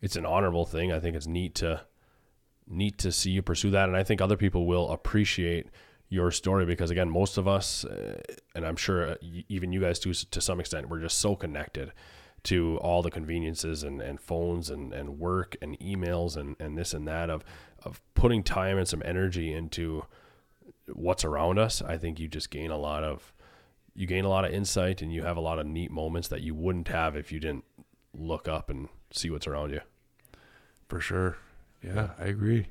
[0.02, 0.92] it's an honorable thing.
[0.92, 1.82] I think it's neat to,
[2.66, 5.68] neat to see you pursue that, and I think other people will appreciate
[6.11, 8.20] your story because again, most of us, uh,
[8.55, 9.15] and I'm sure uh,
[9.49, 11.93] even you guys s- to some extent, we're just so connected
[12.43, 16.93] to all the conveniences and, and phones and, and work and emails and, and this
[16.95, 17.45] and that of,
[17.85, 20.05] of putting time and some energy into
[20.93, 21.81] what's around us.
[21.81, 23.32] I think you just gain a lot of,
[23.95, 26.41] you gain a lot of insight and you have a lot of neat moments that
[26.41, 27.65] you wouldn't have if you didn't
[28.12, 29.81] look up and see what's around you.
[30.89, 31.37] for sure.
[31.85, 32.66] Yeah, I agree.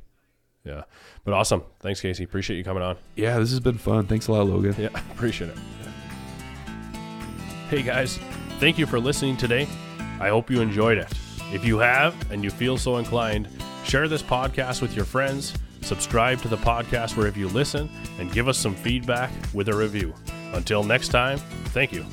[0.65, 0.84] Yeah.
[1.23, 1.64] But awesome.
[1.80, 2.23] Thanks, KC.
[2.23, 2.98] Appreciate you coming on.
[3.15, 4.06] Yeah, this has been fun.
[4.06, 4.76] Thanks a lot, Logan.
[4.77, 5.57] Yeah, appreciate it.
[7.69, 8.18] Hey guys,
[8.60, 9.68] thank you for listening today.
[10.19, 11.07] I hope you enjoyed it.
[11.53, 13.48] If you have and you feel so inclined,
[13.84, 18.48] share this podcast with your friends, subscribe to the podcast wherever you listen, and give
[18.48, 20.14] us some feedback with a review.
[20.53, 21.38] Until next time,
[21.68, 22.06] thank you.